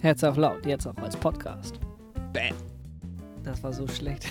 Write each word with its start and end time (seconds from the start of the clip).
Herz 0.00 0.22
auf 0.22 0.36
laut, 0.36 0.64
jetzt 0.64 0.86
auch 0.86 0.96
als 0.98 1.16
Podcast. 1.16 1.80
Bam. 2.32 2.54
Das 3.42 3.60
war 3.64 3.72
so 3.72 3.88
schlecht. 3.88 4.30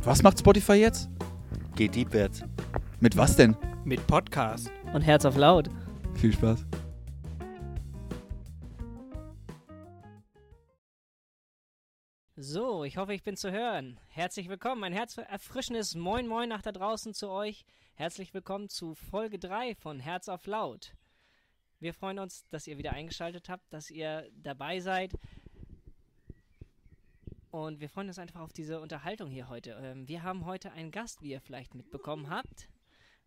Was 0.00 0.22
macht 0.22 0.38
Spotify 0.38 0.74
jetzt? 0.74 1.08
Geht 1.76 1.94
deepwärts. 1.94 2.42
Mit 3.00 3.16
was 3.16 3.36
denn? 3.36 3.56
Mit 3.84 4.06
Podcast. 4.06 4.70
Und 4.92 5.00
Herz 5.00 5.24
auf 5.24 5.36
laut. 5.36 5.68
Viel 6.14 6.32
Spaß. 6.32 6.64
So, 12.36 12.84
ich 12.84 12.98
hoffe, 12.98 13.14
ich 13.14 13.22
bin 13.22 13.36
zu 13.36 13.50
hören. 13.50 13.98
Herzlich 14.08 14.48
willkommen, 14.50 14.84
ein 14.84 14.92
herzerfrischendes 14.92 15.94
Moin 15.94 16.26
Moin 16.26 16.50
nach 16.50 16.62
da 16.62 16.70
draußen 16.70 17.14
zu 17.14 17.30
euch. 17.30 17.64
Herzlich 17.94 18.34
willkommen 18.34 18.68
zu 18.68 18.94
Folge 18.94 19.38
3 19.38 19.74
von 19.74 20.00
Herz 20.00 20.28
auf 20.28 20.46
Laut. 20.46 20.92
Wir 21.78 21.92
freuen 21.92 22.18
uns, 22.18 22.48
dass 22.48 22.66
ihr 22.66 22.78
wieder 22.78 22.92
eingeschaltet 22.92 23.48
habt, 23.48 23.70
dass 23.72 23.90
ihr 23.90 24.30
dabei 24.34 24.80
seid. 24.80 25.12
Und 27.50 27.80
wir 27.80 27.88
freuen 27.88 28.08
uns 28.08 28.18
einfach 28.18 28.40
auf 28.40 28.52
diese 28.52 28.80
Unterhaltung 28.80 29.30
hier 29.30 29.48
heute. 29.48 29.78
Ähm, 29.82 30.08
wir 30.08 30.22
haben 30.22 30.46
heute 30.46 30.72
einen 30.72 30.90
Gast, 30.90 31.22
wie 31.22 31.30
ihr 31.30 31.40
vielleicht 31.40 31.74
mitbekommen 31.74 32.30
habt. 32.30 32.68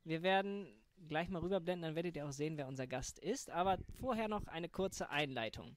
Wir 0.03 0.23
werden 0.23 0.67
gleich 1.08 1.30
mal 1.30 1.39
rüberblenden, 1.39 1.89
dann 1.89 1.95
werdet 1.95 2.16
ihr 2.16 2.27
auch 2.27 2.31
sehen, 2.31 2.58
wer 2.58 2.67
unser 2.67 2.88
Gast 2.88 3.20
ist. 3.20 3.49
Aber 3.49 3.77
vorher 3.99 4.27
noch 4.27 4.48
eine 4.48 4.70
kurze 4.70 5.09
Einleitung. 5.09 5.75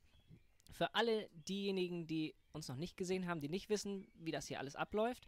Für 0.70 0.94
alle 0.94 1.28
diejenigen, 1.48 2.06
die 2.06 2.34
uns 2.52 2.68
noch 2.68 2.76
nicht 2.76 2.96
gesehen 2.96 3.26
haben, 3.26 3.40
die 3.40 3.48
nicht 3.48 3.68
wissen, 3.68 4.06
wie 4.14 4.32
das 4.32 4.46
hier 4.46 4.58
alles 4.58 4.76
abläuft. 4.76 5.26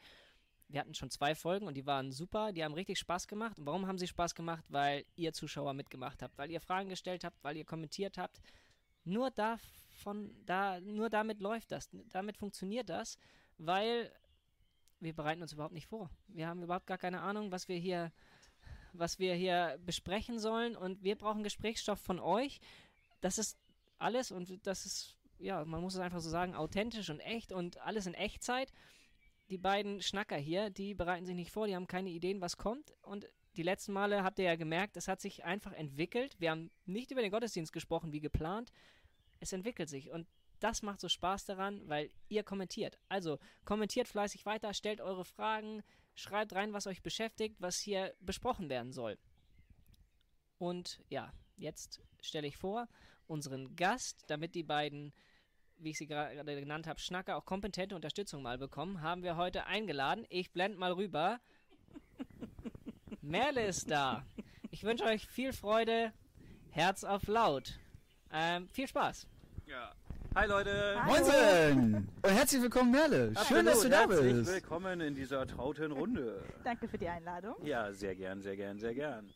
Wir 0.74 0.80
hatten 0.80 0.94
schon 0.94 1.10
zwei 1.10 1.36
Folgen 1.36 1.68
und 1.68 1.74
die 1.74 1.86
waren 1.86 2.10
super, 2.10 2.52
die 2.52 2.64
haben 2.64 2.74
richtig 2.74 2.98
Spaß 2.98 3.28
gemacht. 3.28 3.60
Und 3.60 3.66
warum 3.66 3.86
haben 3.86 3.96
sie 3.96 4.08
Spaß 4.08 4.34
gemacht? 4.34 4.64
Weil 4.68 5.04
ihr 5.14 5.32
Zuschauer 5.32 5.72
mitgemacht 5.72 6.20
habt, 6.20 6.36
weil 6.36 6.50
ihr 6.50 6.60
Fragen 6.60 6.88
gestellt 6.88 7.22
habt, 7.22 7.44
weil 7.44 7.56
ihr 7.56 7.64
kommentiert 7.64 8.18
habt. 8.18 8.40
Nur 9.04 9.30
davon, 9.30 10.34
da, 10.46 10.80
nur 10.80 11.10
damit 11.10 11.40
läuft 11.40 11.70
das, 11.70 11.88
damit 12.10 12.36
funktioniert 12.36 12.88
das, 12.88 13.18
weil 13.56 14.12
wir 14.98 15.14
bereiten 15.14 15.42
uns 15.42 15.52
überhaupt 15.52 15.74
nicht 15.74 15.86
vor. 15.86 16.10
Wir 16.26 16.48
haben 16.48 16.64
überhaupt 16.64 16.88
gar 16.88 16.98
keine 16.98 17.20
Ahnung, 17.20 17.52
was 17.52 17.68
wir 17.68 17.76
hier, 17.76 18.10
was 18.92 19.20
wir 19.20 19.36
hier 19.36 19.78
besprechen 19.86 20.40
sollen 20.40 20.74
und 20.74 21.04
wir 21.04 21.14
brauchen 21.14 21.44
Gesprächsstoff 21.44 22.00
von 22.00 22.18
euch. 22.18 22.58
Das 23.20 23.38
ist 23.38 23.56
alles 23.98 24.32
und 24.32 24.66
das 24.66 24.86
ist 24.86 25.16
ja, 25.38 25.64
man 25.64 25.82
muss 25.82 25.94
es 25.94 26.00
einfach 26.00 26.20
so 26.20 26.30
sagen, 26.30 26.56
authentisch 26.56 27.10
und 27.10 27.20
echt 27.20 27.52
und 27.52 27.80
alles 27.80 28.06
in 28.06 28.14
Echtzeit. 28.14 28.72
Die 29.50 29.58
beiden 29.58 30.00
Schnacker 30.00 30.36
hier, 30.36 30.70
die 30.70 30.94
bereiten 30.94 31.26
sich 31.26 31.34
nicht 31.34 31.50
vor, 31.50 31.66
die 31.66 31.76
haben 31.76 31.86
keine 31.86 32.10
Ideen, 32.10 32.40
was 32.40 32.56
kommt. 32.56 32.94
Und 33.02 33.28
die 33.56 33.62
letzten 33.62 33.92
Male 33.92 34.24
habt 34.24 34.38
ihr 34.38 34.46
ja 34.46 34.56
gemerkt, 34.56 34.96
es 34.96 35.08
hat 35.08 35.20
sich 35.20 35.44
einfach 35.44 35.72
entwickelt. 35.72 36.34
Wir 36.40 36.50
haben 36.50 36.70
nicht 36.86 37.10
über 37.10 37.22
den 37.22 37.30
Gottesdienst 37.30 37.72
gesprochen, 37.72 38.12
wie 38.12 38.20
geplant. 38.20 38.72
Es 39.40 39.52
entwickelt 39.52 39.88
sich 39.88 40.10
und 40.10 40.26
das 40.60 40.82
macht 40.82 41.00
so 41.00 41.08
Spaß 41.08 41.44
daran, 41.44 41.86
weil 41.88 42.10
ihr 42.28 42.42
kommentiert. 42.42 42.98
Also 43.08 43.38
kommentiert 43.64 44.08
fleißig 44.08 44.46
weiter, 44.46 44.72
stellt 44.72 45.00
eure 45.00 45.24
Fragen, 45.24 45.82
schreibt 46.14 46.54
rein, 46.54 46.72
was 46.72 46.86
euch 46.86 47.02
beschäftigt, 47.02 47.56
was 47.60 47.78
hier 47.78 48.14
besprochen 48.20 48.68
werden 48.70 48.92
soll. 48.92 49.18
Und 50.58 51.02
ja, 51.08 51.32
jetzt 51.56 52.00
stelle 52.22 52.46
ich 52.46 52.56
vor, 52.56 52.88
unseren 53.26 53.76
Gast, 53.76 54.24
damit 54.28 54.54
die 54.54 54.62
beiden, 54.62 55.12
wie 55.78 55.90
ich 55.90 55.98
sie 55.98 56.06
gerade 56.06 56.44
genannt 56.60 56.86
habe, 56.86 57.00
Schnacker 57.00 57.36
auch 57.36 57.44
kompetente 57.44 57.94
Unterstützung 57.94 58.42
mal 58.42 58.58
bekommen, 58.58 59.02
haben 59.02 59.22
wir 59.22 59.36
heute 59.36 59.66
eingeladen. 59.66 60.26
Ich 60.28 60.52
blende 60.52 60.78
mal 60.78 60.92
rüber. 60.92 61.40
Merle 63.22 63.66
ist 63.66 63.90
da. 63.90 64.24
Ich 64.70 64.84
wünsche 64.84 65.04
euch 65.04 65.26
viel 65.26 65.52
Freude, 65.52 66.12
Herz 66.70 67.04
auf 67.04 67.26
laut. 67.26 67.78
Ähm, 68.32 68.68
viel 68.70 68.88
Spaß. 68.88 69.26
Ja. 69.66 69.92
Hi 70.34 70.48
Leute. 70.48 71.00
Moinsen! 71.06 72.08
Und 72.22 72.30
herzlich 72.30 72.60
willkommen, 72.60 72.90
Merle. 72.90 73.32
Schön, 73.46 73.64
dass 73.64 73.82
du 73.82 73.88
da 73.88 74.00
Herzlich 74.00 74.32
bist. 74.32 74.52
willkommen 74.52 75.00
in 75.00 75.14
dieser 75.14 75.46
trauten 75.46 75.92
Runde. 75.92 76.42
Danke 76.64 76.88
für 76.88 76.98
die 76.98 77.08
Einladung. 77.08 77.54
Ja, 77.64 77.92
sehr 77.92 78.16
gern, 78.16 78.42
sehr 78.42 78.56
gern, 78.56 78.80
sehr 78.80 78.94
gern. 78.94 79.30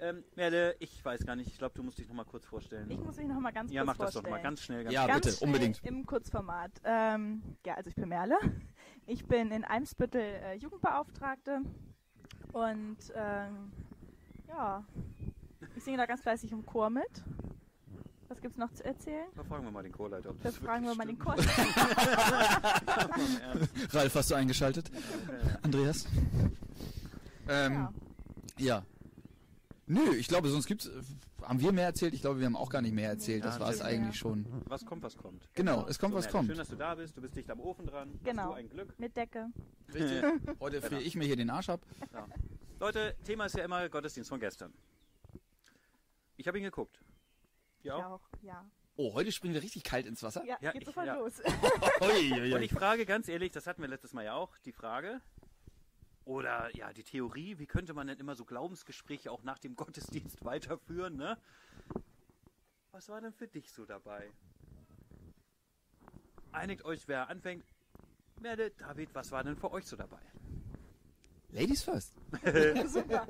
Ähm, 0.00 0.24
Merle, 0.34 0.76
ich 0.78 1.04
weiß 1.04 1.26
gar 1.26 1.36
nicht, 1.36 1.48
ich 1.48 1.58
glaube, 1.58 1.74
du 1.74 1.82
musst 1.82 1.98
dich 1.98 2.08
noch 2.08 2.14
mal 2.14 2.24
kurz 2.24 2.46
vorstellen. 2.46 2.90
Ich 2.90 2.98
muss 2.98 3.16
mich 3.16 3.26
noch 3.28 3.38
mal 3.40 3.52
ganz 3.52 3.70
ja, 3.72 3.82
kurz 3.82 3.86
mach 3.86 4.04
das 4.04 4.14
vorstellen. 4.14 4.24
doch 4.24 4.30
mal 4.30 4.42
ganz 4.42 4.62
schnell. 4.62 4.84
Ganz 4.84 4.94
Ja, 4.94 5.02
schnell. 5.02 5.12
ganz 5.14 5.26
bitte, 5.26 5.36
schnell 5.36 5.46
unbedingt. 5.48 5.80
Im 5.84 6.06
Kurzformat. 6.06 6.70
Ähm, 6.84 7.42
ja, 7.66 7.74
also 7.74 7.88
ich 7.90 7.94
bin 7.96 8.08
Merle. 8.08 8.36
Ich 9.06 9.26
bin 9.26 9.50
in 9.50 9.64
Eimsbüttel 9.64 10.20
äh, 10.20 10.54
Jugendbeauftragte 10.56 11.60
und 12.52 12.96
ähm, 13.14 13.72
ja, 14.48 14.84
ich 15.76 15.82
singe 15.84 15.96
da 15.98 16.06
ganz 16.06 16.22
fleißig 16.22 16.52
im 16.52 16.64
Chor 16.64 16.90
mit. 16.90 17.22
Was 18.28 18.40
gibt's 18.40 18.56
noch 18.58 18.72
zu 18.72 18.84
erzählen? 18.84 19.26
Da 19.34 19.42
fragen 19.42 19.64
wir 19.64 19.72
mal 19.72 19.82
den 19.82 19.90
Chorleiter. 19.92 20.30
ob 20.30 20.40
Das 20.42 20.56
fragen 20.56 20.84
wir 20.86 20.94
mal 20.94 21.06
den 21.06 21.18
Chor. 21.18 21.34
stimmt. 21.36 21.76
Mal 21.76 23.10
im 23.16 23.40
Ernst. 23.40 23.94
Ralf, 23.94 24.14
hast 24.14 24.30
du 24.30 24.34
eingeschaltet? 24.36 24.88
Ja. 24.88 25.58
Andreas? 25.62 26.06
Ähm, 27.48 27.72
Ja. 27.72 27.92
ja. 28.58 28.82
Nö, 29.92 30.14
ich 30.14 30.28
glaube, 30.28 30.48
sonst 30.48 30.66
gibt's. 30.66 30.88
Haben 31.42 31.60
wir 31.60 31.72
mehr 31.72 31.86
erzählt? 31.86 32.14
Ich 32.14 32.20
glaube, 32.20 32.38
wir 32.38 32.46
haben 32.46 32.54
auch 32.54 32.70
gar 32.70 32.80
nicht 32.80 32.94
mehr 32.94 33.08
erzählt. 33.08 33.44
Das 33.44 33.56
Ja, 33.56 33.60
war 33.62 33.70
es 33.70 33.80
eigentlich 33.80 34.16
schon. 34.16 34.46
Was 34.66 34.86
kommt, 34.86 35.02
was 35.02 35.16
kommt. 35.16 35.48
Genau, 35.54 35.84
es 35.88 35.98
kommt, 35.98 36.12
So, 36.12 36.18
was 36.18 36.26
Merle, 36.26 36.32
kommt. 36.38 36.48
Schön, 36.48 36.58
dass 36.58 36.68
du 36.68 36.76
da 36.76 36.94
bist. 36.94 37.16
Du 37.16 37.20
bist 37.20 37.34
dicht 37.34 37.50
am 37.50 37.58
Ofen 37.58 37.86
dran. 37.86 38.10
Hast 38.14 38.24
Genau. 38.24 38.48
du 38.50 38.52
ein 38.54 38.68
Glück. 38.68 38.96
Mit 39.00 39.16
Decke. 39.16 39.48
Richtig. 39.92 40.22
Heute 40.60 40.80
friere 40.80 41.02
ich 41.02 41.16
mir 41.16 41.24
hier 41.24 41.34
den 41.36 41.50
Arsch 41.50 41.70
ab. 41.70 41.80
Ja. 42.12 42.28
Leute, 42.78 43.16
Thema 43.24 43.46
ist 43.46 43.56
ja 43.56 43.64
immer 43.64 43.88
Gottesdienst 43.88 44.28
von 44.30 44.38
gestern. 44.38 44.72
Ich 46.36 46.46
habe 46.46 46.58
ihn 46.58 46.64
geguckt. 46.64 47.00
Ich 47.80 47.86
Ja. 47.86 47.96
auch, 48.06 48.20
ja. 48.42 48.64
Oh, 48.96 49.14
heute 49.14 49.32
springen 49.32 49.54
wir 49.54 49.62
richtig 49.62 49.82
kalt 49.82 50.06
ins 50.06 50.22
Wasser. 50.22 50.44
Ja, 50.44 50.56
Ja, 50.60 50.70
geht 50.72 50.82
ich- 50.82 50.86
sofort 50.86 51.06
ja. 51.06 51.14
los. 51.16 51.40
Und 52.54 52.62
ich 52.62 52.70
frage 52.72 53.06
ganz 53.06 53.28
ehrlich, 53.28 53.50
das 53.50 53.66
hatten 53.66 53.82
wir 53.82 53.88
letztes 53.88 54.12
Mal 54.12 54.24
ja 54.24 54.34
auch, 54.34 54.56
die 54.58 54.72
Frage, 54.72 55.20
oder 56.24 56.74
ja, 56.76 56.92
die 56.92 57.02
Theorie, 57.02 57.58
wie 57.58 57.66
könnte 57.66 57.94
man 57.94 58.06
denn 58.06 58.18
immer 58.18 58.34
so 58.34 58.44
Glaubensgespräche 58.44 59.30
auch 59.30 59.42
nach 59.42 59.58
dem 59.58 59.76
Gottesdienst 59.76 60.44
weiterführen, 60.44 61.16
ne? 61.16 61.38
Was 62.92 63.08
war 63.08 63.20
denn 63.20 63.32
für 63.32 63.46
dich 63.48 63.70
so 63.72 63.84
dabei? 63.86 64.28
Einigt 66.52 66.84
euch, 66.84 67.06
wer 67.06 67.28
anfängt. 67.28 67.64
Merde, 68.40 68.70
David, 68.72 69.14
was 69.14 69.30
war 69.30 69.44
denn 69.44 69.56
für 69.56 69.70
euch 69.72 69.86
so 69.86 69.96
dabei? 69.96 70.18
Ladies 71.52 71.82
first. 71.82 72.14
Super. 72.86 73.26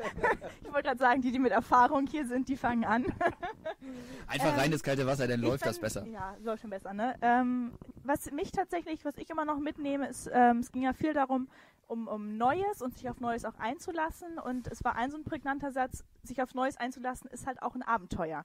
Ich 0.63 0.67
wollte 0.73 0.89
gerade 0.89 0.99
sagen, 0.99 1.23
die, 1.23 1.33
die 1.33 1.39
mit 1.39 1.53
Erfahrung 1.53 2.07
hier 2.07 2.27
sind, 2.27 2.49
die 2.51 2.57
fangen 2.57 2.85
an. 2.85 3.07
Einfach 4.27 4.53
Ähm, 4.53 4.59
rein 4.59 4.73
ins 4.73 4.83
kalte 4.83 5.07
Wasser, 5.07 5.27
dann 5.27 5.41
läuft 5.41 5.65
das 5.65 5.79
fand- 5.79 5.83
besser. 5.83 6.07
Ja, 6.07 6.37
läuft 6.43 6.61
schon 6.63 6.71
besser, 6.71 6.93
ne? 6.93 7.17
Ähm, 7.23 7.73
was 8.05 8.31
mich 8.31 8.53
tatsächlich, 8.53 9.05
was 9.07 9.17
ich 9.17 9.29
immer 9.31 9.47
noch 9.47 9.59
mitnehme, 9.59 10.07
ist, 10.09 10.29
ähm, 10.33 10.59
es 10.59 10.71
ging 10.71 10.83
ja 10.83 10.93
viel 10.93 11.15
darum, 11.15 11.49
um, 11.91 12.07
um 12.07 12.37
Neues 12.37 12.81
und 12.81 12.97
sich 12.97 13.11
auf 13.11 13.21
Neues 13.21 13.45
auch 13.45 13.59
einzulassen. 13.59 14.39
Und 14.39 14.69
es 14.69 14.85
war 14.85 14.95
ein 14.95 15.11
so 15.11 15.19
ein 15.19 15.25
prägnanter 15.25 15.73
Satz, 15.73 16.05
sich 16.23 16.41
auf 16.41 16.55
Neues 16.55 16.77
einzulassen, 16.77 17.29
ist 17.31 17.47
halt 17.47 17.63
auch 17.63 17.75
ein 17.75 17.83
Abenteuer. 17.83 18.45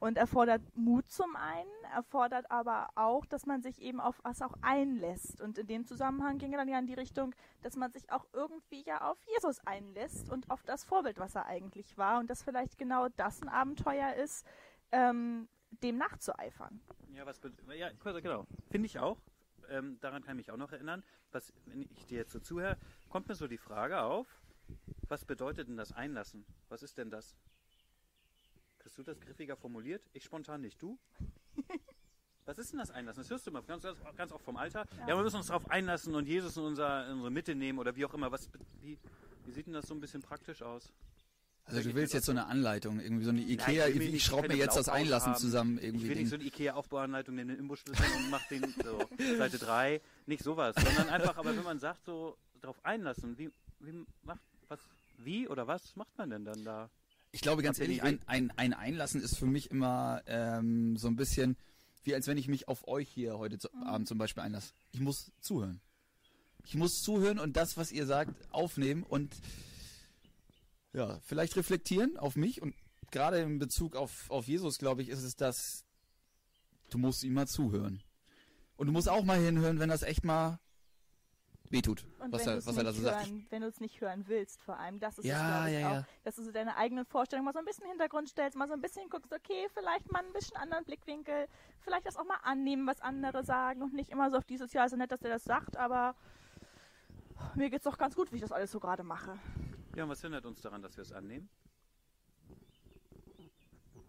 Und 0.00 0.16
erfordert 0.16 0.62
Mut 0.76 1.10
zum 1.10 1.34
einen, 1.34 1.84
erfordert 1.92 2.52
aber 2.52 2.88
auch, 2.94 3.26
dass 3.26 3.46
man 3.46 3.62
sich 3.62 3.82
eben 3.82 3.98
auf 3.98 4.20
was 4.22 4.42
auch 4.42 4.54
einlässt. 4.62 5.40
Und 5.40 5.58
in 5.58 5.66
dem 5.66 5.86
Zusammenhang 5.86 6.38
ging 6.38 6.52
er 6.52 6.58
dann 6.58 6.68
ja 6.68 6.78
in 6.78 6.86
die 6.86 6.94
Richtung, 6.94 7.34
dass 7.62 7.74
man 7.74 7.90
sich 7.90 8.12
auch 8.12 8.24
irgendwie 8.32 8.84
ja 8.84 9.10
auf 9.10 9.18
Jesus 9.34 9.58
einlässt 9.66 10.30
und 10.30 10.48
auf 10.50 10.62
das 10.62 10.84
Vorbild, 10.84 11.18
was 11.18 11.34
er 11.34 11.46
eigentlich 11.46 11.98
war. 11.98 12.20
Und 12.20 12.30
dass 12.30 12.44
vielleicht 12.44 12.78
genau 12.78 13.08
das 13.16 13.42
ein 13.42 13.48
Abenteuer 13.48 14.14
ist, 14.14 14.46
ähm, 14.92 15.48
dem 15.82 15.98
nachzueifern. 15.98 16.80
Ja, 17.12 17.26
was 17.26 17.40
ja, 17.74 17.90
genau. 18.20 18.46
Finde 18.70 18.86
ich 18.86 19.00
auch. 19.00 19.18
Ähm, 19.68 19.98
daran 20.00 20.22
kann 20.22 20.38
ich 20.38 20.46
mich 20.46 20.50
auch 20.52 20.56
noch 20.56 20.72
erinnern. 20.72 21.02
Was, 21.32 21.52
wenn 21.66 21.82
ich 21.82 22.06
dir 22.06 22.18
jetzt 22.18 22.32
so 22.32 22.40
zuhöre, 22.40 22.76
kommt 23.08 23.28
mir 23.28 23.34
so 23.34 23.46
die 23.46 23.58
Frage 23.58 24.00
auf, 24.00 24.26
was 25.08 25.24
bedeutet 25.24 25.68
denn 25.68 25.76
das 25.76 25.92
Einlassen? 25.92 26.44
Was 26.68 26.82
ist 26.82 26.98
denn 26.98 27.10
das? 27.10 27.36
Kriegst 28.78 28.98
du 28.98 29.02
das 29.02 29.20
griffiger 29.20 29.56
formuliert? 29.56 30.02
Ich 30.12 30.24
spontan 30.24 30.60
nicht. 30.60 30.80
Du? 30.80 30.98
Was 32.46 32.56
ist 32.56 32.72
denn 32.72 32.78
das 32.78 32.90
Einlassen? 32.90 33.22
Das 33.22 33.28
hörst 33.28 33.46
du 33.46 33.50
immer 33.50 33.60
ganz, 33.60 33.86
ganz, 34.16 34.32
oft 34.32 34.42
vom 34.42 34.56
Alter. 34.56 34.86
Ja. 35.00 35.08
wir 35.08 35.22
müssen 35.22 35.36
uns 35.36 35.48
darauf 35.48 35.70
einlassen 35.70 36.14
und 36.14 36.26
Jesus 36.26 36.56
in, 36.56 36.62
unser, 36.62 37.06
in 37.06 37.12
unsere 37.12 37.30
Mitte 37.30 37.54
nehmen 37.54 37.78
oder 37.78 37.94
wie 37.94 38.06
auch 38.06 38.14
immer. 38.14 38.32
Was, 38.32 38.48
wie, 38.80 38.98
wie 39.44 39.50
sieht 39.50 39.66
denn 39.66 39.74
das 39.74 39.86
so 39.86 39.92
ein 39.92 40.00
bisschen 40.00 40.22
praktisch 40.22 40.62
aus? 40.62 40.90
Also 41.68 41.88
du 41.88 41.94
willst 41.94 42.14
jetzt 42.14 42.26
so 42.26 42.32
eine 42.32 42.46
Anleitung, 42.46 43.00
irgendwie 43.00 43.24
so 43.24 43.30
eine 43.30 43.40
Nein, 43.40 43.50
Ikea, 43.50 43.88
ich 43.88 43.94
will 43.96 44.02
ich, 44.02 44.12
nicht 44.12 44.24
schraube 44.24 44.48
mir 44.48 44.56
jetzt 44.56 44.76
das 44.76 44.88
Einlassen 44.88 45.32
haben. 45.32 45.40
zusammen 45.40 45.78
Ich 45.78 45.84
irgendwie. 45.84 46.08
will 46.08 46.16
nicht 46.16 46.28
so 46.30 46.36
eine 46.36 46.44
Ikea-Aufbauanleitung, 46.44 47.34
nehme 47.34 47.52
den 47.52 47.60
Imbus 47.60 47.80
schlüssel 47.80 48.06
und 48.16 48.30
mach 48.30 48.46
den 48.48 48.62
so, 48.82 49.36
Seite 49.36 49.58
3, 49.58 50.00
nicht 50.26 50.42
sowas, 50.42 50.74
sondern 50.76 51.08
einfach, 51.10 51.36
aber 51.36 51.54
wenn 51.56 51.64
man 51.64 51.78
sagt, 51.78 52.04
so 52.04 52.36
darauf 52.60 52.82
einlassen, 52.84 53.36
wie, 53.38 53.50
wie 53.80 54.04
macht, 54.24 54.40
was, 54.68 54.80
wie 55.18 55.46
oder 55.48 55.66
was 55.66 55.94
macht 55.96 56.16
man 56.16 56.30
denn 56.30 56.44
dann 56.44 56.64
da? 56.64 56.90
Ich 57.32 57.42
glaube 57.42 57.62
ganz 57.62 57.78
ehrlich, 57.78 58.02
ein, 58.02 58.20
ein, 58.26 58.50
ein 58.56 58.72
Einlassen 58.72 59.22
ist 59.22 59.36
für 59.36 59.46
mich 59.46 59.70
immer 59.70 60.22
ähm, 60.26 60.96
so 60.96 61.08
ein 61.08 61.16
bisschen 61.16 61.56
wie 62.08 62.14
als 62.14 62.26
wenn 62.26 62.38
ich 62.38 62.48
mich 62.48 62.68
auf 62.68 62.88
euch 62.88 63.08
hier 63.08 63.38
heute 63.38 63.58
zu, 63.58 63.68
Abend 63.84 64.08
zum 64.08 64.16
Beispiel 64.16 64.42
einlasse. 64.42 64.72
Ich 64.92 65.00
muss 65.00 65.30
zuhören. 65.40 65.80
Ich 66.64 66.74
muss 66.74 67.02
zuhören 67.02 67.38
und 67.38 67.56
das, 67.56 67.76
was 67.76 67.92
ihr 67.92 68.06
sagt, 68.06 68.32
aufnehmen 68.50 69.02
und 69.02 69.34
ja, 70.98 71.18
vielleicht 71.22 71.56
reflektieren 71.56 72.16
auf 72.18 72.36
mich 72.36 72.60
und 72.60 72.74
gerade 73.10 73.38
in 73.38 73.58
Bezug 73.58 73.96
auf, 73.96 74.30
auf 74.30 74.46
Jesus, 74.46 74.78
glaube 74.78 75.02
ich, 75.02 75.08
ist 75.08 75.22
es 75.22 75.36
das, 75.36 75.84
Du 76.90 76.98
musst 76.98 77.22
ihm 77.22 77.34
mal 77.34 77.46
zuhören. 77.46 78.02
Und 78.76 78.86
du 78.86 78.92
musst 78.92 79.08
auch 79.08 79.24
mal 79.24 79.38
hinhören, 79.38 79.78
wenn 79.78 79.88
das 79.88 80.02
echt 80.02 80.24
mal 80.24 80.58
wehtut, 81.70 82.06
Und 82.18 82.32
was 82.32 82.46
er, 82.46 82.64
was 82.64 82.76
er 82.78 82.84
da 82.84 82.92
so 82.92 83.02
sagt. 83.02 83.26
hören, 83.26 83.46
wenn 83.50 83.60
du 83.60 83.68
es 83.68 83.78
nicht 83.78 84.00
hören 84.00 84.24
willst, 84.26 84.62
vor 84.62 84.78
allem, 84.78 85.00
das 85.00 85.18
ist 85.18 85.26
Ja, 85.26 85.66
es, 85.66 85.72
ja, 85.74 85.78
auch, 85.86 85.92
ja. 85.92 86.06
dass 86.24 86.36
du 86.36 86.42
so 86.42 86.50
deine 86.50 86.76
eigenen 86.76 87.04
Vorstellungen 87.04 87.44
mal 87.44 87.52
so 87.52 87.58
ein 87.58 87.66
bisschen 87.66 87.82
in 87.82 87.88
den 87.88 88.00
Hintergrund 88.00 88.30
stellst, 88.30 88.56
mal 88.56 88.68
so 88.68 88.72
ein 88.72 88.80
bisschen 88.80 89.10
guckst, 89.10 89.30
okay, 89.34 89.68
vielleicht 89.74 90.10
mal 90.10 90.24
ein 90.24 90.32
bisschen 90.32 90.56
anderen 90.56 90.84
Blickwinkel, 90.84 91.46
vielleicht 91.80 92.06
das 92.06 92.16
auch 92.16 92.24
mal 92.24 92.38
annehmen, 92.42 92.86
was 92.86 93.02
andere 93.02 93.44
sagen 93.44 93.82
und 93.82 93.92
nicht 93.92 94.10
immer 94.10 94.30
so 94.30 94.38
auf 94.38 94.46
dieses 94.46 94.72
Jahr, 94.72 94.86
ist 94.86 94.92
ja 94.92 94.98
nett, 94.98 95.12
dass 95.12 95.20
der 95.20 95.30
das 95.30 95.44
sagt, 95.44 95.76
aber 95.76 96.14
mir 97.54 97.68
geht's 97.68 97.84
doch 97.84 97.98
ganz 97.98 98.14
gut, 98.14 98.32
wie 98.32 98.36
ich 98.36 98.42
das 98.42 98.52
alles 98.52 98.70
so 98.70 98.80
gerade 98.80 99.02
mache. 99.02 99.38
Ja, 99.98 100.04
und 100.04 100.10
was 100.10 100.20
hindert 100.20 100.46
uns 100.46 100.60
daran, 100.60 100.80
dass 100.80 100.96
wir 100.96 101.02
es 101.02 101.10
annehmen? 101.12 101.48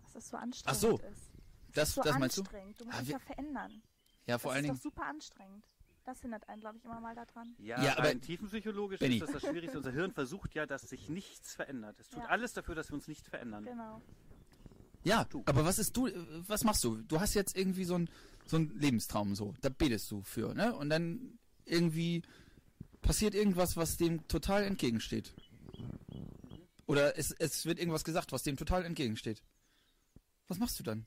Dass 0.04 0.14
das 0.14 0.30
so 0.30 0.38
anstrengend 0.38 0.80
so. 0.80 0.98
ist. 1.00 1.32
Das, 1.74 1.96
so 1.96 2.02
das 2.04 2.20
meinst 2.20 2.38
du? 2.38 2.42
anstrengend. 2.42 2.80
Du 2.80 2.86
musst 2.86 2.96
Ah, 2.98 3.00
dich 3.00 3.08
wir- 3.10 3.14
ja 3.14 3.20
verändern. 3.20 3.82
Ja, 4.28 4.38
vor 4.38 4.52
das 4.52 4.56
allen 4.58 4.66
ist 4.66 4.68
Dingen. 4.70 4.78
doch 4.78 4.84
super 4.84 5.06
anstrengend. 5.08 5.66
Das 6.06 6.22
hindert 6.22 6.48
einen, 6.48 6.62
glaube 6.62 6.78
ich, 6.78 6.86
immer 6.86 7.00
mal 7.00 7.16
daran. 7.16 7.56
Ja, 7.58 7.84
Ja, 7.84 7.98
aber- 7.98 8.20
tiefenpsychologisch 8.22 9.00
Benny. 9.00 9.16
ist 9.16 9.22
das 9.24 9.32
das 9.32 9.42
Schwierigste. 9.42 9.78
Unser 9.78 9.92
Hirn 9.92 10.12
versucht 10.12 10.54
ja, 10.54 10.68
dass 10.68 10.84
sich 10.84 11.10
nichts 11.10 11.56
verändert. 11.56 12.00
Es 12.00 12.10
tut 12.10 12.22
Ja. 12.22 12.30
alles 12.30 12.54
dafür, 12.54 12.76
dass 12.76 12.90
wir 12.90 12.94
uns 12.96 13.08
nicht 13.08 13.28
verändern. 13.28 13.66
Genau. 13.66 14.02
Ja, 15.04 15.24
Du. 15.26 15.42
aber 15.48 15.66
was 15.66 15.80
ist 15.80 15.98
du, 15.98 16.06
äh, 16.08 16.14
was 16.48 16.64
machst 16.64 16.84
du? 16.84 16.98
Du 17.02 17.20
hast 17.20 17.34
jetzt 17.34 17.58
irgendwie 17.58 17.86
so 17.86 17.96
ein 17.96 18.10
so 18.46 18.58
Lebenstraum 18.58 19.34
so, 19.34 19.56
da 19.62 19.70
betest 19.70 20.10
du 20.12 20.22
für, 20.22 20.54
ne? 20.54 20.76
Und 20.76 20.90
dann 20.92 21.40
irgendwie 21.66 22.22
passiert 23.02 23.34
irgendwas, 23.34 23.76
was 23.78 23.98
dem 23.98 24.28
total 24.28 24.64
entgegensteht. 24.64 25.34
Oder 26.90 27.20
es, 27.20 27.30
es 27.34 27.68
wird 27.68 27.78
irgendwas 27.78 28.04
gesagt, 28.04 28.32
was 28.32 28.42
dem 28.42 28.58
total 28.58 28.84
entgegensteht. 28.84 29.44
Was 30.48 30.58
machst 30.58 30.80
du 30.80 30.84
dann? 30.84 31.06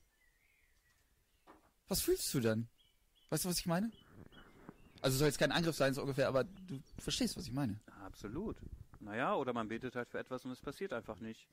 Was 1.88 2.02
fühlst 2.02 2.32
du 2.34 2.38
dann? 2.38 2.68
Weißt 3.30 3.44
du, 3.44 3.48
was 3.48 3.58
ich 3.58 3.66
meine? 3.66 3.90
Also 5.00 5.18
soll 5.18 5.26
jetzt 5.26 5.40
kein 5.40 5.50
Angriff 5.50 5.74
sein, 5.74 5.92
so 5.92 6.02
ungefähr, 6.02 6.28
aber 6.28 6.44
du 6.44 6.80
verstehst, 6.98 7.36
was 7.36 7.46
ich 7.46 7.52
meine. 7.52 7.80
Absolut. 8.04 8.58
Naja, 9.00 9.34
oder 9.34 9.52
man 9.52 9.66
betet 9.66 9.96
halt 9.96 10.08
für 10.08 10.20
etwas 10.20 10.44
und 10.44 10.52
es 10.52 10.60
passiert 10.60 10.92
einfach 10.92 11.18
nicht. 11.18 11.48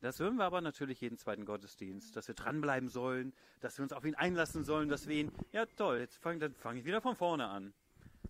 Das 0.00 0.18
hören 0.18 0.38
wir 0.38 0.44
aber 0.44 0.60
natürlich 0.60 1.00
jeden 1.00 1.16
zweiten 1.16 1.44
Gottesdienst, 1.44 2.16
dass 2.16 2.26
wir 2.26 2.34
dranbleiben 2.34 2.88
sollen, 2.88 3.32
dass 3.60 3.78
wir 3.78 3.84
uns 3.84 3.92
auf 3.92 4.04
ihn 4.04 4.16
einlassen 4.16 4.64
sollen, 4.64 4.88
dass 4.88 5.06
wir 5.06 5.14
ihn, 5.14 5.30
ja 5.52 5.66
toll, 5.66 6.00
jetzt 6.00 6.16
fange 6.16 6.40
dann 6.40 6.54
fang 6.56 6.78
ich 6.78 6.84
wieder 6.84 7.00
von 7.00 7.14
vorne 7.14 7.46
an. 7.46 7.72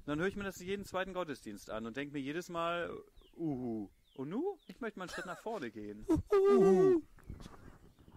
Dann 0.05 0.19
höre 0.19 0.27
ich 0.27 0.37
mir 0.37 0.45
das 0.45 0.61
jeden 0.61 0.85
zweiten 0.85 1.15
Gottesdienst 1.15 1.71
an 1.71 1.87
und 1.87 1.97
denke 1.97 2.13
mir 2.13 2.21
jedes 2.21 2.51
Mal, 2.51 2.95
uhu. 3.35 3.89
Und 4.15 4.29
nu? 4.29 4.59
Ich 4.67 4.81
möchte 4.81 4.99
mal 4.99 5.05
einen 5.05 5.11
Schritt 5.11 5.27
nach 5.27 5.39
vorne 5.41 5.71
gehen. 5.71 6.05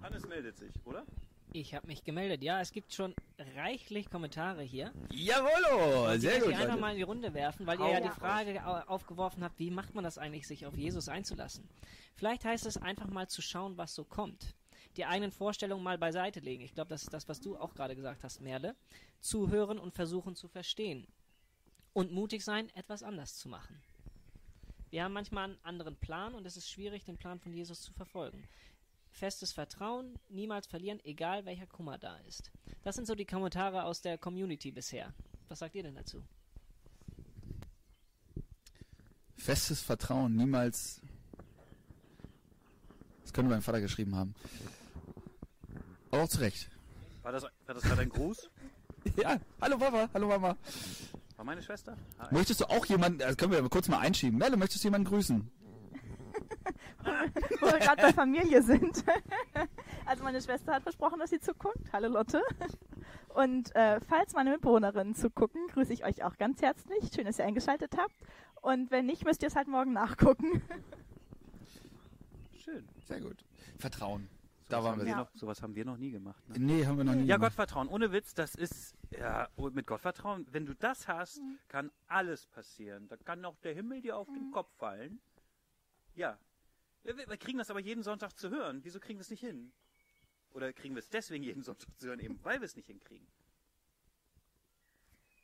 Hannes 0.01 0.27
meldet 0.27 0.57
sich, 0.57 0.73
oder? 0.85 1.05
Ich 1.53 1.73
habe 1.73 1.87
mich 1.87 2.03
gemeldet. 2.03 2.43
Ja, 2.43 2.59
es 2.59 2.71
gibt 2.73 2.93
schon 2.93 3.15
reichlich 3.55 4.09
Kommentare 4.09 4.61
hier. 4.61 4.91
Jawollo, 5.11 6.17
sehr 6.17 6.41
gut. 6.41 6.49
ich 6.49 6.57
einfach 6.57 6.77
mal 6.79 6.91
in 6.91 6.97
die 6.97 7.03
Runde 7.03 7.33
werfen, 7.33 7.65
weil 7.65 7.77
Hau 7.79 7.87
ihr 7.87 7.93
ja 7.93 7.99
die. 8.01 8.09
Frage 8.09 8.65
au- 8.65 8.81
aufgeworfen 8.93 9.41
habt, 9.43 9.57
wie 9.57 9.71
macht 9.71 9.95
man 9.95 10.03
das 10.03 10.17
eigentlich, 10.17 10.47
sich 10.47 10.65
auf 10.65 10.75
Jesus 10.75 11.07
einzulassen? 11.07 11.63
Vielleicht 12.15 12.43
heißt 12.43 12.65
es 12.65 12.75
einfach 12.77 13.07
mal 13.07 13.27
zu 13.29 13.41
schauen, 13.41 13.77
was 13.77 13.95
so 13.95 14.03
kommt. 14.03 14.53
Die 14.97 15.05
eigenen 15.05 15.31
Vorstellungen 15.31 15.83
mal 15.83 15.97
beiseite 15.97 16.41
legen. 16.41 16.63
Ich 16.63 16.73
glaube, 16.73 16.89
das 16.89 17.03
ist 17.03 17.13
das, 17.13 17.27
was 17.29 17.39
du 17.39 17.55
auch 17.57 17.73
gerade 17.73 17.95
gesagt 17.95 18.23
hast, 18.23 18.41
Merle. 18.41 18.75
Zuhören 19.21 19.79
und 19.79 19.93
versuchen 19.93 20.35
zu 20.35 20.47
verstehen. 20.49 21.07
Und 21.93 22.11
mutig 22.11 22.43
sein, 22.43 22.69
etwas 22.75 23.01
anders 23.01 23.37
zu 23.37 23.47
machen. 23.47 23.81
Wir 24.89 25.03
haben 25.03 25.13
manchmal 25.13 25.45
einen 25.45 25.57
anderen 25.63 25.95
Plan 25.95 26.35
und 26.35 26.45
es 26.45 26.57
ist 26.57 26.69
schwierig, 26.69 27.03
den 27.05 27.17
Plan 27.17 27.39
von 27.39 27.53
Jesus 27.53 27.81
zu 27.81 27.93
verfolgen. 27.93 28.47
Festes 29.11 29.53
Vertrauen, 29.53 30.19
niemals 30.29 30.67
verlieren, 30.67 30.99
egal 31.03 31.45
welcher 31.45 31.67
Kummer 31.67 31.97
da 31.97 32.17
ist. 32.27 32.51
Das 32.83 32.95
sind 32.95 33.07
so 33.07 33.15
die 33.15 33.25
Kommentare 33.25 33.83
aus 33.83 34.01
der 34.01 34.17
Community 34.17 34.71
bisher. 34.71 35.13
Was 35.47 35.59
sagt 35.59 35.75
ihr 35.75 35.83
denn 35.83 35.95
dazu? 35.95 36.23
Festes 39.37 39.81
Vertrauen, 39.81 40.35
niemals. 40.35 41.01
Das 43.21 43.31
könnte 43.31 43.51
mein 43.51 43.61
Vater 43.61 43.81
geschrieben 43.81 44.15
haben. 44.15 44.35
Aber 46.11 46.23
auch 46.23 46.29
zu 46.29 46.39
Recht. 46.39 46.69
War 47.23 47.31
das, 47.31 47.43
war 47.43 47.73
das 47.73 47.83
gerade 47.83 48.01
ein 48.01 48.09
Gruß? 48.09 48.49
Ja, 49.17 49.39
hallo 49.61 49.77
Papa, 49.77 50.09
hallo 50.15 50.27
Mama. 50.27 50.57
War 51.45 51.51
meine 51.51 51.61
Schwester? 51.61 51.95
Ah, 52.17 52.27
Möchtest 52.31 52.61
du 52.61 52.65
auch 52.65 52.87
jemanden, 52.87 53.19
das 53.19 53.37
können 53.37 53.51
wir 53.51 53.59
aber 53.59 53.69
kurz 53.69 53.87
mal 53.87 53.99
einschieben. 53.99 54.39
Merle, 54.39 54.57
möchtest 54.57 54.83
du 54.83 54.87
jemanden 54.87 55.07
grüßen? 55.07 55.51
Wo 57.61 57.67
wir 57.67 57.77
gerade 57.77 58.01
bei 58.01 58.13
Familie 58.13 58.63
sind. 58.63 59.03
Also 60.07 60.23
meine 60.23 60.39
Schwester 60.39 60.73
hat 60.73 60.83
versprochen, 60.83 61.17
dass 61.19 61.31
sie 61.31 61.39
zuguckt. 61.39 61.91
Hallo 61.91 62.09
Lotte. 62.09 62.39
Und 63.29 63.75
äh, 63.75 63.99
falls 64.01 64.33
meine 64.33 64.51
Mitbewohnerinnen 64.51 65.15
zugucken, 65.15 65.67
grüße 65.69 65.93
ich 65.93 66.05
euch 66.05 66.23
auch 66.23 66.37
ganz 66.37 66.61
herzlich. 66.61 67.09
Schön, 67.13 67.25
dass 67.25 67.39
ihr 67.39 67.45
eingeschaltet 67.45 67.95
habt. 67.97 68.13
Und 68.61 68.91
wenn 68.91 69.07
nicht, 69.07 69.25
müsst 69.25 69.41
ihr 69.41 69.47
es 69.47 69.55
halt 69.55 69.67
morgen 69.67 69.93
nachgucken. 69.93 70.61
schön. 72.63 72.87
Sehr 73.07 73.19
gut. 73.19 73.43
Vertrauen. 73.79 74.29
Da 74.69 74.77
Sowas 74.77 74.83
waren 74.85 74.99
haben 74.99 75.05
wir. 75.05 75.11
Ja. 75.11 75.17
noch, 75.17 75.29
sowas 75.33 75.61
haben 75.63 75.75
wir 75.75 75.85
noch 75.85 75.97
nie 75.97 76.11
gemacht. 76.11 76.47
Ne? 76.49 76.55
Nee, 76.59 76.85
haben 76.85 76.97
wir 76.97 77.03
noch 77.03 77.13
nie. 77.13 77.25
Ja, 77.25 77.37
gemacht. 77.37 77.51
Gottvertrauen, 77.51 77.87
ohne 77.87 78.11
Witz, 78.11 78.35
das 78.35 78.53
ist, 78.53 78.95
ja, 79.19 79.49
oh, 79.55 79.69
mit 79.69 79.87
Gottvertrauen, 79.87 80.45
wenn 80.51 80.65
du 80.65 80.73
das 80.75 81.07
hast, 81.07 81.41
kann 81.67 81.91
alles 82.07 82.47
passieren. 82.47 83.07
Da 83.07 83.17
kann 83.17 83.43
auch 83.45 83.57
der 83.57 83.73
Himmel 83.73 84.01
dir 84.01 84.17
auf 84.17 84.27
den 84.27 84.51
Kopf 84.51 84.71
fallen. 84.77 85.19
Ja. 86.15 86.37
Wir, 87.03 87.17
wir 87.17 87.37
kriegen 87.37 87.57
das 87.57 87.69
aber 87.69 87.79
jeden 87.79 88.03
Sonntag 88.03 88.37
zu 88.37 88.49
hören. 88.49 88.79
Wieso 88.83 88.99
kriegen 88.99 89.19
wir 89.19 89.21
es 89.21 89.29
nicht 89.29 89.41
hin? 89.41 89.71
Oder 90.51 90.71
kriegen 90.73 90.95
wir 90.95 90.99
es 90.99 91.09
deswegen 91.09 91.43
jeden 91.43 91.63
Sonntag 91.63 91.89
zu 91.99 92.07
hören, 92.07 92.19
eben 92.19 92.39
weil 92.43 92.61
wir 92.61 92.65
es 92.65 92.75
nicht 92.75 92.87
hinkriegen? 92.87 93.27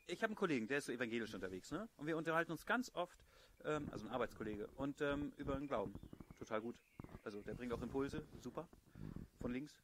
Ich 0.06 0.22
habe 0.22 0.30
einen 0.30 0.36
Kollegen, 0.36 0.66
der 0.66 0.78
ist 0.78 0.86
so 0.86 0.92
evangelisch 0.92 1.32
unterwegs, 1.34 1.70
ne? 1.70 1.88
Und 1.96 2.06
wir 2.06 2.16
unterhalten 2.16 2.50
uns 2.50 2.66
ganz 2.66 2.90
oft, 2.94 3.18
ähm, 3.64 3.88
also 3.92 4.06
ein 4.06 4.12
Arbeitskollege, 4.12 4.66
und 4.76 5.00
ähm, 5.00 5.32
über 5.36 5.54
den 5.54 5.68
Glauben. 5.68 5.94
Total 6.38 6.60
gut. 6.60 6.76
Also 7.24 7.40
der 7.42 7.54
bringt 7.54 7.72
auch 7.72 7.82
Impulse, 7.82 8.26
super. 8.40 8.68
Von 9.40 9.52
links. 9.52 9.80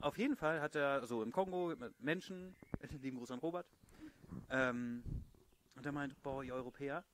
Auf 0.00 0.16
jeden 0.16 0.36
Fall 0.36 0.60
hat 0.60 0.76
er 0.76 1.06
so 1.06 1.22
im 1.22 1.32
Kongo 1.32 1.74
Menschen, 1.98 2.54
lieben 3.02 3.18
Gruß 3.18 3.32
an 3.32 3.40
Robert, 3.40 3.66
ähm, 4.48 5.02
und 5.74 5.84
er 5.84 5.92
meint, 5.92 6.20
boah, 6.22 6.44
ihr 6.44 6.54
Europäer, 6.54 7.04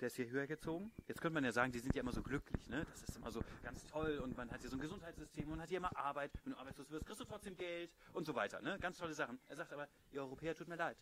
der 0.00 0.06
ist 0.08 0.16
hier 0.16 0.28
höher 0.28 0.46
gezogen. 0.46 0.92
Jetzt 1.08 1.20
könnte 1.20 1.34
man 1.34 1.44
ja 1.44 1.52
sagen, 1.52 1.72
die 1.72 1.78
sind 1.78 1.94
ja 1.94 2.02
immer 2.02 2.12
so 2.12 2.22
glücklich, 2.22 2.68
ne? 2.68 2.84
Das 2.90 3.02
ist 3.02 3.16
immer 3.16 3.30
so 3.30 3.40
ganz 3.62 3.84
toll 3.86 4.18
und 4.18 4.36
man 4.36 4.50
hat 4.50 4.60
hier 4.60 4.70
so 4.70 4.76
ein 4.76 4.80
Gesundheitssystem 4.80 5.50
und 5.50 5.60
hat 5.60 5.68
hier 5.68 5.78
immer 5.78 5.96
Arbeit. 5.96 6.30
Wenn 6.44 6.52
du 6.52 6.58
arbeitslos 6.58 6.90
wirst, 6.90 7.06
kriegst 7.06 7.20
du 7.20 7.24
trotzdem 7.24 7.56
Geld 7.56 7.90
und 8.12 8.24
so 8.24 8.34
weiter, 8.34 8.60
ne? 8.60 8.78
Ganz 8.78 8.98
tolle 8.98 9.14
Sachen. 9.14 9.40
Er 9.48 9.56
sagt 9.56 9.72
aber, 9.72 9.88
ihr 10.12 10.20
Europäer, 10.20 10.54
tut 10.54 10.68
mir 10.68 10.76
leid. 10.76 10.98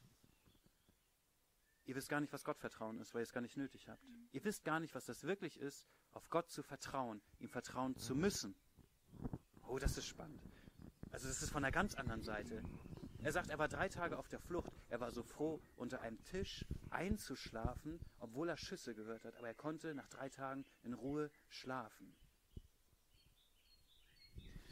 Ihr 1.86 1.94
wisst 1.96 2.08
gar 2.08 2.20
nicht, 2.20 2.32
was 2.32 2.44
Gottvertrauen 2.44 2.98
ist, 2.98 3.12
weil 3.12 3.20
ihr 3.20 3.24
es 3.24 3.32
gar 3.32 3.42
nicht 3.42 3.58
nötig 3.58 3.88
habt. 3.88 4.02
Ihr 4.32 4.42
wisst 4.44 4.64
gar 4.64 4.80
nicht, 4.80 4.94
was 4.94 5.04
das 5.04 5.24
wirklich 5.24 5.60
ist, 5.60 5.86
auf 6.12 6.30
Gott 6.30 6.50
zu 6.50 6.62
vertrauen, 6.62 7.20
ihm 7.40 7.48
vertrauen 7.48 7.96
zu 7.96 8.14
müssen. 8.14 8.54
Oh, 9.66 9.78
das 9.78 9.98
ist 9.98 10.06
spannend. 10.06 10.40
Also 11.14 11.28
das 11.28 11.42
ist 11.42 11.50
von 11.50 11.62
einer 11.62 11.70
ganz 11.70 11.94
anderen 11.94 12.24
Seite. 12.24 12.60
Er 13.22 13.30
sagt, 13.30 13.48
er 13.48 13.56
war 13.60 13.68
drei 13.68 13.88
Tage 13.88 14.18
auf 14.18 14.26
der 14.26 14.40
Flucht. 14.40 14.72
Er 14.88 14.98
war 14.98 15.12
so 15.12 15.22
froh, 15.22 15.62
unter 15.76 16.00
einem 16.00 16.20
Tisch 16.24 16.64
einzuschlafen, 16.90 18.00
obwohl 18.18 18.48
er 18.48 18.56
Schüsse 18.56 18.96
gehört 18.96 19.24
hat. 19.24 19.36
Aber 19.36 19.46
er 19.46 19.54
konnte 19.54 19.94
nach 19.94 20.08
drei 20.08 20.28
Tagen 20.28 20.64
in 20.82 20.92
Ruhe 20.92 21.30
schlafen. 21.48 22.16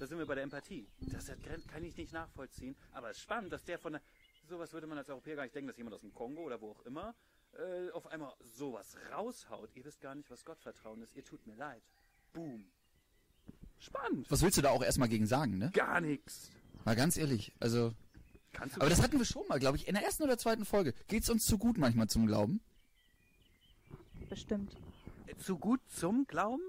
Da 0.01 0.07
sind 0.09 0.19
wir 0.19 0.27
bei 0.27 0.35
der 0.35 0.43
Empathie. 0.43 0.91
Das 1.13 1.31
kann 1.69 1.85
ich 1.85 1.97
nicht 1.97 2.13
nachvollziehen. 2.13 2.75
Aber 2.91 3.11
es 3.11 3.19
ist 3.19 3.23
spannend, 3.23 3.53
dass 3.53 3.63
der 3.63 3.79
von 3.79 3.93
der... 3.93 4.03
Sowas 4.49 4.73
würde 4.73 4.89
man 4.89 4.99
als 4.99 5.09
Europäer 5.09 5.37
gar 5.37 5.45
nicht 5.45 5.55
denken, 5.55 5.69
dass 5.69 5.77
jemand 5.77 5.95
aus 5.95 6.01
dem 6.01 6.13
Kongo 6.13 6.43
oder 6.43 6.61
wo 6.61 6.73
auch 6.73 6.85
immer 6.87 7.15
äh, 7.53 7.89
auf 7.91 8.09
einmal 8.09 8.35
sowas 8.41 8.97
raushaut. 9.13 9.77
Ihr 9.77 9.85
wisst 9.85 10.01
gar 10.01 10.17
nicht, 10.17 10.29
was 10.29 10.45
Gottvertrauen 10.45 11.03
ist. 11.03 11.15
Ihr 11.15 11.25
tut 11.25 11.47
mir 11.47 11.55
leid. 11.55 11.85
Boom. 12.33 12.69
Spannend. 13.83 14.31
Was 14.31 14.43
willst 14.43 14.57
du 14.57 14.63
da 14.63 14.71
auch 14.71 14.83
erstmal 14.83 15.09
gegen 15.09 15.27
sagen, 15.27 15.59
ne? 15.59 15.71
Gar 15.73 16.01
nichts. 16.01 16.51
Mal 16.85 16.95
ganz 16.95 17.17
ehrlich, 17.17 17.53
also. 17.59 17.93
Kannst 18.53 18.77
du 18.77 18.81
Aber 18.81 18.91
das 18.91 19.03
hatten 19.03 19.19
wir 19.19 19.25
schon 19.25 19.47
mal, 19.49 19.59
glaube 19.59 19.77
ich, 19.77 19.89
in 19.89 19.95
der 19.95 20.05
ersten 20.05 20.23
oder 20.23 20.39
zweiten 20.39 20.65
Folge. 20.65 20.95
Geht's 21.09 21.29
uns 21.29 21.45
zu 21.47 21.59
gut 21.59 21.79
manchmal 21.79 22.07
zum 22.09 22.27
Glauben? 22.27 22.61
Bestimmt. 24.29 24.77
zu 25.39 25.59
gut 25.59 25.81
zum 25.89 26.27
Glauben? 26.27 26.63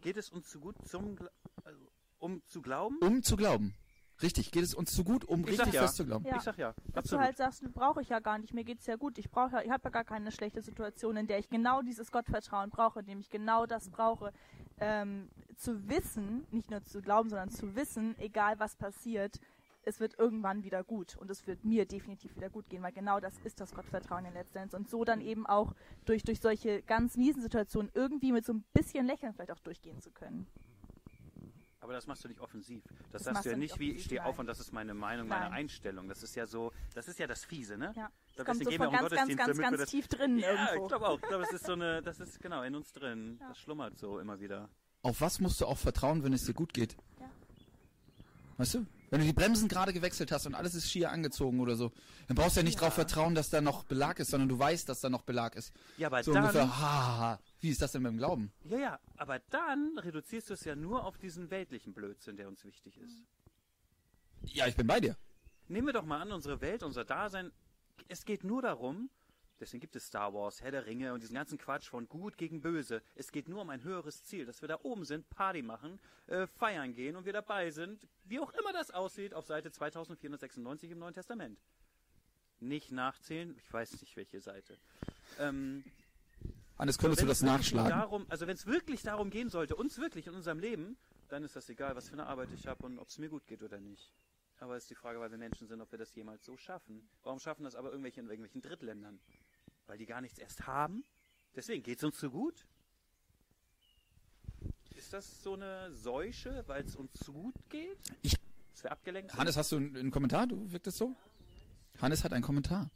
Geht 0.00 0.16
es 0.16 0.30
uns 0.30 0.48
zu 0.48 0.60
gut 0.60 0.76
zum 0.88 1.18
also, 1.64 1.78
um 2.18 2.42
zu 2.46 2.62
glauben? 2.62 2.96
Um 3.02 3.22
zu 3.22 3.36
glauben. 3.36 3.74
Richtig, 4.22 4.50
geht 4.50 4.62
es 4.62 4.74
uns 4.74 4.92
zu 4.92 5.02
gut, 5.02 5.24
um 5.24 5.42
Ich 5.42 5.50
richtig 5.58 5.72
ja. 5.72 5.82
fest 5.82 5.96
zu 5.96 6.04
glauben? 6.04 6.26
Ja. 6.26 6.36
Ich 6.36 6.42
sag 6.42 6.58
ja, 6.58 6.72
Dass 6.72 6.84
du 6.84 6.98
absolut. 6.98 7.24
halt 7.24 7.36
sagst, 7.38 7.62
brauche 7.72 8.02
ich 8.02 8.10
ja 8.10 8.20
gar 8.20 8.38
nicht, 8.38 8.52
mir 8.52 8.64
geht's 8.64 8.86
ja 8.86 8.96
gut. 8.96 9.16
Ich 9.18 9.30
brauche 9.30 9.52
ja, 9.52 9.62
ich 9.62 9.70
habe 9.70 9.82
ja 9.84 9.90
gar 9.90 10.04
keine 10.04 10.30
schlechte 10.30 10.60
Situation, 10.60 11.16
in 11.16 11.26
der 11.26 11.38
ich 11.38 11.48
genau 11.48 11.80
dieses 11.80 12.12
Gottvertrauen 12.12 12.70
brauche, 12.70 13.00
in 13.00 13.06
dem 13.06 13.20
ich 13.20 13.30
genau 13.30 13.66
das 13.66 13.88
brauche. 13.88 14.32
Ähm, 14.80 15.28
zu 15.56 15.88
wissen, 15.88 16.46
nicht 16.50 16.70
nur 16.70 16.82
zu 16.84 17.02
glauben, 17.02 17.28
sondern 17.28 17.50
zu 17.50 17.74
wissen, 17.74 18.18
egal 18.18 18.58
was 18.58 18.76
passiert, 18.76 19.38
es 19.82 20.00
wird 20.00 20.18
irgendwann 20.18 20.62
wieder 20.62 20.84
gut 20.84 21.16
und 21.16 21.30
es 21.30 21.46
wird 21.46 21.64
mir 21.64 21.86
definitiv 21.86 22.36
wieder 22.36 22.50
gut 22.50 22.68
gehen, 22.68 22.82
weil 22.82 22.92
genau 22.92 23.20
das 23.20 23.38
ist 23.44 23.60
das 23.60 23.74
Gottvertrauen 23.74 24.24
in 24.24 24.34
letzter 24.34 24.60
Endes. 24.60 24.74
Und 24.74 24.88
so 24.88 25.04
dann 25.04 25.20
eben 25.20 25.46
auch 25.46 25.74
durch, 26.04 26.22
durch 26.22 26.40
solche 26.40 26.82
ganz 26.82 27.16
miesen 27.16 27.42
Situationen 27.42 27.90
irgendwie 27.94 28.32
mit 28.32 28.44
so 28.44 28.52
ein 28.52 28.64
bisschen 28.72 29.06
Lächeln 29.06 29.32
vielleicht 29.32 29.52
auch 29.52 29.60
durchgehen 29.60 30.00
zu 30.00 30.10
können. 30.10 30.46
Aber 31.80 31.94
das 31.94 32.06
machst 32.06 32.24
du 32.24 32.28
nicht 32.28 32.40
offensiv. 32.40 32.84
Das, 33.10 33.22
Das 33.22 33.34
sagst 33.34 33.46
du 33.46 33.50
ja 33.50 33.56
nicht 33.56 33.72
nicht 33.72 33.80
wie, 33.80 33.92
ich 33.92 34.04
stehe 34.04 34.24
auf 34.24 34.38
und 34.38 34.46
das 34.46 34.60
ist 34.60 34.72
meine 34.72 34.92
Meinung, 34.92 35.28
meine 35.28 35.46
Nein. 35.46 35.52
Einstellung. 35.54 36.08
Das 36.08 36.22
ist 36.22 36.34
ja 36.36 36.46
so, 36.46 36.72
das 36.94 37.08
ist 37.08 37.18
ja 37.18 37.26
das 37.26 37.44
Fiese, 37.44 37.78
ne? 37.78 37.92
Ja. 37.96 38.10
Ich 38.30 38.36
Das 38.36 38.44
glaub, 38.44 38.46
kommt 38.46 38.60
deswegen 38.60 38.64
so 38.64 38.70
gehen 38.70 38.80
wir 38.80 38.86
von 38.86 39.06
auch 39.06 39.10
ganz, 39.10 39.10
ganz, 39.10 39.38
Gottesdienst, 39.38 39.60
ganz, 39.62 39.78
ganz 39.78 39.90
tief 39.90 40.08
drin 40.08 40.38
Ja, 40.38 40.50
irgendwo. 40.50 40.82
ich 40.84 40.88
glaube 40.88 41.08
auch. 41.08 41.18
Ich 41.20 41.28
glaube, 41.28 41.44
es 41.44 41.52
ist 41.52 41.66
so 41.66 41.72
eine, 41.72 42.02
das 42.02 42.20
ist 42.20 42.40
genau 42.40 42.62
in 42.62 42.74
uns 42.74 42.92
drin. 42.92 43.36
Ja. 43.40 43.48
Das 43.48 43.58
schlummert 43.58 43.98
so 43.98 44.18
immer 44.18 44.40
wieder. 44.40 44.68
Auf 45.02 45.20
was 45.20 45.40
musst 45.40 45.60
du 45.60 45.66
auch 45.66 45.78
vertrauen, 45.78 46.22
wenn 46.24 46.32
es 46.32 46.44
dir 46.44 46.54
gut 46.54 46.72
geht? 46.72 46.96
Ja. 47.18 47.30
Weißt 48.58 48.74
du? 48.74 48.86
Wenn 49.08 49.20
du 49.20 49.26
die 49.26 49.32
Bremsen 49.32 49.66
gerade 49.68 49.92
gewechselt 49.92 50.30
hast 50.30 50.46
und 50.46 50.54
alles 50.54 50.76
ist 50.76 50.88
schier 50.88 51.10
angezogen 51.10 51.58
oder 51.58 51.74
so, 51.74 51.90
dann 52.28 52.36
brauchst 52.36 52.54
du 52.56 52.60
ja 52.60 52.64
nicht 52.64 52.74
Ja. 52.74 52.82
drauf 52.82 52.94
vertrauen, 52.94 53.34
dass 53.34 53.50
da 53.50 53.60
noch 53.60 53.82
Belag 53.82 54.20
ist, 54.20 54.30
sondern 54.30 54.48
du 54.48 54.56
weißt, 54.56 54.88
dass 54.88 55.00
da 55.00 55.10
noch 55.10 55.22
Belag 55.22 55.56
ist. 55.56 55.72
Ja, 55.96 56.06
aber 56.06 56.22
So 56.22 56.32
dann, 56.32 56.44
ungefähr, 56.44 56.68
ha, 56.68 56.80
ha, 57.08 57.18
ha. 57.18 57.40
Wie 57.60 57.70
ist 57.70 57.82
das 57.82 57.90
denn 57.92 58.04
beim 58.04 58.18
Glauben? 58.18 58.52
ja, 58.64 58.78
ja, 58.78 59.00
aber 59.16 59.40
dann 59.50 59.98
reduzierst 59.98 60.48
du 60.50 60.54
es 60.54 60.64
ja 60.64 60.76
nur 60.76 61.04
auf 61.04 61.18
diesen 61.18 61.50
weltlichen 61.50 61.92
Blödsinn, 61.92 62.36
der 62.36 62.46
uns 62.46 62.64
wichtig 62.64 62.98
ist. 62.98 63.24
Ja, 64.44 64.68
ich 64.68 64.76
bin 64.76 64.86
bei 64.86 65.00
dir. 65.00 65.16
Nehmen 65.66 65.88
wir 65.88 65.92
doch 65.92 66.04
mal 66.04 66.20
an, 66.20 66.30
unsere 66.30 66.60
Welt, 66.60 66.82
unser 66.84 67.04
Dasein, 67.04 67.50
es 68.08 68.24
geht 68.24 68.44
nur 68.44 68.62
darum, 68.62 69.10
deswegen 69.58 69.80
gibt 69.80 69.96
es 69.96 70.06
Star 70.06 70.32
Wars, 70.34 70.62
Herr 70.62 70.70
der 70.70 70.86
Ringe 70.86 71.12
und 71.12 71.22
diesen 71.22 71.34
ganzen 71.34 71.58
Quatsch 71.58 71.88
von 71.88 72.08
gut 72.08 72.36
gegen 72.36 72.60
böse. 72.60 73.02
Es 73.14 73.32
geht 73.32 73.48
nur 73.48 73.62
um 73.62 73.70
ein 73.70 73.82
höheres 73.82 74.24
Ziel, 74.24 74.46
dass 74.46 74.62
wir 74.62 74.68
da 74.68 74.78
oben 74.82 75.04
sind, 75.04 75.28
Party 75.30 75.62
machen, 75.62 76.00
äh, 76.26 76.46
feiern 76.46 76.92
gehen 76.94 77.16
und 77.16 77.24
wir 77.24 77.32
dabei 77.32 77.70
sind, 77.70 78.06
wie 78.24 78.40
auch 78.40 78.52
immer 78.54 78.72
das 78.72 78.90
aussieht, 78.90 79.34
auf 79.34 79.46
Seite 79.46 79.70
2496 79.70 80.90
im 80.90 80.98
Neuen 80.98 81.14
Testament. 81.14 81.60
Nicht 82.60 82.92
nachzählen, 82.92 83.56
ich 83.56 83.72
weiß 83.72 84.00
nicht 84.00 84.16
welche 84.16 84.40
Seite. 84.40 84.78
Ähm, 85.38 85.84
Hannes, 86.78 86.96
könntest 86.96 87.22
du 87.22 87.26
das 87.26 87.42
nachschlagen? 87.42 87.90
Darum, 87.90 88.26
also 88.30 88.46
wenn 88.46 88.54
es 88.54 88.66
wirklich 88.66 89.02
darum 89.02 89.30
gehen 89.30 89.50
sollte, 89.50 89.76
uns 89.76 89.98
wirklich 89.98 90.26
in 90.26 90.34
unserem 90.34 90.58
Leben, 90.58 90.96
dann 91.28 91.44
ist 91.44 91.54
das 91.56 91.68
egal, 91.68 91.94
was 91.94 92.08
für 92.08 92.14
eine 92.14 92.26
Arbeit 92.26 92.48
ich 92.54 92.66
habe 92.66 92.84
und 92.86 92.98
ob 92.98 93.08
es 93.08 93.18
mir 93.18 93.28
gut 93.28 93.46
geht 93.46 93.62
oder 93.62 93.78
nicht. 93.78 94.12
Aber 94.60 94.76
es 94.76 94.84
ist 94.84 94.90
die 94.90 94.94
Frage, 94.94 95.18
weil 95.20 95.30
wir 95.30 95.38
Menschen 95.38 95.66
sind, 95.68 95.80
ob 95.80 95.90
wir 95.90 95.98
das 95.98 96.14
jemals 96.14 96.44
so 96.44 96.56
schaffen. 96.56 97.08
Warum 97.22 97.38
schaffen 97.40 97.64
das 97.64 97.74
aber 97.74 97.90
irgendwelche 97.90 98.20
in 98.20 98.26
irgendwelchen 98.26 98.60
Drittländern? 98.62 99.18
Weil 99.86 99.98
die 99.98 100.06
gar 100.06 100.20
nichts 100.20 100.38
erst 100.38 100.66
haben? 100.66 101.02
Deswegen 101.56 101.82
geht 101.82 101.98
es 101.98 102.04
uns 102.04 102.20
so 102.20 102.30
gut? 102.30 102.66
Ist 104.94 105.12
das 105.14 105.42
so 105.42 105.54
eine 105.54 105.92
Seuche, 105.94 106.62
weil 106.66 106.84
es 106.84 106.94
uns 106.94 107.10
zu 107.14 107.32
gut 107.32 107.54
geht? 107.70 107.96
Ich- 108.22 108.36
Dass 108.74 108.84
wir 108.84 108.92
abgelenkt 108.92 109.30
sind? 109.30 109.40
Hannes, 109.40 109.56
hast 109.56 109.72
du 109.72 109.76
einen, 109.76 109.96
einen 109.96 110.10
Kommentar? 110.10 110.46
Du 110.46 110.70
wirkt 110.70 110.86
es 110.86 110.96
so? 110.98 111.16
Hannes 112.00 112.22
hat 112.22 112.32
einen 112.32 112.44
Kommentar. 112.44 112.90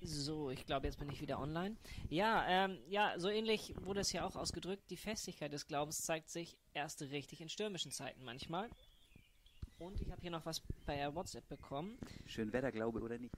So, 0.00 0.50
ich 0.50 0.66
glaube, 0.66 0.86
jetzt 0.86 0.98
bin 0.98 1.08
ich 1.10 1.20
wieder 1.22 1.40
online. 1.40 1.76
Ja, 2.10 2.46
ähm, 2.46 2.78
ja, 2.88 3.18
so 3.18 3.28
ähnlich 3.28 3.74
wurde 3.80 4.00
es 4.00 4.12
ja 4.12 4.24
auch 4.26 4.36
ausgedrückt. 4.36 4.90
Die 4.90 4.96
Festigkeit 4.98 5.52
des 5.52 5.66
Glaubens 5.66 6.02
zeigt 6.02 6.28
sich 6.28 6.56
erst 6.74 7.00
richtig 7.02 7.40
in 7.40 7.48
stürmischen 7.48 7.90
Zeiten 7.90 8.22
manchmal. 8.22 8.68
Und 9.78 10.00
ich 10.00 10.10
habe 10.10 10.20
hier 10.20 10.30
noch 10.30 10.46
was 10.46 10.62
bei 10.86 11.14
WhatsApp 11.14 11.48
bekommen. 11.48 11.98
Schön 12.26 12.52
Wetterglaube 12.52 13.00
oder 13.00 13.18
nicht? 13.18 13.34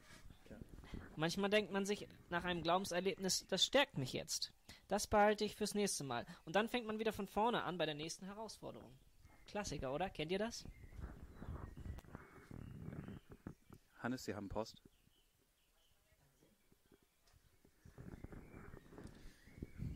Manchmal 1.16 1.50
denkt 1.50 1.72
man 1.72 1.86
sich 1.86 2.06
nach 2.28 2.44
einem 2.44 2.62
Glaubenserlebnis, 2.62 3.46
das 3.48 3.64
stärkt 3.64 3.96
mich 3.98 4.12
jetzt. 4.12 4.52
Das 4.88 5.06
behalte 5.06 5.44
ich 5.44 5.56
fürs 5.56 5.74
nächste 5.74 6.04
Mal. 6.04 6.26
Und 6.44 6.56
dann 6.56 6.68
fängt 6.68 6.86
man 6.86 6.98
wieder 6.98 7.12
von 7.12 7.26
vorne 7.26 7.64
an 7.64 7.78
bei 7.78 7.86
der 7.86 7.94
nächsten 7.94 8.26
Herausforderung. 8.26 8.92
Klassiker, 9.46 9.92
oder? 9.92 10.10
Kennt 10.10 10.30
ihr 10.30 10.38
das? 10.38 10.64
Hannes, 13.98 14.24
Sie 14.24 14.34
haben 14.34 14.48
Post. 14.48 14.82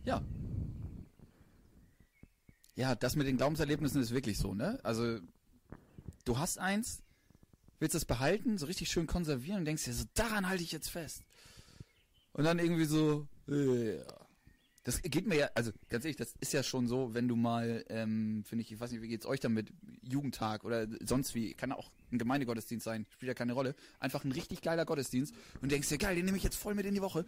Ja. 0.05 0.23
Ja, 2.75 2.95
das 2.95 3.15
mit 3.15 3.27
den 3.27 3.37
Glaubenserlebnissen 3.37 4.01
ist 4.01 4.13
wirklich 4.13 4.39
so, 4.39 4.55
ne? 4.55 4.81
Also, 4.83 5.21
du 6.31 6.39
hast 6.39 6.59
eins, 6.59 7.03
willst 7.81 7.97
es 7.97 8.05
behalten, 8.05 8.57
so 8.57 8.67
richtig 8.67 8.89
schön 8.89 9.09
konservieren 9.09 9.59
und 9.59 9.65
denkst 9.65 9.85
dir 9.85 9.93
so, 9.93 10.05
daran 10.15 10.49
halte 10.49 10.63
ich 10.63 10.71
jetzt 10.71 10.89
fest. 10.89 11.25
Und 12.33 12.45
dann 12.45 12.59
irgendwie 12.59 12.85
so, 12.85 13.27
äh. 13.49 13.99
Das 14.83 15.03
geht 15.03 15.27
mir 15.27 15.37
ja, 15.37 15.51
also 15.55 15.73
ganz 15.91 16.07
ehrlich, 16.07 16.17
das 16.17 16.35
ist 16.41 16.55
ja 16.55 16.63
schon 16.63 16.89
so, 16.89 17.13
wenn 17.13 17.29
du 17.29 17.37
mal, 17.37 17.85
ähm, 17.91 18.45
finde 18.47 18.63
ich, 18.63 18.73
ich 18.73 18.81
weiß 18.81 18.93
nicht, 18.93 19.03
wie 19.03 19.09
geht's 19.09 19.27
euch 19.27 19.39
damit, 19.39 19.71
Jugendtag 20.01 20.65
oder 20.65 20.87
sonst 21.05 21.35
wie, 21.35 21.53
kann 21.53 21.71
auch 21.71 21.91
ein 22.11 22.19
Gemeindegottesdienst 22.19 22.85
sein, 22.85 23.05
spielt 23.11 23.29
ja 23.29 23.35
keine 23.35 23.53
Rolle. 23.53 23.75
Einfach 23.99 24.25
ein 24.25 24.33
richtig 24.33 24.63
geiler 24.63 24.87
Gottesdienst 24.87 25.35
und 25.61 25.71
denkst 25.71 25.91
dir, 25.91 25.99
geil, 25.99 26.17
den 26.17 26.25
nehme 26.25 26.39
ich 26.39 26.45
jetzt 26.45 26.57
voll 26.57 26.75
mit 26.75 26.87
in 26.87 26.95
die 26.95 27.03
Woche. 27.03 27.27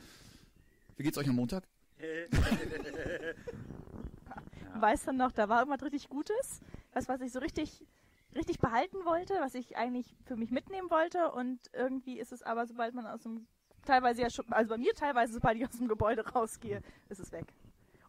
Wie 0.97 1.03
geht's 1.03 1.19
euch 1.19 1.29
am 1.29 1.37
Montag? 1.37 1.65
Weiß 4.81 5.05
dann 5.05 5.19
noch, 5.19 5.33
da 5.33 5.51
war 5.51 5.61
irgendwas 5.61 5.83
richtig 5.83 6.09
Gutes, 6.09 6.63
was, 6.95 7.07
was 7.09 7.21
ich 7.21 7.33
so 7.33 7.41
richtig, 7.41 7.85
richtig 8.35 8.59
behalten 8.59 9.05
wollte, 9.05 9.35
was 9.41 9.55
ich 9.55 9.77
eigentlich 9.77 10.15
für 10.25 10.37
mich 10.37 10.51
mitnehmen 10.51 10.91
wollte 10.91 11.33
und 11.33 11.61
irgendwie 11.73 12.19
ist 12.19 12.33
es 12.33 12.43
aber, 12.43 12.67
sobald 12.67 12.95
man 12.95 13.07
aus 13.07 13.23
dem, 13.23 13.47
teilweise 13.85 14.23
ja 14.23 14.31
schon, 14.31 14.51
also 14.53 14.71
bei 14.71 14.79
mir 14.79 14.95
teilweise, 14.95 15.35
sobald 15.35 15.57
ich 15.57 15.65
aus 15.67 15.77
dem 15.77 15.89
Gebäude 15.89 16.27
rausgehe, 16.27 16.83
ist 17.09 17.21
es 17.21 17.33
weg. 17.33 17.53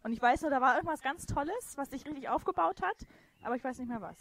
Und 0.02 0.12
ich 0.12 0.20
weiß 0.20 0.42
nur, 0.42 0.50
da 0.50 0.60
war 0.60 0.74
irgendwas 0.74 1.02
ganz 1.02 1.26
Tolles, 1.26 1.76
was 1.76 1.90
sich 1.90 2.04
richtig 2.06 2.28
aufgebaut 2.28 2.82
hat, 2.82 3.06
aber 3.42 3.56
ich 3.56 3.64
weiß 3.64 3.78
nicht 3.78 3.88
mehr 3.88 4.02
was. 4.02 4.16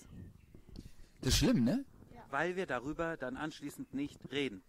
Das 1.19 1.29
ist 1.29 1.37
schlimm, 1.37 1.63
ne? 1.63 1.85
Weil 2.29 2.55
wir 2.55 2.65
darüber 2.65 3.17
dann 3.17 3.37
anschließend 3.37 3.93
nicht 3.93 4.19
reden. 4.31 4.63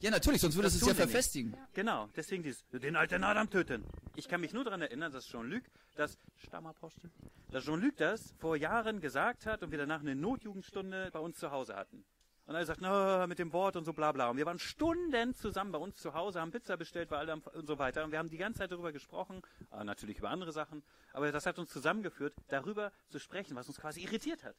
Ja, 0.00 0.10
natürlich, 0.10 0.40
sonst 0.40 0.54
würdest 0.54 0.76
Das 0.76 0.80
du 0.80 0.86
es 0.86 0.92
ja 0.92 0.98
wir 0.98 1.04
nicht. 1.06 1.12
verfestigen. 1.12 1.56
Genau, 1.74 2.08
deswegen 2.14 2.42
dieses, 2.44 2.64
den 2.68 2.94
alten 2.94 3.24
Adam 3.24 3.50
töten. 3.50 3.84
Ich 4.14 4.28
kann 4.28 4.40
mich 4.40 4.52
nur 4.52 4.62
daran 4.62 4.80
erinnern, 4.80 5.10
dass 5.10 5.26
Jean-Luc, 5.26 5.62
das 5.96 6.16
Stammapostel, 6.36 7.10
dass 7.50 7.64
Jean-Luc 7.64 7.96
das 7.96 8.32
vor 8.38 8.56
Jahren 8.56 9.00
gesagt 9.00 9.44
hat 9.46 9.62
und 9.64 9.72
wir 9.72 9.78
danach 9.78 10.00
eine 10.00 10.14
Notjugendstunde 10.14 11.10
bei 11.12 11.18
uns 11.18 11.38
zu 11.38 11.50
Hause 11.50 11.74
hatten. 11.74 12.04
Und 12.46 12.54
er 12.54 12.64
sagt, 12.64 12.80
na, 12.80 13.26
mit 13.26 13.38
dem 13.40 13.52
Wort 13.52 13.76
und 13.76 13.84
so 13.84 13.92
bla 13.92 14.10
bla. 14.12 14.30
Und 14.30 14.38
wir 14.38 14.46
waren 14.46 14.58
Stunden 14.58 15.34
zusammen 15.34 15.70
bei 15.72 15.78
uns 15.78 15.96
zu 15.96 16.14
Hause, 16.14 16.40
haben 16.40 16.50
Pizza 16.50 16.76
bestellt, 16.78 17.10
weil 17.10 17.18
alle 17.18 17.34
und 17.34 17.66
so 17.66 17.78
weiter. 17.78 18.04
Und 18.04 18.10
wir 18.12 18.18
haben 18.18 18.30
die 18.30 18.38
ganze 18.38 18.60
Zeit 18.60 18.72
darüber 18.72 18.90
gesprochen, 18.92 19.42
äh, 19.72 19.84
natürlich 19.84 20.16
über 20.18 20.30
andere 20.30 20.52
Sachen. 20.52 20.82
Aber 21.12 21.30
das 21.30 21.44
hat 21.44 21.58
uns 21.58 21.70
zusammengeführt, 21.70 22.32
darüber 22.46 22.90
zu 23.10 23.18
sprechen, 23.18 23.54
was 23.54 23.68
uns 23.68 23.78
quasi 23.78 24.00
irritiert 24.02 24.44
hat. 24.44 24.54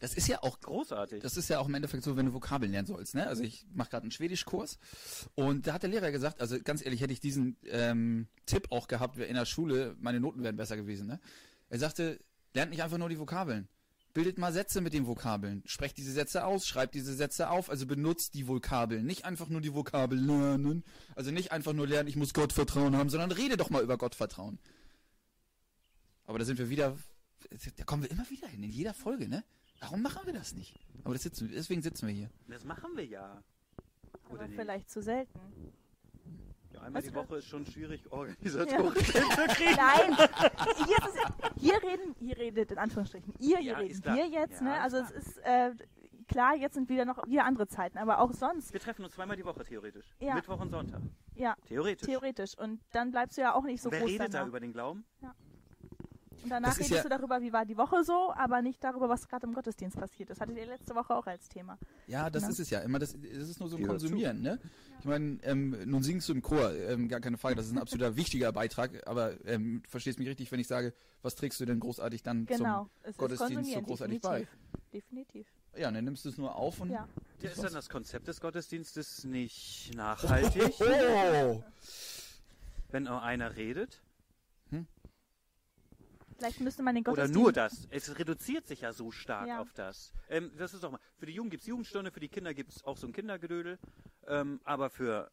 Das 0.00 0.14
ist 0.14 0.28
ja 0.28 0.42
auch 0.42 0.60
Großartig. 0.60 1.22
Das 1.22 1.36
ist 1.36 1.48
ja 1.48 1.58
auch 1.58 1.68
im 1.68 1.74
Endeffekt 1.74 2.04
so, 2.04 2.16
wenn 2.16 2.26
du 2.26 2.34
Vokabeln 2.34 2.70
lernen 2.70 2.86
sollst. 2.86 3.14
Ne? 3.14 3.26
Also 3.26 3.42
ich 3.42 3.66
mache 3.74 3.90
gerade 3.90 4.02
einen 4.04 4.10
Schwedischkurs 4.10 4.78
und 5.34 5.66
da 5.66 5.74
hat 5.74 5.82
der 5.82 5.90
Lehrer 5.90 6.10
gesagt, 6.10 6.40
also 6.40 6.58
ganz 6.62 6.84
ehrlich, 6.84 7.00
hätte 7.00 7.12
ich 7.12 7.20
diesen 7.20 7.56
ähm, 7.66 8.28
Tipp 8.46 8.68
auch 8.70 8.88
gehabt, 8.88 9.16
wäre 9.16 9.28
in 9.28 9.34
der 9.34 9.46
Schule, 9.46 9.96
meine 10.00 10.20
Noten 10.20 10.42
wären 10.42 10.56
besser 10.56 10.76
gewesen. 10.76 11.06
Ne? 11.06 11.20
Er 11.68 11.78
sagte, 11.78 12.20
lernt 12.54 12.70
nicht 12.70 12.82
einfach 12.82 12.98
nur 12.98 13.08
die 13.08 13.18
Vokabeln. 13.18 13.68
Bildet 14.14 14.38
mal 14.38 14.52
Sätze 14.52 14.80
mit 14.80 14.94
den 14.94 15.06
Vokabeln. 15.06 15.62
Sprecht 15.66 15.96
diese 15.96 16.12
Sätze 16.12 16.44
aus, 16.44 16.66
schreibt 16.66 16.94
diese 16.94 17.14
Sätze 17.14 17.50
auf, 17.50 17.70
also 17.70 17.86
benutzt 17.86 18.34
die 18.34 18.48
Vokabeln. 18.48 19.04
Nicht 19.04 19.24
einfach 19.24 19.48
nur 19.48 19.60
die 19.60 19.74
Vokabel 19.74 20.18
lernen. 20.18 20.82
Also 21.14 21.30
nicht 21.30 21.52
einfach 21.52 21.72
nur 21.72 21.86
lernen, 21.86 22.08
ich 22.08 22.16
muss 22.16 22.34
Gott 22.34 22.52
vertrauen 22.52 22.96
haben, 22.96 23.10
sondern 23.10 23.30
rede 23.30 23.56
doch 23.56 23.70
mal 23.70 23.82
über 23.82 23.98
Gottvertrauen. 23.98 24.58
Aber 26.24 26.38
da 26.38 26.44
sind 26.44 26.58
wir 26.58 26.68
wieder, 26.68 26.96
da 27.76 27.84
kommen 27.84 28.02
wir 28.02 28.10
immer 28.10 28.28
wieder 28.28 28.48
hin, 28.48 28.62
in 28.62 28.70
jeder 28.70 28.92
Folge, 28.92 29.28
ne? 29.28 29.44
Warum 29.80 30.02
machen 30.02 30.26
wir 30.26 30.32
das 30.32 30.54
nicht? 30.54 30.78
Aber 31.04 31.14
das 31.14 31.22
sitzen, 31.22 31.50
deswegen 31.52 31.82
sitzen 31.82 32.06
wir 32.08 32.14
hier. 32.14 32.30
Das 32.48 32.64
machen 32.64 32.96
wir 32.96 33.06
ja. 33.06 33.42
Oder 34.28 34.40
Aber 34.40 34.46
nicht? 34.48 34.58
vielleicht 34.60 34.90
zu 34.90 35.00
selten. 35.02 35.38
Ja, 36.72 36.82
einmal 36.82 37.02
die 37.02 37.08
Was- 37.14 37.28
Woche 37.28 37.36
ist 37.38 37.46
schon 37.46 37.64
schwierig 37.64 38.02
organisatorisch 38.12 39.10
hinzukriegen. 39.12 39.76
Nein, 39.76 40.16
hier, 40.86 40.96
ist 40.98 41.14
es, 41.14 41.62
hier 41.62 41.82
reden, 41.82 42.14
hier 42.18 42.36
redet 42.36 42.72
in 42.72 42.78
Anführungsstrichen, 42.78 43.32
ihr, 43.38 43.58
hier 43.58 43.72
Ja, 43.72 43.78
reden 43.78 44.04
wir 44.04 44.26
jetzt, 44.28 44.60
Ja, 44.60 44.66
ne? 44.66 44.80
Also 44.80 44.98
klar. 44.98 45.10
es 45.16 45.26
ist 45.26 45.38
äh, 45.38 45.70
klar, 46.26 46.56
jetzt 46.56 46.74
sind 46.74 46.88
wieder 46.88 47.04
noch 47.04 47.26
wieder 47.26 47.44
andere 47.44 47.68
Zeiten, 47.68 47.96
aber 47.98 48.18
auch 48.20 48.32
sonst, 48.34 48.72
Wir 48.72 48.80
treffen 48.80 49.04
uns 49.04 49.14
zweimal 49.14 49.36
die 49.36 49.44
Woche 49.44 49.64
theoretisch. 49.64 50.14
Ja. 50.20 50.34
Mittwoch 50.34 50.60
und 50.60 50.70
Sonntag. 50.70 51.00
ja, 51.34 51.56
Theoretisch. 51.66 52.06
theoretisch. 52.06 52.58
Und 52.58 52.80
dann 52.92 53.10
bleibst 53.12 53.38
du 53.38 53.42
ja 53.42 53.54
auch 53.54 53.64
nicht 53.64 53.80
so 53.80 53.90
Wer 53.90 54.00
groß 54.00 54.10
redet 54.10 54.34
da 54.34 54.46
über 54.46 54.60
den 54.60 54.72
Glauben? 54.72 55.04
Und 56.42 56.50
danach 56.50 56.76
redest 56.76 56.90
ja- 56.90 57.02
du 57.02 57.08
darüber, 57.08 57.40
wie 57.42 57.52
war 57.52 57.64
die 57.66 57.76
Woche 57.76 58.04
so, 58.04 58.32
aber 58.34 58.62
nicht 58.62 58.82
darüber, 58.82 59.08
was 59.08 59.28
gerade 59.28 59.46
im 59.46 59.54
Gottesdienst 59.54 59.98
passiert 59.98 60.30
ist. 60.30 60.40
Hattet 60.40 60.56
ihr 60.56 60.66
letzte 60.66 60.94
Woche 60.94 61.14
auch 61.14 61.26
als 61.26 61.48
Thema. 61.48 61.78
Ja, 62.06 62.30
das 62.30 62.44
Ne? 62.44 62.50
ist 62.50 62.60
es 62.60 62.70
ja. 62.70 62.80
Immer 62.80 62.98
das, 62.98 63.12
das 63.14 63.48
ist 63.48 63.60
nur 63.60 63.68
so 63.68 63.76
ein 63.76 63.86
Konsumieren, 63.86 64.40
ne? 64.42 64.58
Ich 65.00 65.04
meine, 65.04 65.38
ähm, 65.42 65.76
nun 65.86 66.02
singst 66.02 66.28
du 66.28 66.32
im 66.32 66.42
Chor, 66.42 66.72
ähm, 66.74 67.08
gar 67.08 67.20
keine 67.20 67.38
Frage, 67.38 67.54
das 67.54 67.66
ist 67.66 67.72
ein 67.72 67.78
absoluter 67.78 68.16
wichtiger 68.16 68.52
Beitrag, 68.52 69.06
aber 69.06 69.34
ähm, 69.46 69.80
du 69.84 69.90
verstehst 69.90 70.18
mich 70.18 70.28
richtig, 70.28 70.50
wenn 70.50 70.58
ich 70.60 70.66
sage, 70.66 70.92
was 71.22 71.34
trägst 71.36 71.60
du 71.60 71.64
denn 71.66 71.78
großartig 71.80 72.22
dann 72.22 72.46
Genau. 72.46 72.88
Es 73.02 73.10
ist 73.10 73.18
Gottesdienst 73.18 73.72
so 73.72 73.82
großartig 73.82 74.20
definitiv. 74.20 74.48
Definitiv. 74.92 75.46
zum... 75.72 75.80
Ja, 75.80 75.90
dann 75.90 76.04
nimmst 76.04 76.24
du 76.24 76.28
es 76.30 76.38
nur 76.38 76.54
auf 76.56 76.80
und... 76.80 76.90
Ja. 76.90 77.06
Ja, 77.40 77.50
ist 77.50 77.62
dann 77.62 77.72
das 77.74 77.88
Konzept 77.88 78.26
des 78.26 78.40
Gottesdienstes 78.40 79.24
nicht 79.24 79.92
nachhaltig, 79.96 80.74
Oh! 80.80 81.62
wenn 82.90 83.04
nur 83.04 83.22
einer 83.22 83.54
redet? 83.56 84.00
Vielleicht 86.38 86.60
müsste 86.60 86.84
man 86.84 86.94
den 86.94 87.02
Oder 87.02 87.22
Gottesdienst... 87.26 87.40
nur 87.42 87.52
das? 87.52 87.88
Es 87.90 88.16
reduziert 88.16 88.66
sich 88.68 88.82
ja 88.82 88.92
so 88.92 89.10
stark 89.10 89.48
Ja. 89.48 89.60
auf 89.60 89.72
das. 89.72 90.12
Ähm, 90.28 90.52
das 90.56 90.72
ist 90.72 90.84
doch 90.84 90.92
mal, 90.92 91.00
für 91.16 91.26
die 91.26 91.32
Jugend 91.32 91.50
gibt 91.50 91.62
es 91.62 91.66
Jugendstunde, 91.66 92.12
für 92.12 92.20
die 92.20 92.28
Kinder 92.28 92.54
gibt 92.54 92.70
es 92.70 92.84
auch 92.84 92.96
so 92.96 93.08
ein 93.08 93.12
Kindergedödel. 93.12 93.78
Ähm, 94.28 94.60
aber 94.62 94.88
für 94.88 95.32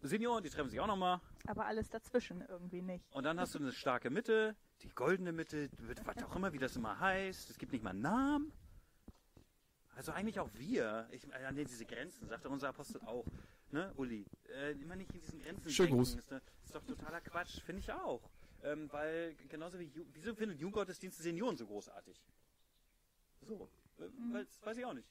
Senioren, 0.00 0.42
die 0.42 0.48
treffen 0.48 0.70
sich 0.70 0.80
auch 0.80 0.86
nochmal. 0.86 1.20
Aber 1.46 1.66
alles 1.66 1.90
dazwischen 1.90 2.40
irgendwie 2.48 2.80
nicht. 2.80 3.04
Und 3.12 3.24
dann 3.24 3.38
hast 3.38 3.54
du 3.54 3.58
eine 3.58 3.72
starke 3.72 4.08
Mitte, 4.08 4.56
die 4.80 4.88
goldene 4.88 5.32
Mitte, 5.32 5.68
was 6.04 6.24
auch 6.24 6.34
immer, 6.34 6.52
wie 6.54 6.58
das 6.58 6.76
immer 6.76 6.98
heißt. 6.98 7.50
Es 7.50 7.58
gibt 7.58 7.72
nicht 7.72 7.84
mal 7.84 7.90
einen 7.90 8.00
Namen. 8.00 8.52
Also 9.96 10.12
eigentlich 10.12 10.40
auch 10.40 10.48
wir, 10.54 11.08
ich, 11.10 11.26
äh, 11.30 11.44
an 11.44 11.56
diese 11.56 11.84
Grenzen, 11.84 12.26
sagt 12.28 12.46
doch 12.46 12.50
unser 12.52 12.68
Apostel 12.68 13.02
auch, 13.02 13.26
ne, 13.70 13.92
Uli, 13.96 14.24
äh, 14.48 14.72
immer 14.80 14.96
nicht 14.96 15.12
in 15.12 15.20
diesen 15.20 15.40
Grenzen 15.42 15.68
Schönen 15.70 15.88
denken, 15.88 16.04
Gruß. 16.04 16.14
Ist, 16.14 16.30
ne, 16.30 16.40
ist 16.64 16.74
doch 16.74 16.84
totaler 16.84 17.20
Quatsch, 17.20 17.60
finde 17.62 17.80
ich 17.80 17.92
auch. 17.92 18.22
Ähm, 18.64 18.88
weil 18.92 19.34
genauso 19.48 19.78
wie, 19.78 19.84
Ju- 19.86 20.06
wieso 20.12 20.34
findet 20.34 20.58
Jugendgottesdienste 20.58 21.22
Senioren 21.22 21.56
so 21.56 21.66
großartig? 21.66 22.20
So, 23.46 23.68
äh, 23.98 24.02
weil's- 24.32 24.58
weiß 24.64 24.76
ich 24.78 24.84
auch 24.84 24.94
nicht. 24.94 25.08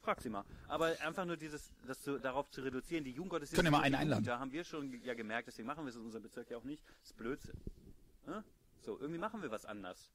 Frag 0.00 0.20
sie 0.22 0.30
mal. 0.30 0.44
Aber 0.66 0.86
einfach 1.02 1.26
nur 1.26 1.36
dieses, 1.36 1.70
das 1.86 2.00
zu, 2.00 2.18
darauf 2.18 2.50
zu 2.50 2.62
reduzieren, 2.62 3.04
die 3.04 3.10
Jugendgottesdienste. 3.12 3.56
Können 3.62 3.72
ja 3.74 3.78
mal 3.78 3.84
einen 3.84 3.94
einladen. 3.96 4.24
Da 4.24 4.38
haben 4.38 4.50
wir 4.50 4.64
schon 4.64 4.98
ja 5.02 5.12
gemerkt, 5.12 5.48
deswegen 5.48 5.66
machen 5.66 5.84
wir 5.84 5.90
es 5.90 5.96
in 5.96 6.02
unserem 6.02 6.22
Bezirk 6.22 6.48
ja 6.50 6.56
auch 6.56 6.64
nicht. 6.64 6.82
Das 7.00 7.10
ist 7.10 7.16
Blödsinn. 7.18 7.60
Ne? 8.26 8.42
So, 8.80 8.98
irgendwie 8.98 9.18
machen 9.18 9.42
wir 9.42 9.50
was 9.50 9.66
anders. 9.66 10.08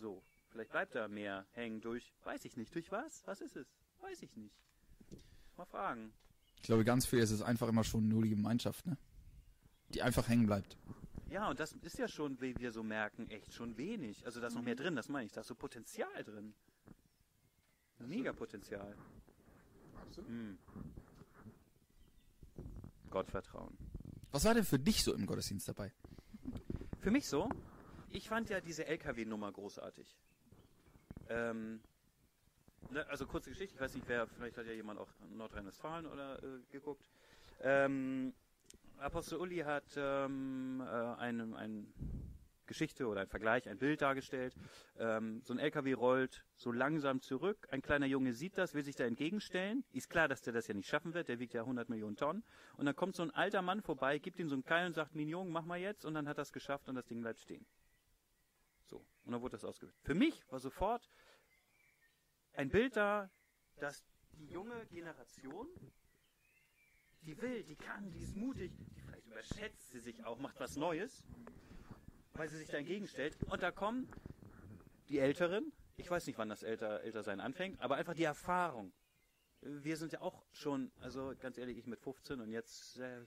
So, 0.00 0.22
vielleicht 0.50 0.70
bleibt 0.70 0.94
da 0.94 1.08
mehr 1.08 1.44
hängen 1.52 1.80
durch, 1.82 2.10
weiß 2.24 2.44
ich 2.46 2.56
nicht, 2.56 2.74
durch 2.74 2.90
was? 2.90 3.22
Was 3.26 3.40
ist 3.42 3.56
es? 3.56 3.66
Weiß 4.00 4.22
ich 4.22 4.34
nicht. 4.36 4.54
Mal 5.56 5.66
fragen. 5.66 6.12
Ich 6.56 6.62
glaube, 6.62 6.84
ganz 6.84 7.04
viel 7.06 7.18
ist 7.18 7.30
es 7.30 7.42
einfach 7.42 7.68
immer 7.68 7.84
schon 7.84 8.08
nur 8.08 8.22
die 8.22 8.30
Gemeinschaft, 8.30 8.86
ne? 8.86 8.96
Die 9.90 10.02
einfach 10.02 10.28
hängen 10.28 10.46
bleibt. 10.46 10.76
Ja, 11.30 11.50
und 11.50 11.58
das 11.58 11.72
ist 11.72 11.98
ja 11.98 12.06
schon, 12.08 12.40
wie 12.40 12.56
wir 12.58 12.70
so 12.70 12.82
merken, 12.82 13.28
echt 13.28 13.52
schon 13.52 13.76
wenig. 13.76 14.24
Also 14.24 14.40
da 14.40 14.46
ist 14.46 14.54
noch 14.54 14.62
mehr 14.62 14.76
drin, 14.76 14.94
das 14.94 15.08
meine 15.08 15.26
ich. 15.26 15.32
Da 15.32 15.40
ist 15.40 15.48
so 15.48 15.54
Potenzial 15.54 16.22
drin. 16.24 16.54
Mega 17.98 18.32
Potenzial. 18.32 18.94
Hm. 20.16 20.58
Gottvertrauen. 23.10 23.76
Was 24.30 24.44
war 24.44 24.54
denn 24.54 24.64
für 24.64 24.78
dich 24.78 25.02
so 25.02 25.14
im 25.14 25.26
Gottesdienst 25.26 25.68
dabei? 25.68 25.92
Für 27.00 27.10
mich 27.10 27.26
so, 27.26 27.48
ich 28.10 28.28
fand 28.28 28.50
ja 28.50 28.60
diese 28.60 28.86
LKW-Nummer 28.86 29.52
großartig. 29.52 30.16
Ähm, 31.28 31.80
ne, 32.90 33.06
also 33.08 33.26
kurze 33.26 33.50
Geschichte, 33.50 33.74
ich 33.74 33.80
weiß 33.80 33.94
nicht, 33.94 34.08
wer, 34.08 34.26
vielleicht 34.26 34.56
hat 34.56 34.66
ja 34.66 34.72
jemand 34.72 35.00
auch 35.00 35.08
Nordrhein-Westfalen 35.30 36.06
oder 36.06 36.42
äh, 36.42 36.60
geguckt. 36.70 37.08
Ähm, 37.60 38.34
Apostel 38.98 39.38
Uli 39.38 39.58
hat 39.58 39.84
ähm, 39.96 40.80
äh, 40.80 40.84
eine, 40.84 41.56
eine 41.56 41.86
Geschichte 42.66 43.06
oder 43.06 43.20
ein 43.20 43.28
Vergleich, 43.28 43.68
ein 43.68 43.78
Bild 43.78 44.02
dargestellt. 44.02 44.54
Ähm, 44.98 45.42
so 45.42 45.52
ein 45.52 45.58
LKW 45.58 45.92
rollt 45.92 46.44
so 46.54 46.72
langsam 46.72 47.20
zurück. 47.20 47.66
Ein 47.70 47.82
kleiner 47.82 48.06
Junge 48.06 48.32
sieht 48.32 48.56
das, 48.56 48.74
will 48.74 48.84
sich 48.84 48.96
da 48.96 49.04
entgegenstellen. 49.04 49.84
Ist 49.92 50.08
klar, 50.08 50.28
dass 50.28 50.42
der 50.42 50.52
das 50.52 50.66
ja 50.66 50.74
nicht 50.74 50.88
schaffen 50.88 51.14
wird. 51.14 51.28
Der 51.28 51.38
wiegt 51.38 51.54
ja 51.54 51.62
100 51.62 51.88
Millionen 51.88 52.16
Tonnen. 52.16 52.44
Und 52.76 52.86
dann 52.86 52.96
kommt 52.96 53.16
so 53.16 53.22
ein 53.22 53.30
alter 53.30 53.62
Mann 53.62 53.82
vorbei, 53.82 54.18
gibt 54.18 54.38
ihm 54.38 54.48
so 54.48 54.54
einen 54.54 54.64
Keil 54.64 54.86
und 54.86 54.94
sagt, 54.94 55.14
Mignon, 55.14 55.50
mach 55.50 55.64
mal 55.64 55.78
jetzt. 55.78 56.04
Und 56.04 56.14
dann 56.14 56.28
hat 56.28 56.38
er 56.38 56.42
es 56.42 56.52
geschafft 56.52 56.88
und 56.88 56.94
das 56.94 57.06
Ding 57.06 57.20
bleibt 57.20 57.40
stehen. 57.40 57.66
So. 58.86 59.04
Und 59.24 59.32
dann 59.32 59.42
wurde 59.42 59.52
das 59.52 59.64
ausgewählt. 59.64 59.96
Für 60.02 60.14
mich 60.14 60.42
war 60.50 60.60
sofort 60.60 61.08
ein 62.54 62.70
Bild 62.70 62.96
da, 62.96 63.30
dass 63.76 64.04
die 64.32 64.46
junge 64.46 64.86
Generation, 64.86 65.68
die 67.26 67.40
will, 67.40 67.62
die 67.64 67.76
kann, 67.76 68.10
die 68.10 68.22
ist 68.22 68.36
mutig, 68.36 68.72
die 68.76 69.00
vielleicht 69.00 69.26
überschätzt 69.26 69.90
sie 69.90 70.00
sich 70.00 70.24
auch, 70.24 70.38
macht 70.38 70.58
was 70.60 70.76
Neues, 70.76 71.24
weil 72.34 72.48
sie 72.48 72.58
sich 72.58 72.68
da 72.68 72.78
entgegenstellt. 72.78 73.36
Und 73.50 73.62
da 73.62 73.70
kommen 73.70 74.08
die 75.08 75.18
Älteren, 75.18 75.72
ich 75.96 76.10
weiß 76.10 76.26
nicht, 76.26 76.38
wann 76.38 76.48
das 76.48 76.62
älter, 76.62 77.02
älter 77.02 77.22
sein 77.22 77.40
anfängt, 77.40 77.80
aber 77.80 77.96
einfach 77.96 78.14
die 78.14 78.24
Erfahrung. 78.24 78.92
Wir 79.60 79.96
sind 79.96 80.12
ja 80.12 80.20
auch 80.20 80.44
schon, 80.52 80.92
also 81.00 81.32
ganz 81.40 81.56
ehrlich, 81.56 81.78
ich 81.78 81.86
mit 81.86 82.00
15 82.00 82.40
und 82.40 82.50
jetzt 82.50 82.98
äh, 82.98 83.24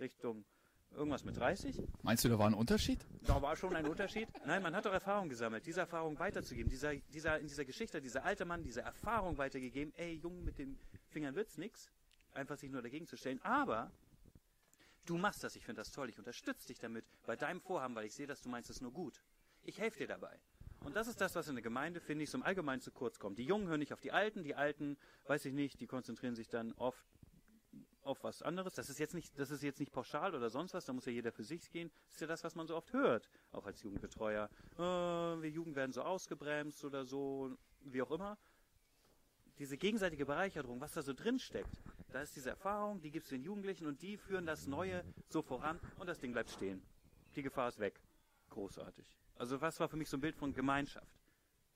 Richtung 0.00 0.44
irgendwas 0.92 1.24
mit 1.24 1.36
30. 1.36 1.82
Meinst 2.02 2.24
du, 2.24 2.28
da 2.28 2.38
war 2.38 2.46
ein 2.46 2.54
Unterschied? 2.54 3.04
Da 3.26 3.42
war 3.42 3.56
schon 3.56 3.74
ein 3.76 3.86
Unterschied. 3.86 4.28
Nein, 4.46 4.62
man 4.62 4.74
hat 4.74 4.86
doch 4.86 4.92
Erfahrung 4.92 5.28
gesammelt, 5.28 5.66
diese 5.66 5.80
Erfahrung 5.80 6.18
weiterzugeben. 6.18 6.70
Dieser, 6.70 6.94
dieser, 6.94 7.38
in 7.38 7.48
dieser 7.48 7.64
Geschichte, 7.64 8.00
dieser 8.00 8.24
alte 8.24 8.44
Mann, 8.44 8.62
diese 8.62 8.80
Erfahrung 8.80 9.36
weitergegeben. 9.36 9.92
Ey, 9.96 10.14
Jungen, 10.14 10.44
mit 10.44 10.58
den 10.58 10.78
Fingern 11.10 11.34
wird's 11.34 11.58
nix. 11.58 11.90
Einfach 12.34 12.58
sich 12.58 12.70
nur 12.70 12.82
dagegen 12.82 13.06
zu 13.06 13.16
stellen. 13.16 13.40
Aber 13.42 13.90
du 15.06 15.16
machst 15.16 15.42
das, 15.44 15.56
ich 15.56 15.64
finde 15.64 15.80
das 15.80 15.90
toll. 15.90 16.08
Ich 16.10 16.18
unterstütze 16.18 16.66
dich 16.66 16.78
damit 16.78 17.04
bei 17.24 17.36
deinem 17.36 17.60
Vorhaben, 17.60 17.94
weil 17.94 18.06
ich 18.06 18.14
sehe, 18.14 18.26
dass 18.26 18.42
du 18.42 18.48
meinst 18.48 18.70
es 18.70 18.80
nur 18.80 18.92
gut. 18.92 19.22
Ich 19.62 19.78
helfe 19.78 19.98
dir 19.98 20.08
dabei. 20.08 20.38
Und 20.80 20.94
das 20.96 21.08
ist 21.08 21.20
das, 21.20 21.34
was 21.34 21.48
in 21.48 21.54
der 21.54 21.62
Gemeinde, 21.62 22.00
finde 22.00 22.24
ich, 22.24 22.30
so 22.30 22.36
im 22.36 22.44
Allgemeinen 22.44 22.82
zu 22.82 22.90
kurz 22.90 23.18
kommt. 23.18 23.38
Die 23.38 23.44
Jungen 23.44 23.68
hören 23.68 23.78
nicht 23.78 23.94
auf 23.94 24.00
die 24.00 24.12
Alten, 24.12 24.44
die 24.44 24.54
Alten, 24.54 24.98
weiß 25.26 25.46
ich 25.46 25.54
nicht, 25.54 25.80
die 25.80 25.86
konzentrieren 25.86 26.34
sich 26.34 26.48
dann 26.48 26.72
oft 26.74 27.06
auf 28.02 28.22
was 28.22 28.42
anderes. 28.42 28.74
Das 28.74 28.90
ist 28.90 28.98
jetzt 28.98 29.14
nicht, 29.14 29.38
das 29.38 29.50
ist 29.50 29.62
jetzt 29.62 29.80
nicht 29.80 29.92
pauschal 29.92 30.34
oder 30.34 30.50
sonst 30.50 30.74
was, 30.74 30.84
da 30.84 30.92
muss 30.92 31.06
ja 31.06 31.12
jeder 31.12 31.32
für 31.32 31.44
sich 31.44 31.70
gehen. 31.70 31.90
Das 32.06 32.16
ist 32.16 32.20
ja 32.20 32.26
das, 32.26 32.44
was 32.44 32.54
man 32.54 32.66
so 32.66 32.76
oft 32.76 32.92
hört, 32.92 33.30
auch 33.52 33.64
als 33.64 33.82
Jugendbetreuer. 33.82 34.50
Äh, 34.74 34.78
wir 34.78 35.50
Jugend 35.50 35.74
werden 35.74 35.92
so 35.92 36.02
ausgebremst 36.02 36.84
oder 36.84 37.04
so, 37.04 37.56
wie 37.80 38.02
auch 38.02 38.10
immer. 38.10 38.36
Diese 39.58 39.78
gegenseitige 39.78 40.26
Bereicherung, 40.26 40.80
was 40.80 40.92
da 40.92 41.02
so 41.02 41.14
drin 41.14 41.38
steckt, 41.38 41.80
da 42.14 42.22
ist 42.22 42.36
diese 42.36 42.50
Erfahrung, 42.50 43.00
die 43.00 43.10
gibt's 43.10 43.30
den 43.30 43.42
Jugendlichen 43.42 43.88
und 43.88 44.00
die 44.00 44.16
führen 44.16 44.46
das 44.46 44.68
Neue 44.68 45.04
so 45.28 45.42
voran 45.42 45.80
und 45.98 46.06
das 46.06 46.20
Ding 46.20 46.32
bleibt 46.32 46.48
stehen. 46.48 46.80
Die 47.34 47.42
Gefahr 47.42 47.66
ist 47.66 47.80
weg. 47.80 48.00
Großartig. 48.50 49.04
Also 49.34 49.60
was 49.60 49.80
war 49.80 49.88
für 49.88 49.96
mich 49.96 50.08
so 50.08 50.16
ein 50.16 50.20
Bild 50.20 50.36
von 50.36 50.54
Gemeinschaft? 50.54 51.20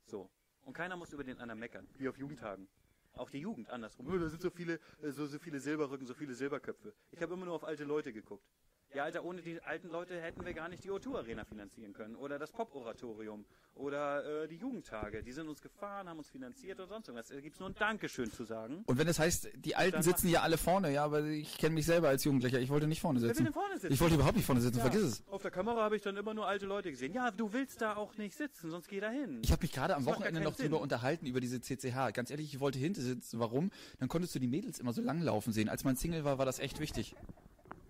So. 0.04 0.30
Und 0.62 0.74
keiner 0.74 0.96
muss 0.96 1.12
über 1.12 1.24
den 1.24 1.40
anderen 1.40 1.58
meckern, 1.58 1.88
wie 1.96 2.08
auf 2.08 2.16
Jugendtagen. 2.16 2.68
Auch 3.14 3.30
die 3.30 3.40
Jugend 3.40 3.68
andersrum. 3.68 4.06
Da 4.06 4.28
sind 4.28 4.40
so 4.40 4.50
viele, 4.50 4.78
äh, 5.02 5.10
so, 5.10 5.26
so 5.26 5.40
viele 5.40 5.58
Silberrücken, 5.58 6.06
so 6.06 6.14
viele 6.14 6.34
Silberköpfe. 6.34 6.94
Ich 7.10 7.20
habe 7.20 7.34
immer 7.34 7.46
nur 7.46 7.54
auf 7.54 7.64
alte 7.64 7.82
Leute 7.82 8.12
geguckt. 8.12 8.46
Ja, 8.94 9.04
Alter, 9.04 9.22
ohne 9.24 9.42
die 9.42 9.60
alten 9.62 9.88
Leute 9.88 10.18
hätten 10.20 10.44
wir 10.46 10.54
gar 10.54 10.68
nicht 10.68 10.82
die 10.82 10.90
O2 10.90 11.14
Arena 11.18 11.44
finanzieren 11.44 11.92
können. 11.92 12.16
Oder 12.16 12.38
das 12.38 12.50
Pop-Oratorium. 12.52 13.44
Oder 13.74 14.44
äh, 14.44 14.48
die 14.48 14.56
Jugendtage. 14.56 15.22
Die 15.22 15.30
sind 15.30 15.46
uns 15.46 15.60
gefahren, 15.60 16.08
haben 16.08 16.18
uns 16.18 16.30
finanziert 16.30 16.80
oder 16.80 16.88
sonst 16.88 17.06
irgendwas. 17.08 17.28
Da 17.28 17.40
gibt's 17.40 17.60
nur 17.60 17.68
ein 17.68 17.74
Dankeschön 17.78 18.32
zu 18.32 18.44
sagen. 18.44 18.82
Und 18.86 18.98
wenn 18.98 19.06
es 19.06 19.18
heißt, 19.18 19.50
die 19.56 19.76
Alten 19.76 20.02
sitzen 20.02 20.28
ja 20.28 20.40
alle 20.40 20.56
vorne, 20.56 20.90
ja, 20.90 21.04
aber 21.04 21.22
ich 21.24 21.58
kenne 21.58 21.74
mich 21.74 21.84
selber 21.86 22.08
als 22.08 22.24
Jugendlicher. 22.24 22.58
Ich 22.60 22.70
wollte 22.70 22.86
nicht 22.88 23.00
vorne 23.00 23.20
Wer 23.20 23.28
will 23.28 23.34
sitzen. 23.34 23.44
denn 23.44 23.52
vorne 23.52 23.74
sitzen? 23.78 23.92
Ich 23.92 24.00
wollte 24.00 24.14
überhaupt 24.14 24.36
nicht 24.36 24.46
vorne 24.46 24.60
sitzen, 24.62 24.78
Ja, 24.78 24.82
vergiss 24.84 25.02
es. 25.02 25.22
Auf 25.28 25.42
der 25.42 25.50
Kamera 25.50 25.82
habe 25.82 25.94
ich 25.94 26.02
dann 26.02 26.16
immer 26.16 26.32
nur 26.34 26.48
alte 26.48 26.64
Leute 26.66 26.90
gesehen. 26.90 27.12
Ja, 27.12 27.30
du 27.30 27.52
willst 27.52 27.80
da 27.82 27.94
auch 27.94 28.16
nicht 28.16 28.34
sitzen, 28.36 28.70
sonst 28.70 28.88
geh 28.88 29.00
da 29.00 29.10
hin. 29.10 29.40
Ich 29.44 29.52
habe 29.52 29.62
mich 29.62 29.72
gerade 29.72 29.94
am 29.94 30.04
Das 30.04 30.14
Wochenende 30.14 30.40
noch 30.40 30.56
drüber 30.56 30.80
unterhalten, 30.80 31.26
über 31.26 31.40
diese 31.40 31.60
CCH. 31.60 32.12
Ganz 32.14 32.30
ehrlich, 32.30 32.52
ich 32.54 32.58
wollte 32.60 32.78
hinten 32.78 33.02
sitzen. 33.02 33.38
Warum? 33.38 33.70
Dann 34.00 34.08
konntest 34.08 34.34
du 34.34 34.38
die 34.38 34.48
Mädels 34.48 34.80
immer 34.80 34.94
so 34.94 35.02
langlaufen 35.02 35.52
sehen. 35.52 35.68
Als 35.68 35.84
man 35.84 35.94
Single 35.94 36.24
war, 36.24 36.38
war 36.38 36.46
das 36.46 36.58
echt 36.58 36.80
wichtig. 36.80 37.14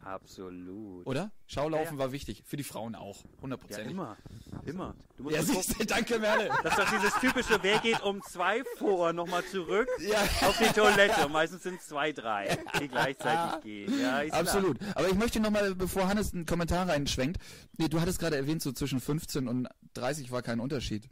Absolut. 0.09 1.07
Oder? 1.07 1.31
Schaulaufen 1.47 1.85
Ja, 1.85 1.93
ja. 1.93 1.99
war 1.99 2.13
wichtig. 2.13 2.43
Für 2.47 2.57
die 2.57 2.65
Frauen 2.65 2.95
auch. 2.95 3.23
Ja, 3.25 3.31
Hundertprozentig. 3.43 3.93
immer. 3.93 4.17
Immer. 4.65 4.95
Du 5.17 5.25
musst 5.25 5.37
Ja, 5.37 5.43
siehst 5.43 5.79
du, 5.79 5.85
danke 5.85 6.19
Merle. 6.19 6.49
Das 6.63 6.73
ist 6.73 6.79
doch 6.79 6.91
dieses 6.91 7.15
typische, 7.21 7.59
wer 7.63 7.79
geht 7.81 8.03
um 8.03 8.23
zwei 8.23 8.63
vor 8.79 9.13
nochmal 9.13 9.45
zurück 9.45 9.87
Ja, 10.01 10.21
auf 10.49 10.57
die 10.59 10.73
Toilette. 10.73 11.29
Meistens 11.29 11.63
sind 11.63 11.79
es 11.81 11.89
zwei, 11.89 12.13
drei, 12.13 12.59
die 12.81 12.89
gleichzeitig 12.89 13.63
gehen. 13.63 14.01
Ja, 14.01 14.21
ist 14.21 14.31
klar. 14.31 14.41
absolut. 14.41 14.79
Aber 14.95 15.09
ich 15.09 15.15
möchte 15.15 15.41
nochmal, 15.41 15.75
bevor 15.75 16.09
Hannes 16.09 16.33
einen 16.33 16.47
Kommentar 16.47 16.89
reinschwenkt, 16.89 17.39
nee, 17.77 17.89
du 17.89 18.01
hattest 18.01 18.19
gerade 18.19 18.37
erwähnt, 18.37 18.63
so 18.63 18.73
zwischen 18.73 19.01
15 19.01 19.47
und 19.47 19.69
30 19.95 20.31
war 20.31 20.41
kein 20.43 20.61
Unterschied. 20.61 21.09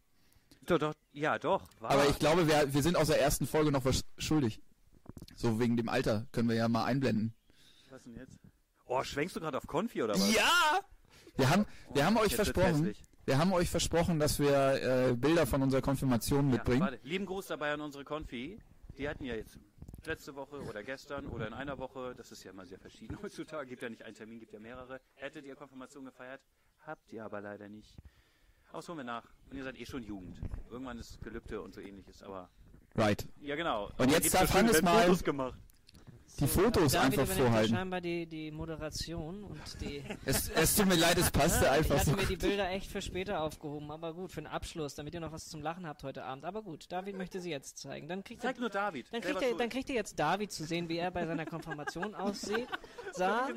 Doch, 0.63 0.79
doch, 0.79 0.95
ja, 1.13 1.39
doch. 1.39 1.69
Aber 1.81 2.09
ich 2.09 2.19
glaube, 2.19 2.49
wir, 2.49 2.73
wir 2.73 2.83
sind 2.83 2.97
aus 2.97 3.09
der 3.09 3.21
ersten 3.21 3.47
Folge 3.47 3.71
noch 3.71 3.85
was 3.85 4.05
schuldig. 4.19 4.61
So 5.37 5.61
wegen 5.61 5.77
dem 5.77 5.89
Alter 5.89 6.27
können 6.33 6.49
wir 6.49 6.57
ja 6.57 6.67
mal 6.69 6.85
einblenden. 6.85 7.35
Was 7.91 8.03
denn 8.03 8.15
jetzt? 8.17 8.39
Oh, 8.87 9.03
schwenkst 9.03 9.37
du 9.37 9.41
gerade 9.41 9.57
auf 9.59 9.67
Konfi 9.67 10.03
oder 10.03 10.15
was? 10.15 10.35
Ja! 10.35 10.81
Wir 11.37 11.51
haben, 11.51 11.67
wir 11.93 12.07
haben 12.07 12.17
euch 12.17 12.33
Jetzt 12.33 12.37
versprochen, 12.37 12.95
wir 13.25 13.39
haben 13.39 13.53
euch 13.53 13.69
versprochen, 13.69 14.19
dass 14.19 14.39
wir 14.39 15.09
äh, 15.11 15.15
Bilder 15.15 15.47
von 15.47 15.63
unserer 15.63 15.83
Konfirmation 15.83 16.47
Ja, 16.49 16.55
mitbringen. 16.57 16.81
warte. 16.81 16.99
Lieben 17.03 17.27
Gruß 17.27 17.49
dabei 17.49 17.73
an 17.73 17.81
unsere 17.81 18.05
Konfi. 18.05 18.59
Die 18.97 19.09
hatten 19.09 19.25
ja 19.25 19.35
jetzt 19.35 19.59
letzte 20.07 20.35
Woche 20.37 20.63
oder 20.63 20.83
gestern 20.85 21.27
oder 21.27 21.49
in 21.49 21.53
einer 21.53 21.79
Woche, 21.79 22.15
das 22.17 22.31
ist 22.31 22.45
ja 22.45 22.53
immer 22.53 22.65
sehr 22.65 22.79
verschieden 22.79 23.19
heutzutage, 23.23 23.67
gibt 23.67 23.83
ja 23.83 23.89
nicht 23.91 24.03
einen 24.05 24.15
Termin, 24.15 24.39
gibt 24.39 24.53
ja 24.53 24.61
mehrere. 24.61 25.01
Hättet 25.15 25.45
ihr 25.45 25.57
Konfirmation 25.57 26.05
gefeiert? 26.05 26.41
Habt 26.87 27.13
ihr 27.13 27.25
aber 27.25 27.41
leider 27.41 27.69
nicht. 27.69 27.97
Aber 28.69 28.79
das 28.79 28.89
holen 28.89 28.99
wir 28.99 29.05
nach. 29.05 29.25
Und 29.51 29.57
ihr 29.57 29.65
seid 29.65 29.79
eh 29.79 29.85
schon 29.87 30.05
Jugend. 30.05 30.41
Irgendwann 30.71 30.99
ist 30.99 31.21
Gelübde 31.23 31.61
und 31.61 31.75
so 31.75 31.81
ähnliches, 31.81 32.23
aber. 32.23 32.49
Right. 32.95 33.27
Ja, 33.41 33.57
genau. 33.57 33.91
Und 33.99 34.11
jetzt 34.11 34.23
gibt's 34.23 34.39
darf 34.39 34.55
Hannes 34.55 34.81
mal 34.83 35.03
Fotos 35.03 35.23
gemacht. 35.25 35.59
Die 36.39 36.47
Fotos 36.47 36.93
David 36.93 37.19
einfach 37.19 37.35
vorhalten. 37.35 37.75
scheinbar 37.75 38.01
die, 38.01 38.27
die 38.27 38.51
Moderation 38.51 39.43
und 39.45 39.81
die. 39.81 40.03
Es, 40.27 40.49
es 40.51 40.77
tut 40.77 40.87
mir 40.87 40.97
leid, 40.97 41.17
es 41.19 41.31
passte 41.31 41.65
Ja, 41.65 41.73
ich 41.73 41.79
einfach 41.79 41.99
hatte 41.99 42.11
so. 42.11 42.17
mir 42.17 42.27
die 42.27 42.37
Bilder 42.37 42.69
echt 42.71 42.91
für 42.91 43.01
später 43.01 43.41
aufgehoben, 43.41 43.91
aber 43.91 44.13
gut, 44.15 44.33
für 44.33 44.41
den 44.41 44.47
Abschluss, 44.47 44.95
damit 44.95 45.15
ihr 45.15 45.21
noch 45.21 45.33
was 45.33 45.49
zum 45.49 45.63
Lachen 45.63 45.87
habt 45.87 46.03
heute 46.03 46.25
Abend. 46.25 46.45
Aber 46.45 46.63
gut, 46.63 46.91
David 46.91 47.17
möchte 47.17 47.41
sie 47.41 47.51
jetzt 47.51 47.79
zeigen. 47.79 48.09
Dann 48.09 48.23
kriegt, 48.25 48.43
Zeig 48.43 48.59
nur 48.59 48.71
David. 48.71 49.07
dann, 49.13 49.21
kriegt 49.21 49.41
ihr, 49.41 49.49
schuld. 49.49 49.61
dann 49.61 49.69
kriegt 49.69 49.89
ihr 49.89 49.95
jetzt 49.95 50.19
David 50.19 50.53
zu 50.53 50.65
sehen, 50.65 50.89
wie 50.89 50.99
er 50.99 51.11
bei 51.11 51.27
seiner 51.27 51.47
Konfirmation 51.47 52.15
aussieht. 52.15 52.69
Ich 53.11 53.17
Sah. 53.17 53.49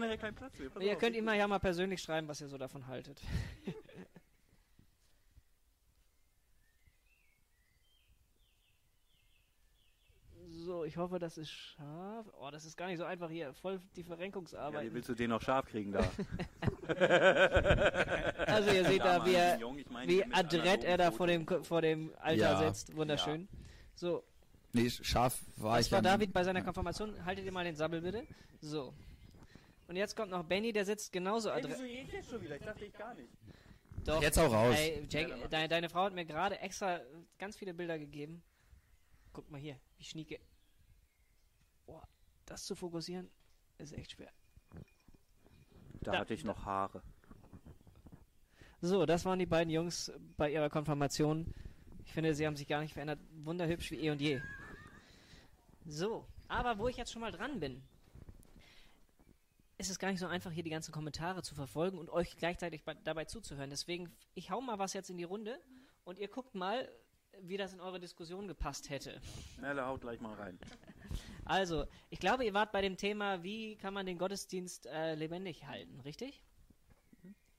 Ihr 0.79 0.93
auf. 0.93 0.99
könnt 0.99 1.15
ihm 1.15 1.27
ja 1.27 1.47
mal 1.47 1.59
persönlich 1.59 2.01
schreiben, 2.01 2.27
was 2.27 2.39
ihr 2.41 2.47
so 2.47 2.57
davon 2.57 2.87
haltet. 2.87 3.21
So, 10.69 10.83
ich 10.83 10.97
hoffe, 10.97 11.17
das 11.17 11.39
ist 11.39 11.49
scharf. 11.49 12.27
Oh, 12.39 12.51
das 12.51 12.63
ist 12.63 12.77
gar 12.77 12.85
nicht 12.85 12.99
so 12.99 13.03
einfach 13.03 13.31
hier. 13.31 13.51
Voll 13.55 13.79
die 13.95 14.01
Ja, 14.01 14.05
Verrenkungsarbeit. 14.05 14.85
wie 14.85 14.93
willst 14.93 15.09
du 15.09 15.15
den 15.15 15.31
noch 15.31 15.41
scharf 15.41 15.65
kriegen 15.65 15.91
da? 15.91 16.01
also 18.45 18.69
ihr 18.69 18.85
seht 18.85 19.01
da, 19.03 19.25
wie, 19.25 19.33
er, 19.33 19.57
Jung, 19.59 19.79
ich 19.79 19.89
meine, 19.89 20.07
wie 20.07 20.23
adrett 20.31 20.83
er 20.83 20.97
da 20.97 21.09
vor 21.09 21.25
dem, 21.25 21.47
vor 21.63 21.81
dem 21.81 22.13
Alter 22.19 22.35
Ja. 22.39 22.57
sitzt. 22.71 22.95
Wunderschön. 22.95 23.47
So, 23.95 24.23
Nee, 24.73 24.91
scharf 24.91 25.41
war 25.55 25.77
das 25.77 25.87
ich 25.87 25.91
war 25.91 26.03
ja 26.03 26.03
David 26.03 26.33
bei 26.33 26.43
seiner 26.43 26.61
Konfirmation. 26.61 27.25
Haltet 27.25 27.45
ihr 27.45 27.51
mal 27.51 27.65
den 27.65 27.75
Sabbel 27.75 28.01
bitte. 28.01 28.27
So. 28.61 28.93
Und 29.87 29.95
jetzt 29.95 30.15
kommt 30.15 30.29
noch 30.29 30.43
Benny, 30.43 30.71
der 30.71 30.85
sitzt 30.85 31.11
genauso 31.11 31.49
adrett. 31.49 31.79
geht 31.79 32.13
jetzt 32.13 32.29
schon 32.29 32.43
wieder? 32.43 32.57
Ich 32.57 32.61
dachte 32.61 32.85
ich 32.85 32.93
gar 32.93 33.15
nicht. 33.15 33.29
Doch. 34.05 34.21
Jetzt 34.21 34.37
auch 34.37 34.53
raus. 34.53 34.75
Ey, 34.77 35.03
Jake, 35.09 35.33
deine, 35.49 35.67
deine 35.67 35.89
Frau 35.89 36.03
hat 36.03 36.13
mir 36.13 36.25
gerade 36.25 36.59
extra 36.59 36.99
ganz 37.39 37.57
viele 37.57 37.73
Bilder 37.73 37.97
gegeben. 37.97 38.43
Guck 39.33 39.49
mal 39.49 39.59
hier, 39.59 39.75
wie 39.97 40.03
schnieke. 40.03 40.39
Das 42.49 42.65
zu 42.65 42.75
fokussieren 42.75 43.29
ist 43.77 43.93
echt 43.93 44.11
schwer. 44.11 44.31
Da 46.01 46.11
Da- 46.11 46.19
hatte 46.19 46.33
ich 46.33 46.43
noch 46.43 46.65
Haare. 46.65 47.01
So, 48.81 49.05
das 49.05 49.23
waren 49.25 49.37
die 49.39 49.45
beiden 49.45 49.69
Jungs 49.71 50.11
bei 50.35 50.51
ihrer 50.51 50.69
Konfirmation. 50.69 51.53
Ich 52.05 52.11
finde, 52.13 52.33
sie 52.33 52.47
haben 52.47 52.55
sich 52.55 52.67
gar 52.67 52.81
nicht 52.81 52.93
verändert. 52.93 53.19
Wunderhübsch 53.43 53.91
wie 53.91 53.97
eh 53.99 54.09
und 54.09 54.19
je. 54.19 54.41
So, 55.85 56.25
aber 56.47 56.79
wo 56.79 56.87
ich 56.87 56.97
jetzt 56.97 57.11
schon 57.11 57.21
mal 57.21 57.31
dran 57.31 57.59
bin, 57.59 57.83
ist 59.77 59.89
es 59.91 59.99
gar 59.99 60.09
nicht 60.09 60.19
so 60.19 60.27
einfach, 60.27 60.51
hier 60.51 60.63
die 60.63 60.69
ganzen 60.71 60.91
Kommentare 60.91 61.43
zu 61.43 61.53
verfolgen 61.55 61.99
und 61.99 62.09
euch 62.09 62.35
gleichzeitig 62.35 62.83
bei, 62.83 62.95
dabei 62.95 63.25
zuzuhören. 63.25 63.69
Deswegen, 63.69 64.11
ich 64.33 64.49
hau 64.49 64.59
mal 64.61 64.79
was 64.79 64.93
jetzt 64.93 65.09
in 65.09 65.17
die 65.17 65.23
Runde 65.23 65.59
und 66.03 66.17
ihr 66.17 66.27
guckt 66.27 66.55
mal, 66.55 66.89
wie 67.43 67.57
das 67.57 67.73
in 67.73 67.79
eure 67.79 67.99
Diskussion 67.99 68.47
gepasst 68.47 68.89
hätte. 68.89 69.19
Schnelle 69.55 69.85
haut 69.85 70.01
gleich 70.01 70.19
mal 70.21 70.33
rein. 70.35 70.57
Also, 71.45 71.87
ich 72.11 72.19
glaube, 72.19 72.45
ihr 72.45 72.53
wart 72.53 72.71
bei 72.71 72.81
dem 72.81 72.95
Thema, 72.95 73.41
wie 73.41 73.75
kann 73.77 73.91
man 73.91 74.05
den 74.05 74.19
Gottesdienst 74.19 74.85
äh, 74.85 75.15
lebendig 75.15 75.65
halten, 75.65 75.99
richtig? 76.01 76.43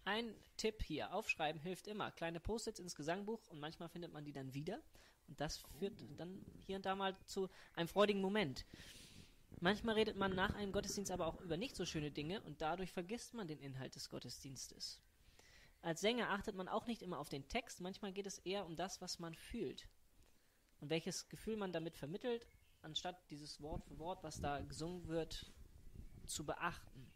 Ein 0.04 0.32
Tipp 0.56 0.84
hier, 0.84 1.12
aufschreiben 1.12 1.60
hilft 1.60 1.88
immer. 1.88 2.12
Kleine 2.12 2.38
Post-its 2.38 2.78
ins 2.78 2.94
Gesangbuch 2.94 3.40
und 3.48 3.58
manchmal 3.58 3.88
findet 3.88 4.12
man 4.12 4.24
die 4.24 4.32
dann 4.32 4.54
wieder. 4.54 4.80
Und 5.26 5.40
das 5.40 5.64
führt 5.78 5.94
dann 6.16 6.44
hier 6.66 6.76
und 6.76 6.86
da 6.86 6.94
mal 6.94 7.16
zu 7.26 7.48
einem 7.74 7.88
freudigen 7.88 8.20
Moment. 8.20 8.64
Manchmal 9.60 9.96
redet 9.96 10.16
man 10.16 10.34
nach 10.34 10.54
einem 10.54 10.72
Gottesdienst 10.72 11.10
aber 11.10 11.26
auch 11.26 11.40
über 11.40 11.56
nicht 11.56 11.76
so 11.76 11.84
schöne 11.84 12.10
Dinge 12.10 12.40
und 12.42 12.62
dadurch 12.62 12.92
vergisst 12.92 13.34
man 13.34 13.46
den 13.46 13.60
Inhalt 13.60 13.94
des 13.94 14.08
Gottesdienstes. 14.08 15.00
Als 15.82 16.00
Sänger 16.00 16.30
achtet 16.30 16.54
man 16.54 16.68
auch 16.68 16.86
nicht 16.86 17.02
immer 17.02 17.18
auf 17.18 17.28
den 17.28 17.48
Text, 17.48 17.80
manchmal 17.80 18.12
geht 18.12 18.26
es 18.26 18.38
eher 18.38 18.66
um 18.66 18.76
das, 18.76 19.00
was 19.00 19.18
man 19.18 19.34
fühlt. 19.34 19.88
Und 20.80 20.90
welches 20.90 21.28
Gefühl 21.28 21.56
man 21.56 21.72
damit 21.72 21.96
vermittelt, 21.96 22.46
anstatt 22.82 23.16
dieses 23.30 23.60
Wort 23.60 23.84
für 23.84 23.98
Wort, 23.98 24.22
was 24.22 24.40
da 24.40 24.60
gesungen 24.60 25.06
wird, 25.08 25.52
zu 26.26 26.44
beachten. 26.44 27.10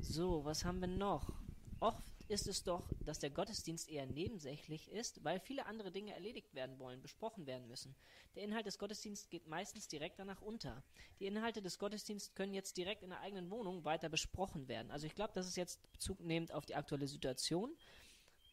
So, 0.00 0.44
was 0.44 0.64
haben 0.64 0.80
wir 0.80 0.88
noch? 0.88 1.32
Oft 1.80 2.02
ist 2.32 2.48
es 2.48 2.64
doch, 2.64 2.88
dass 3.04 3.18
der 3.18 3.30
Gottesdienst 3.30 3.88
eher 3.88 4.06
nebensächlich 4.06 4.90
ist, 4.90 5.22
weil 5.22 5.38
viele 5.38 5.66
andere 5.66 5.92
Dinge 5.92 6.14
erledigt 6.14 6.54
werden 6.54 6.78
wollen, 6.78 7.00
besprochen 7.00 7.46
werden 7.46 7.68
müssen. 7.68 7.94
Der 8.34 8.42
Inhalt 8.42 8.66
des 8.66 8.78
Gottesdienstes 8.78 9.28
geht 9.28 9.46
meistens 9.46 9.86
direkt 9.86 10.18
danach 10.18 10.42
unter. 10.42 10.82
Die 11.20 11.26
Inhalte 11.26 11.62
des 11.62 11.78
Gottesdienstes 11.78 12.34
können 12.34 12.54
jetzt 12.54 12.76
direkt 12.76 13.02
in 13.02 13.10
der 13.10 13.20
eigenen 13.20 13.50
Wohnung 13.50 13.84
weiter 13.84 14.08
besprochen 14.08 14.66
werden. 14.66 14.90
Also 14.90 15.06
ich 15.06 15.14
glaube, 15.14 15.32
das 15.34 15.46
ist 15.46 15.56
jetzt 15.56 15.80
Bezug 15.92 16.20
nehmend 16.20 16.52
auf 16.52 16.66
die 16.66 16.74
aktuelle 16.74 17.06
Situation. 17.06 17.76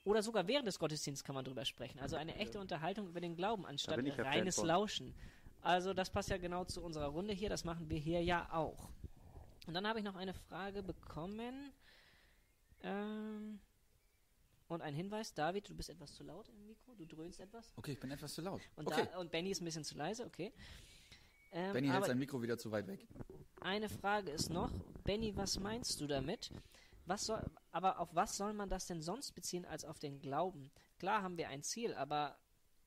Oder 0.03 0.23
sogar 0.23 0.47
während 0.47 0.67
des 0.67 0.79
Gottesdienstes 0.79 1.23
kann 1.23 1.35
man 1.35 1.45
drüber 1.45 1.65
sprechen. 1.65 1.99
Also 1.99 2.15
eine 2.15 2.35
echte 2.35 2.59
Unterhaltung 2.59 3.07
über 3.07 3.21
den 3.21 3.35
Glauben, 3.35 3.65
anstatt 3.65 3.99
reines. 4.19 4.57
Lauschen. 4.57 5.15
Also 5.61 5.93
das 5.93 6.09
passt 6.09 6.29
ja 6.29 6.37
genau 6.37 6.65
zu 6.65 6.81
unserer 6.83 7.07
Runde 7.07 7.33
hier. 7.33 7.49
Das 7.49 7.63
machen 7.63 7.89
wir 7.89 7.97
hier 7.97 8.21
ja 8.23 8.51
auch. 8.51 8.89
Und 9.67 9.73
dann 9.73 9.87
habe 9.87 9.99
ich 9.99 10.05
noch 10.05 10.15
eine 10.15 10.33
Frage 10.33 10.83
bekommen. 10.83 11.71
Ähm, 12.81 13.59
und 14.69 14.81
ein 14.81 14.93
Hinweis, 14.93 15.33
David, 15.33 15.67
du 15.67 15.75
bist 15.75 15.89
etwas 15.89 16.13
zu 16.13 16.23
laut 16.23 16.47
im 16.47 16.65
Mikro, 16.65 16.93
du 16.95 17.05
dröhnst 17.05 17.39
etwas. 17.39 17.73
Okay, 17.75 17.93
ich 17.93 17.99
bin 17.99 18.11
etwas 18.11 18.33
zu 18.33 18.41
laut. 18.41 18.61
Und, 18.75 18.87
okay. 18.87 19.07
da, 19.11 19.19
und 19.19 19.31
Benny 19.31 19.49
ist 19.49 19.61
ein 19.61 19.65
bisschen 19.65 19.83
zu 19.83 19.97
leise, 19.97 20.25
okay. 20.25 20.53
Ähm, 21.51 21.73
Benny 21.73 21.87
hält 21.87 22.05
sein 22.05 22.19
Mikro 22.19 22.41
wieder 22.41 22.57
zu 22.57 22.71
weit 22.71 22.87
weg. 22.87 23.07
eine 23.61 23.89
Frage 23.89 24.29
ist 24.29 24.49
noch, 24.49 24.71
Benny, 25.03 25.35
was 25.35 25.59
meinst 25.59 25.99
du 25.99 26.07
damit? 26.07 26.51
Was 27.05 27.25
soll, 27.25 27.43
aber 27.71 27.99
auf 27.99 28.13
was 28.13 28.37
soll 28.37 28.53
man 28.53 28.69
das 28.69 28.85
denn 28.85 29.01
sonst 29.01 29.33
beziehen 29.33 29.65
als 29.65 29.83
auf 29.83 29.97
den 29.97 30.19
Glauben? 30.19 30.71
Klar 30.99 31.23
haben 31.23 31.37
wir 31.37 31.49
ein 31.49 31.63
Ziel, 31.63 31.95
aber 31.95 32.37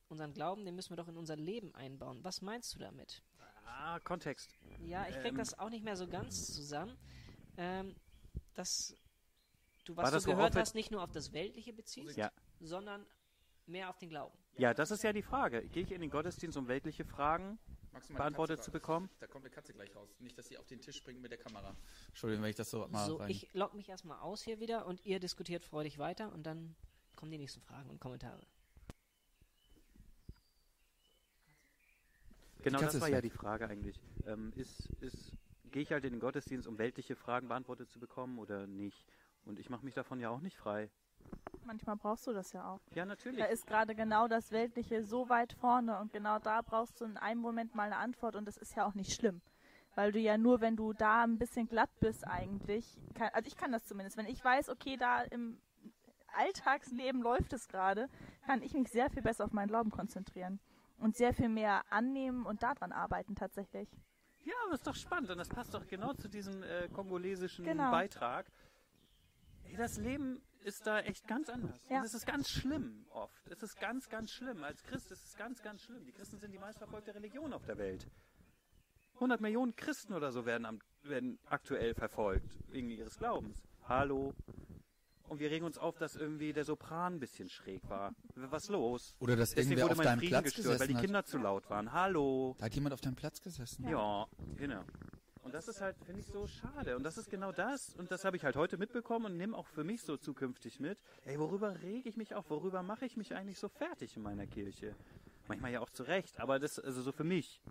unseren 0.07 0.33
Glauben, 0.33 0.63
den 0.63 0.75
müssen 0.75 0.91
wir 0.91 0.97
doch 0.97 1.09
in 1.09 1.17
unser 1.17 1.35
Leben 1.35 1.75
einbauen. 1.75 2.23
Was 2.23 2.41
meinst 2.41 2.73
du 2.75 2.79
damit? 2.79 3.21
Ah, 3.65 3.99
Kontext. 3.99 4.55
Ja, 4.85 5.05
ich 5.09 5.15
krieg 5.15 5.31
Ähm. 5.31 5.37
das 5.37 5.59
auch 5.59 5.69
nicht 5.69 5.83
mehr 5.83 5.97
so 5.97 6.07
ganz 6.07 6.53
zusammen. 6.53 6.97
Ähm, 7.57 7.93
dass 8.53 8.95
du, 9.83 9.95
was 9.97 10.11
du 10.11 10.31
gehört 10.31 10.55
hast, 10.55 10.75
nicht 10.75 10.91
nur 10.91 11.01
auf 11.03 11.11
das 11.11 11.33
Weltliche 11.33 11.73
beziehst, 11.73 12.17
Ja. 12.17 12.31
sondern 12.59 13.05
mehr 13.65 13.89
auf 13.89 13.97
den 13.97 14.09
Glauben. 14.09 14.37
Ja, 14.57 14.73
das 14.73 14.91
ist 14.91 15.03
ja 15.03 15.13
die 15.13 15.21
Frage. 15.21 15.63
Gehe 15.69 15.83
ich 15.83 15.91
in 15.91 16.01
den 16.01 16.09
Gottesdienst, 16.09 16.57
um 16.57 16.67
weltliche 16.67 17.05
Fragen 17.05 17.57
beantwortet 18.09 18.63
zu 18.63 18.71
bekommen? 18.71 19.09
Da 19.19 19.27
kommt 19.27 19.45
eine 19.45 19.53
Katze 19.53 19.73
gleich 19.73 19.95
raus. 19.95 20.09
Nicht, 20.19 20.37
dass 20.37 20.47
sie 20.47 20.57
auf 20.57 20.67
den 20.67 20.81
Tisch 20.81 20.97
springt 20.97 21.21
mit 21.21 21.31
der 21.31 21.39
Kamera. 21.39 21.75
Entschuldigung, 22.09 22.43
wenn 22.43 22.49
ich 22.49 22.55
das 22.55 22.69
so 22.69 22.87
mal 22.87 23.05
So, 23.05 23.17
rein... 23.17 23.29
ich 23.29 23.51
log 23.53 23.73
mich 23.73 23.89
erstmal 23.89 24.19
aus 24.19 24.43
hier 24.43 24.59
wieder 24.59 24.85
und 24.85 25.05
ihr 25.05 25.19
diskutiert 25.19 25.63
freudig 25.63 25.97
weiter 25.99 26.31
und 26.33 26.43
dann 26.43 26.75
kommen 27.15 27.31
die 27.31 27.37
nächsten 27.37 27.61
Fragen 27.61 27.89
und 27.89 27.99
Kommentare. 27.99 28.45
Genau, 32.63 32.79
das 32.79 32.99
war 32.99 33.09
ist 33.09 33.13
ja 33.13 33.21
die 33.21 33.29
Frage 33.29 33.67
eigentlich. 33.67 33.99
Ähm, 34.25 34.53
ist, 34.55 34.89
ist, 35.01 35.33
gehe 35.71 35.81
ich 35.81 35.91
halt 35.91 36.05
in 36.05 36.13
den 36.13 36.19
Gottesdienst, 36.21 36.65
um 36.67 36.77
weltliche 36.77 37.15
Fragen 37.15 37.49
beantwortet 37.49 37.89
zu 37.89 37.99
bekommen 37.99 38.39
oder 38.39 38.67
nicht? 38.67 39.05
Und 39.45 39.59
ich 39.59 39.69
mache 39.69 39.85
mich 39.85 39.93
davon 39.93 40.19
ja 40.19 40.29
auch 40.29 40.41
nicht 40.41 40.57
frei. 40.57 40.89
Manchmal 41.65 41.95
brauchst 41.95 42.27
du 42.27 42.33
das 42.33 42.51
ja 42.53 42.69
auch. 42.69 42.81
Ja, 42.93 43.05
natürlich. 43.05 43.39
Da 43.39 43.45
ist 43.45 43.65
gerade 43.65 43.95
genau 43.95 44.27
das 44.27 44.51
Weltliche 44.51 45.03
so 45.03 45.29
weit 45.29 45.53
vorne 45.53 45.99
und 45.99 46.11
genau 46.11 46.39
da 46.39 46.61
brauchst 46.61 46.99
du 47.01 47.05
in 47.05 47.17
einem 47.17 47.41
Moment 47.41 47.73
mal 47.75 47.83
eine 47.83 47.97
Antwort 47.97 48.35
und 48.35 48.45
das 48.45 48.57
ist 48.57 48.75
ja 48.75 48.85
auch 48.85 48.93
nicht 48.93 49.13
schlimm. 49.13 49.41
Weil 49.95 50.11
du 50.11 50.19
ja 50.19 50.37
nur, 50.37 50.59
wenn 50.59 50.75
du 50.75 50.93
da 50.93 51.23
ein 51.23 51.37
bisschen 51.37 51.67
glatt 51.67 51.91
bist 51.99 52.27
eigentlich, 52.27 52.97
kann, 53.13 53.29
also 53.33 53.47
ich 53.47 53.55
kann 53.55 53.71
das 53.71 53.85
zumindest, 53.85 54.17
wenn 54.17 54.25
ich 54.25 54.43
weiß, 54.43 54.69
okay, 54.69 54.97
da 54.97 55.21
im 55.21 55.61
Alltagsleben 56.35 57.21
läuft 57.21 57.53
es 57.53 57.67
gerade, 57.67 58.09
kann 58.45 58.61
ich 58.61 58.73
mich 58.73 58.89
sehr 58.89 59.09
viel 59.09 59.21
besser 59.21 59.45
auf 59.45 59.53
meinen 59.53 59.67
Glauben 59.67 59.91
konzentrieren 59.91 60.59
und 60.97 61.15
sehr 61.15 61.33
viel 61.33 61.49
mehr 61.49 61.83
annehmen 61.91 62.45
und 62.45 62.63
daran 62.63 62.91
arbeiten 62.91 63.35
tatsächlich. 63.35 63.87
Ja, 64.43 64.53
aber 64.65 64.73
ist 64.73 64.85
doch 64.87 64.95
spannend 64.95 65.29
und 65.29 65.37
das 65.37 65.47
passt 65.47 65.73
doch 65.73 65.87
genau 65.87 66.13
zu 66.13 66.27
diesem 66.27 66.63
äh, 66.63 66.89
kongolesischen 66.89 67.63
Genau. 67.63 67.91
Beitrag. 67.91 68.51
Das 69.77 69.97
Leben 69.97 70.41
ist 70.63 70.85
da 70.87 70.99
echt 71.01 71.27
ganz 71.27 71.49
anders. 71.49 71.87
Ja. 71.89 71.99
Und 71.99 72.05
es 72.05 72.13
ist 72.13 72.25
ganz 72.25 72.49
schlimm 72.49 73.05
oft. 73.09 73.49
Es 73.49 73.63
ist 73.63 73.79
ganz, 73.79 74.09
ganz 74.09 74.31
schlimm. 74.31 74.63
Als 74.63 74.83
Christ 74.83 75.11
ist 75.11 75.25
es 75.25 75.35
ganz, 75.35 75.61
ganz 75.61 75.81
schlimm. 75.81 76.05
Die 76.05 76.11
Christen 76.11 76.39
sind 76.39 76.51
die 76.51 76.59
meistverfolgte 76.59 77.13
Religion 77.15 77.53
auf 77.53 77.65
der 77.65 77.77
Welt. 77.77 78.07
100 79.15 79.41
Millionen 79.41 79.75
Christen 79.75 80.13
oder 80.13 80.31
so 80.31 80.45
werden, 80.45 80.65
am, 80.65 80.79
werden 81.03 81.39
aktuell 81.45 81.93
verfolgt 81.93 82.57
wegen 82.69 82.89
ihres 82.89 83.17
Glaubens. 83.17 83.61
Hallo. 83.87 84.33
Und 85.27 85.39
wir 85.39 85.49
regen 85.49 85.65
uns 85.65 85.77
auf, 85.77 85.97
dass 85.97 86.15
irgendwie 86.15 86.53
der 86.53 86.65
Sopran 86.65 87.15
ein 87.15 87.19
bisschen 87.19 87.49
schräg 87.49 87.87
war. 87.89 88.13
Was 88.35 88.69
los? 88.69 89.15
Oder 89.19 89.35
dass 89.35 89.51
Deswegen 89.51 89.79
irgendwer 89.79 89.85
wurde 89.85 89.91
auf 89.91 89.97
mein 89.97 90.05
deinem 90.05 90.19
Frieden 90.19 90.31
Platz 90.31 90.43
gestört, 90.55 90.79
weil 90.79 90.87
die 90.87 90.93
gesessen 90.93 90.97
hat. 90.97 91.05
Kinder 91.05 91.25
zu 91.25 91.37
laut 91.37 91.69
waren. 91.69 91.91
Hallo. 91.91 92.55
Da 92.59 92.65
hat 92.65 92.75
jemand 92.75 92.93
auf 92.93 93.01
deinem 93.01 93.15
Platz 93.15 93.41
gesessen. 93.41 93.87
Ja, 93.87 94.27
genau. 94.57 94.83
Und 95.43 95.53
das 95.53 95.67
ist 95.67 95.81
halt, 95.81 95.95
finde 96.05 96.21
ich, 96.21 96.27
so 96.27 96.47
schade. 96.47 96.95
Und 96.95 97.03
das 97.03 97.17
ist 97.17 97.29
genau 97.29 97.51
das. 97.51 97.93
Und 97.95 98.09
das 98.11 98.23
habe 98.25 98.37
ich 98.37 98.43
halt 98.45 98.55
heute 98.55 98.77
mitbekommen 98.77 99.25
und 99.25 99.37
nehme 99.37 99.57
auch 99.57 99.67
für 99.67 99.83
mich 99.83 100.01
so 100.01 100.15
zukünftig 100.17 100.79
mit. 100.79 100.97
Ey, 101.25 101.37
worüber 101.39 101.81
rege 101.81 102.07
ich 102.07 102.15
mich 102.17 102.33
auf? 102.33 102.49
Worüber 102.49 102.81
mache 102.83 103.05
ich 103.05 103.17
mich 103.17 103.35
eigentlich 103.35 103.59
so 103.59 103.67
fertig 103.67 104.15
in 104.15 104.23
meiner 104.23 104.47
Kirche? 104.47 104.95
Manchmal 105.47 105.71
ja 105.73 105.81
auch 105.81 105.89
zu 105.89 106.03
Recht, 106.03 106.39
aber 106.39 106.59
das, 106.59 106.79
also 106.79 107.01
so 107.01 107.11
für 107.11 107.25
mich. 107.25 107.61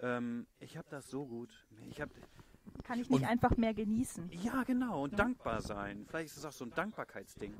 Ähm, 0.00 0.46
ich 0.60 0.76
habe 0.76 0.86
das 0.90 1.10
so 1.10 1.26
gut. 1.26 1.50
Ich 1.90 2.00
habe, 2.00 2.12
Kann 2.84 3.00
ich 3.00 3.10
nicht 3.10 3.22
Und- 3.22 3.28
einfach 3.28 3.56
mehr 3.56 3.74
genießen. 3.74 4.30
ja, 4.42 4.62
genau. 4.62 5.02
Und 5.02 5.18
dankbar 5.18 5.60
sein. 5.60 6.06
Vielleicht 6.08 6.28
ist 6.30 6.36
es 6.36 6.44
auch 6.44 6.52
so 6.52 6.64
ein 6.64 6.70
Dankbarkeitsding. 6.70 7.52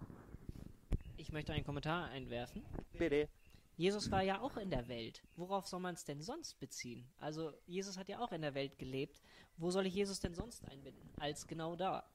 Ich 1.16 1.32
möchte 1.32 1.52
einen 1.52 1.64
Kommentar 1.64 2.06
einwerfen. 2.10 2.64
Bitte. 2.96 3.28
Jesus 3.76 4.10
war 4.10 4.22
ja 4.22 4.40
auch 4.40 4.56
in 4.56 4.70
der 4.70 4.88
Welt. 4.88 5.22
Worauf 5.36 5.66
soll 5.66 5.80
man 5.80 5.94
es 5.94 6.04
denn 6.04 6.20
sonst 6.20 6.58
beziehen? 6.58 7.04
Also 7.20 7.52
Jesus 7.66 7.96
hat 7.98 8.08
ja 8.08 8.18
auch 8.18 8.32
in 8.32 8.42
der 8.42 8.54
Welt 8.54 8.78
gelebt. 8.78 9.20
Wo 9.58 9.70
soll 9.70 9.86
ich 9.86 9.94
Jesus 9.94 10.20
denn 10.20 10.34
sonst 10.34 10.64
einbinden? 10.68 11.10
Als 11.16 11.46
genau 11.46 11.76
da. 11.76 12.08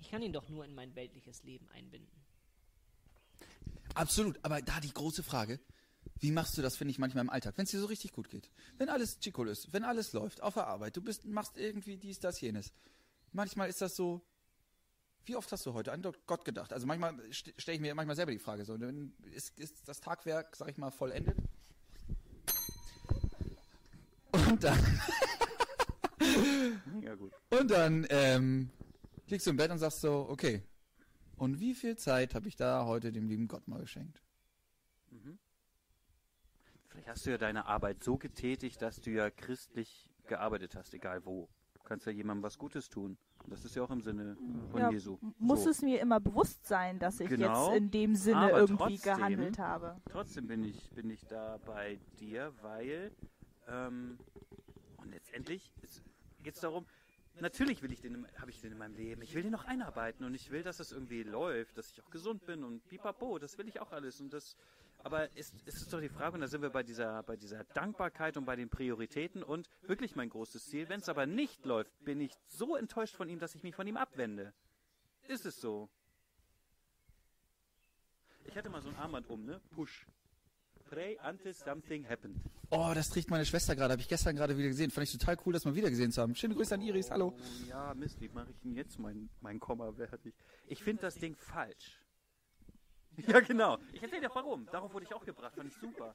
Ich 0.00 0.10
kann 0.10 0.22
ihn 0.22 0.32
doch 0.32 0.48
nur 0.48 0.64
in 0.64 0.74
mein 0.74 0.94
weltliches 0.94 1.42
Leben 1.44 1.68
einbinden. 1.70 2.10
Absolut, 3.94 4.38
aber 4.42 4.62
da 4.62 4.80
die 4.80 4.92
große 4.92 5.22
Frage, 5.22 5.60
wie 6.20 6.30
machst 6.30 6.56
du 6.56 6.62
das, 6.62 6.76
finde 6.76 6.90
ich, 6.92 6.98
manchmal 6.98 7.22
im 7.24 7.30
Alltag, 7.30 7.58
wenn 7.58 7.64
es 7.64 7.70
dir 7.70 7.80
so 7.80 7.86
richtig 7.86 8.12
gut 8.12 8.30
geht? 8.30 8.50
Wenn 8.78 8.88
alles 8.88 9.18
chico 9.20 9.44
ist, 9.44 9.72
wenn 9.72 9.84
alles 9.84 10.12
läuft, 10.12 10.42
auf 10.42 10.54
der 10.54 10.66
Arbeit, 10.66 10.96
du 10.96 11.02
bist, 11.02 11.26
machst 11.26 11.56
irgendwie 11.58 11.96
dies, 11.98 12.18
das, 12.18 12.40
jenes. 12.40 12.72
Manchmal 13.32 13.68
ist 13.68 13.80
das 13.82 13.94
so, 13.94 14.22
wie 15.24 15.36
oft 15.36 15.52
hast 15.52 15.66
du 15.66 15.74
heute 15.74 15.92
an 15.92 16.02
Gott 16.26 16.44
gedacht? 16.44 16.72
Also 16.72 16.86
manchmal 16.86 17.14
st- 17.26 17.52
stelle 17.60 17.76
ich 17.76 17.80
mir 17.82 17.94
manchmal 17.94 18.16
selber 18.16 18.32
die 18.32 18.38
Frage 18.38 18.64
so, 18.64 18.74
ist, 19.32 19.58
ist 19.58 19.86
das 19.86 20.00
Tagwerk, 20.00 20.56
sag 20.56 20.68
ich 20.68 20.78
mal, 20.78 20.90
vollendet? 20.90 21.36
Und 24.32 24.64
dann, 24.64 24.78
Ja, 27.00 27.14
gut. 27.14 27.32
und 27.50 27.70
dann 27.70 28.06
ähm, 28.10 28.70
liegst 29.28 29.46
du 29.46 29.50
im 29.50 29.56
Bett 29.56 29.70
und 29.70 29.78
sagst 29.78 30.00
so, 30.00 30.26
okay, 30.28 30.62
und 31.36 31.60
wie 31.60 31.74
viel 31.74 31.96
Zeit 31.96 32.34
habe 32.34 32.48
ich 32.48 32.56
da 32.56 32.84
heute 32.84 33.10
dem 33.12 33.28
lieben 33.28 33.48
Gott 33.48 33.66
mal 33.68 33.80
geschenkt? 33.80 34.22
Mhm. 35.10 35.38
Vielleicht 36.88 37.08
hast 37.08 37.26
du 37.26 37.30
ja 37.30 37.38
deine 37.38 37.66
Arbeit 37.66 38.02
so 38.04 38.16
getätigt, 38.18 38.82
dass 38.82 39.00
du 39.00 39.10
ja 39.10 39.30
christlich 39.30 40.10
gearbeitet 40.26 40.76
hast, 40.76 40.92
egal 40.94 41.24
wo. 41.24 41.48
Du 41.74 41.82
kannst 41.82 42.06
ja 42.06 42.12
jemandem 42.12 42.42
was 42.44 42.58
Gutes 42.58 42.88
tun. 42.88 43.16
Das 43.48 43.64
ist 43.64 43.74
ja 43.74 43.82
auch 43.82 43.90
im 43.90 44.02
Sinne 44.02 44.36
von 44.70 44.80
Ja, 44.80 44.90
Jesu. 44.90 45.18
Muss 45.38 45.64
so. 45.64 45.70
es 45.70 45.82
mir 45.82 46.00
immer 46.00 46.20
bewusst 46.20 46.64
sein, 46.66 47.00
dass 47.00 47.18
ich 47.18 47.28
Genau. 47.28 47.70
jetzt 47.72 47.76
in 47.78 47.90
dem 47.90 48.14
Sinne 48.14 48.50
irgendwie 48.50 48.98
trotzdem- 48.98 49.16
gehandelt 49.16 49.58
habe. 49.58 50.00
Trotzdem 50.10 50.46
bin 50.46 50.62
ich, 50.64 50.90
bin 50.90 51.10
ich 51.10 51.24
da 51.26 51.58
bei 51.66 51.98
dir, 52.20 52.52
weil 52.62 53.10
ähm, 53.66 54.16
und 54.98 55.10
letztendlich 55.10 55.72
geht 56.42 56.54
es 56.54 56.60
darum, 56.60 56.86
natürlich 57.40 57.82
will 57.82 57.92
ich 57.92 58.00
den, 58.00 58.26
habe 58.38 58.50
ich 58.50 58.60
den 58.60 58.72
in 58.72 58.78
meinem 58.78 58.94
Leben, 58.94 59.22
ich 59.22 59.34
will 59.34 59.42
den 59.42 59.52
noch 59.52 59.64
einarbeiten 59.64 60.24
und 60.24 60.34
ich 60.34 60.50
will, 60.50 60.62
dass 60.62 60.80
es 60.80 60.92
irgendwie 60.92 61.22
läuft, 61.22 61.78
dass 61.78 61.90
ich 61.90 62.02
auch 62.02 62.10
gesund 62.10 62.44
bin 62.46 62.64
und 62.64 62.86
pipapo, 62.88 63.38
das 63.38 63.58
will 63.58 63.68
ich 63.68 63.80
auch 63.80 63.92
alles 63.92 64.20
und 64.20 64.32
das, 64.32 64.56
aber 64.98 65.28
es, 65.36 65.52
es 65.64 65.76
ist 65.76 65.92
doch 65.92 66.00
die 66.00 66.08
Frage 66.08 66.34
und 66.34 66.40
da 66.40 66.46
sind 66.46 66.62
wir 66.62 66.70
bei 66.70 66.82
dieser, 66.82 67.22
bei 67.22 67.36
dieser 67.36 67.64
Dankbarkeit 67.64 68.36
und 68.36 68.44
bei 68.44 68.56
den 68.56 68.68
Prioritäten 68.68 69.42
und 69.42 69.68
wirklich 69.82 70.14
mein 70.14 70.28
großes 70.28 70.66
Ziel, 70.66 70.88
wenn 70.88 71.00
es 71.00 71.08
aber 71.08 71.26
nicht 71.26 71.64
läuft, 71.64 71.92
bin 72.04 72.20
ich 72.20 72.32
so 72.46 72.76
enttäuscht 72.76 73.16
von 73.16 73.28
ihm, 73.28 73.38
dass 73.38 73.54
ich 73.54 73.62
mich 73.62 73.74
von 73.74 73.86
ihm 73.86 73.96
abwende. 73.96 74.52
Ist 75.28 75.46
es 75.46 75.60
so? 75.60 75.88
Ich 78.44 78.56
hatte 78.56 78.68
mal 78.68 78.82
so 78.82 78.88
ein 78.88 78.96
Armband 78.96 79.28
um, 79.30 79.44
ne? 79.44 79.60
Push. 79.70 80.06
Pray 80.90 81.18
until 81.22 81.54
something 81.54 82.06
happened. 82.08 82.36
Oh, 82.74 82.92
das 82.94 83.10
trägt 83.10 83.28
meine 83.28 83.44
Schwester 83.44 83.76
gerade, 83.76 83.92
habe 83.92 84.00
ich 84.00 84.08
gestern 84.08 84.34
gerade 84.34 84.56
wieder 84.56 84.68
gesehen. 84.68 84.90
Fand 84.90 85.06
ich 85.06 85.12
total 85.12 85.36
cool, 85.44 85.52
das 85.52 85.66
mal 85.66 85.74
wieder 85.74 85.90
gesehen 85.90 86.10
zu 86.10 86.22
haben. 86.22 86.34
Schöne 86.34 86.54
Grüße 86.54 86.74
an 86.74 86.80
Iris, 86.80 87.10
hallo. 87.10 87.36
Ja, 87.68 87.92
Mist, 87.92 88.18
wie 88.18 88.30
mache 88.30 88.50
ich 88.50 88.58
denn 88.60 88.74
jetzt 88.74 88.98
mein, 88.98 89.28
mein 89.42 89.60
Komma 89.60 89.92
fertig? 89.92 90.34
Ich 90.68 90.82
finde 90.82 91.02
das 91.02 91.16
Ding 91.16 91.36
falsch. 91.36 91.98
Ja, 93.26 93.40
genau. 93.40 93.76
Ich 93.92 94.02
erzähle 94.02 94.22
dir 94.22 94.30
warum. 94.32 94.66
Darauf 94.72 94.94
wurde 94.94 95.04
ich 95.04 95.14
auch 95.14 95.22
gebracht, 95.22 95.54
fand 95.54 95.70
ich 95.70 95.76
super. 95.76 96.14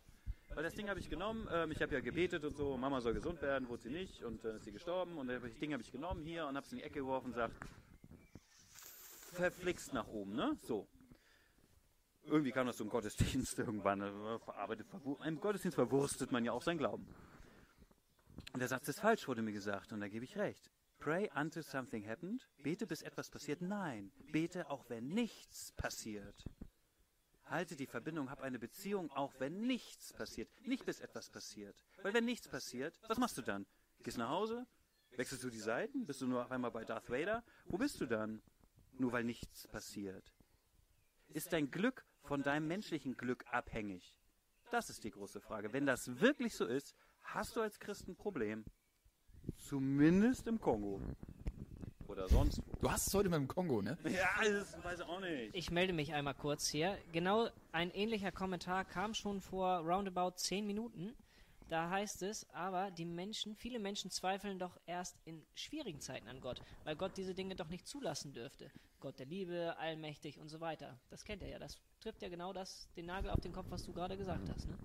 Weil 0.55 0.63
das 0.63 0.73
Ding 0.73 0.89
habe 0.89 0.99
ich 0.99 1.11
genommen, 1.11 1.47
ähm, 1.53 1.71
ich 1.71 1.79
habe 1.79 1.93
ja 1.93 1.99
gebetet 1.99 2.43
und 2.43 2.57
so, 2.57 2.75
Mama 2.75 3.01
soll 3.01 3.13
gesund 3.13 3.39
werden, 3.43 3.69
wurde 3.69 3.83
sie 3.83 3.91
nicht 3.91 4.23
und 4.23 4.43
äh, 4.43 4.55
ist 4.55 4.63
sie 4.63 4.71
gestorben 4.71 5.15
und 5.19 5.27
das 5.27 5.43
Ding 5.61 5.73
habe 5.73 5.83
ich 5.83 5.91
genommen 5.91 6.25
hier 6.25 6.47
und 6.47 6.55
habe 6.55 6.65
es 6.65 6.71
in 6.71 6.79
die 6.79 6.83
Ecke 6.83 7.01
geworfen 7.01 7.27
und 7.27 7.33
sagt, 7.35 7.53
verflixt 9.31 9.93
nach 9.93 10.07
oben, 10.07 10.33
ne? 10.33 10.57
So. 10.63 10.87
Irgendwie 12.27 12.51
kam 12.51 12.67
das 12.67 12.79
im 12.79 12.89
Gottesdienst 12.89 13.57
irgendwann. 13.59 14.01
Im 15.23 15.39
Gottesdienst 15.39 15.75
verwurstet 15.75 16.31
man 16.31 16.43
ja 16.43 16.51
auch 16.51 16.61
seinen 16.61 16.77
Glauben. 16.77 17.07
Und 18.53 18.59
der 18.59 18.67
Satz 18.67 18.87
ist 18.87 18.99
falsch, 18.99 19.27
wurde 19.27 19.41
mir 19.41 19.53
gesagt, 19.53 19.93
und 19.93 20.01
da 20.01 20.07
gebe 20.07 20.25
ich 20.25 20.37
recht. 20.37 20.71
Pray 20.99 21.29
until 21.35 21.63
something 21.63 22.07
happened. 22.07 22.47
Bete, 22.63 22.87
bis 22.87 23.01
etwas 23.01 23.29
passiert. 23.29 23.61
Nein, 23.61 24.11
bete 24.31 24.69
auch, 24.69 24.89
wenn 24.89 25.07
nichts 25.09 25.71
passiert. 25.73 26.43
Halte 27.45 27.75
die 27.75 27.85
Verbindung, 27.87 28.29
hab 28.29 28.41
eine 28.41 28.59
Beziehung, 28.59 29.09
auch 29.11 29.33
wenn 29.39 29.61
nichts 29.61 30.11
passiert. 30.11 30.49
Nicht 30.65 30.85
bis 30.85 30.99
etwas 30.99 31.29
passiert. 31.29 31.75
Weil 32.01 32.13
wenn 32.13 32.25
nichts 32.25 32.47
passiert, 32.49 32.99
was 33.07 33.19
machst 33.19 33.37
du 33.37 33.41
dann? 33.41 33.65
Gehst 34.03 34.17
nach 34.17 34.29
Hause? 34.29 34.65
Wechselst 35.15 35.43
du 35.43 35.49
die 35.49 35.59
Seiten? 35.59 36.05
Bist 36.05 36.21
du 36.21 36.27
nur 36.27 36.43
auf 36.43 36.51
einmal 36.51 36.71
bei 36.71 36.83
Darth 36.83 37.09
Vader? 37.09 37.43
Wo 37.65 37.77
bist 37.77 38.01
du 38.01 38.05
dann? 38.05 38.41
Nur 38.97 39.11
weil 39.13 39.23
nichts 39.23 39.67
passiert. 39.67 40.33
Ist 41.29 41.53
dein 41.53 41.71
Glück 41.71 42.05
von 42.27 42.43
deinem 42.43 42.67
menschlichen 42.67 43.15
Glück 43.15 43.45
abhängig? 43.51 44.15
Das 44.69 44.89
ist 44.89 45.03
die 45.05 45.11
große 45.11 45.39
Frage. 45.39 45.71
Wenn 45.71 45.85
das 45.85 46.19
wirklich 46.19 46.55
so 46.55 46.65
ist, 46.65 46.93
hast 47.21 47.55
du 47.55 47.61
als 47.61 47.79
Christ 47.79 48.07
ein 48.07 48.17
Problem. 48.17 48.65
Zumindest 49.55 50.45
im 50.47 50.59
Kongo. 50.59 51.01
Oder 52.07 52.27
sonst 52.27 52.61
wo. 52.65 52.75
Du 52.81 52.91
hast 52.91 53.07
es 53.07 53.13
heute 53.13 53.29
beim 53.29 53.47
Kongo, 53.47 53.81
ne? 53.81 53.97
Ja, 54.03 54.29
das 54.43 54.83
weiß 54.83 54.99
ich 54.99 55.05
auch 55.05 55.21
nicht. 55.21 55.55
Ich 55.55 55.71
melde 55.71 55.93
mich 55.93 56.13
einmal 56.13 56.33
kurz 56.33 56.67
hier. 56.67 56.97
Genau 57.13 57.49
ein 57.71 57.91
ähnlicher 57.91 58.31
Kommentar 58.33 58.83
kam 58.83 59.13
schon 59.13 59.39
vor 59.39 59.79
roundabout 59.79 60.35
10 60.35 60.67
Minuten. 60.67 61.15
Da 61.69 61.89
heißt 61.89 62.21
es, 62.23 62.49
aber 62.51 62.91
die 62.91 63.05
Menschen, 63.05 63.55
viele 63.55 63.79
Menschen 63.79 64.09
zweifeln 64.09 64.57
doch 64.57 64.79
erst 64.85 65.17
in 65.25 65.45
schwierigen 65.53 65.99
Zeiten 65.99 66.27
an 66.29 66.39
Gott, 66.39 66.61
weil 66.85 66.95
Gott 66.95 67.17
diese 67.17 67.35
Dinge 67.35 67.55
doch 67.55 67.67
nicht 67.67 67.87
zulassen 67.87 68.31
dürfte. 68.31 68.71
Gott 68.99 69.19
der 69.19 69.25
Liebe, 69.25 69.75
allmächtig 69.77 70.39
und 70.39 70.47
so 70.47 70.61
weiter. 70.61 70.97
Das 71.09 71.25
kennt 71.25 71.43
er 71.43 71.49
ja. 71.49 71.59
Das 71.59 71.77
trifft 71.99 72.21
ja 72.21 72.29
genau 72.29 72.53
das, 72.53 72.87
den 72.95 73.05
Nagel 73.05 73.29
auf 73.29 73.41
den 73.41 73.51
Kopf, 73.51 73.67
was 73.69 73.83
du 73.83 73.91
gerade 73.91 74.17
gesagt 74.17 74.49
hast. 74.49 74.67
Ne? 74.67 74.77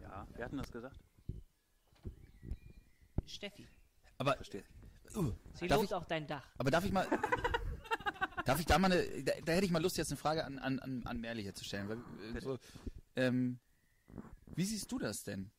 Ja, 0.00 0.26
wer 0.34 0.44
hat 0.46 0.52
denn 0.52 0.58
das 0.58 0.72
gesagt? 0.72 0.98
Steffi, 3.26 3.68
Aber, 4.16 4.34
Verstehe. 4.36 4.64
uh, 5.14 5.32
sie 5.52 5.68
darf 5.68 5.80
lobt 5.80 5.90
ich, 5.90 5.94
auch 5.94 6.04
dein 6.06 6.26
Dach. 6.26 6.48
aber 6.56 6.70
darf 6.70 6.82
ich 6.82 6.92
mal, 6.92 7.06
darf 8.46 8.58
ich 8.58 8.64
da 8.64 8.78
mal 8.78 8.90
eine, 8.90 9.22
da, 9.22 9.32
da 9.44 9.52
hätte 9.52 9.66
ich 9.66 9.70
mal 9.70 9.82
Lust, 9.82 9.98
jetzt 9.98 10.10
eine 10.10 10.16
Frage 10.16 10.46
an, 10.46 10.58
an, 10.58 10.78
an, 10.78 11.02
an 11.04 11.20
Merli 11.20 11.42
hier 11.42 11.54
zu 11.54 11.62
stellen. 11.62 11.90
Weil, 11.90 11.98
äh, 12.34 12.40
so, 12.40 12.58
ähm, 13.16 13.60
wie 14.46 14.64
siehst 14.64 14.90
du 14.90 14.98
das 14.98 15.24
denn? 15.24 15.50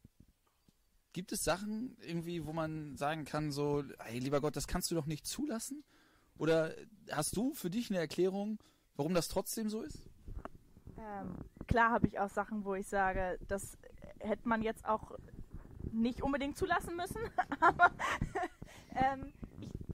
Gibt 1.12 1.32
es 1.32 1.43
Sachen 1.43 1.98
irgendwie, 2.02 2.45
wo 2.45 2.54
man 2.54 2.95
sagen 2.95 3.26
kann, 3.26 3.52
so, 3.52 3.84
ey, 4.06 4.19
lieber 4.19 4.41
Gott, 4.41 4.56
das 4.56 4.67
kannst 4.67 4.91
du 4.91 4.95
doch 4.95 5.08
nicht 5.08 5.26
zulassen? 5.26 5.84
Oder 6.38 6.74
hast 7.12 7.36
du 7.36 7.54
für 7.54 7.69
dich 7.69 7.89
eine 7.89 8.00
Erklärung, 8.00 8.60
warum 8.95 9.13
das 9.13 9.28
trotzdem 9.28 9.69
so 9.69 9.82
ist? 9.82 10.00
Ähm, 10.98 11.36
klar 11.67 11.91
habe 11.91 12.08
ich 12.08 12.19
auch 12.19 12.30
Sachen, 12.30 12.63
wo 12.63 12.76
ich 12.76 12.88
sage, 12.88 13.39
das 13.48 13.78
hätte 14.19 14.48
man 14.48 14.62
jetzt 14.62 14.86
auch 14.86 15.17
nicht 15.91 16.22
unbedingt 16.22 16.58
zulassen 16.58 16.95
müssen. 16.95 17.22
Aber 17.60 17.91
ähm, 18.95 19.34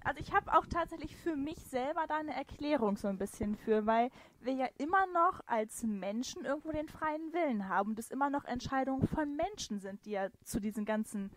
also 0.06 0.20
ich 0.20 0.34
habe 0.34 0.54
auch 0.54 0.68
tatsächlich 0.68 1.18
für 1.18 1.36
mich 1.36 1.58
selber 1.66 2.06
da 2.08 2.18
eine 2.18 2.36
Erklärung 2.36 2.96
so 2.96 3.08
ein 3.08 3.18
bisschen 3.18 3.56
für, 3.56 3.86
weil 3.88 4.12
wir 4.40 4.54
ja 4.54 4.68
immer 4.78 5.06
noch 5.08 5.42
als 5.48 5.84
Menschen 5.84 6.46
irgendwo 6.46 6.72
den 6.72 6.88
freien 6.88 7.34
Willen 7.34 7.68
haben 7.68 7.92
und 7.92 8.00
es 8.00 8.12
immer 8.12 8.30
noch 8.30 8.46
Entscheidungen 8.46 9.08
von 9.08 9.36
Menschen 9.36 9.80
sind, 9.80 10.06
die 10.06 10.12
ja 10.12 10.28
zu 10.44 10.60
diesen 10.60 10.86
ganzen 10.86 11.32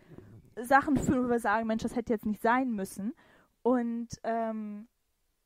Sachen 0.61 0.99
führen, 0.99 1.25
wo 1.25 1.31
wir 1.31 1.41
sagen, 1.41 1.67
Mensch, 1.67 1.83
das 1.83 1.97
hätte 1.97 2.13
jetzt 2.13 2.27
nicht 2.27 2.43
sein 2.43 2.71
müssen. 2.71 3.15
Und 3.63 4.09
ähm, 4.23 4.87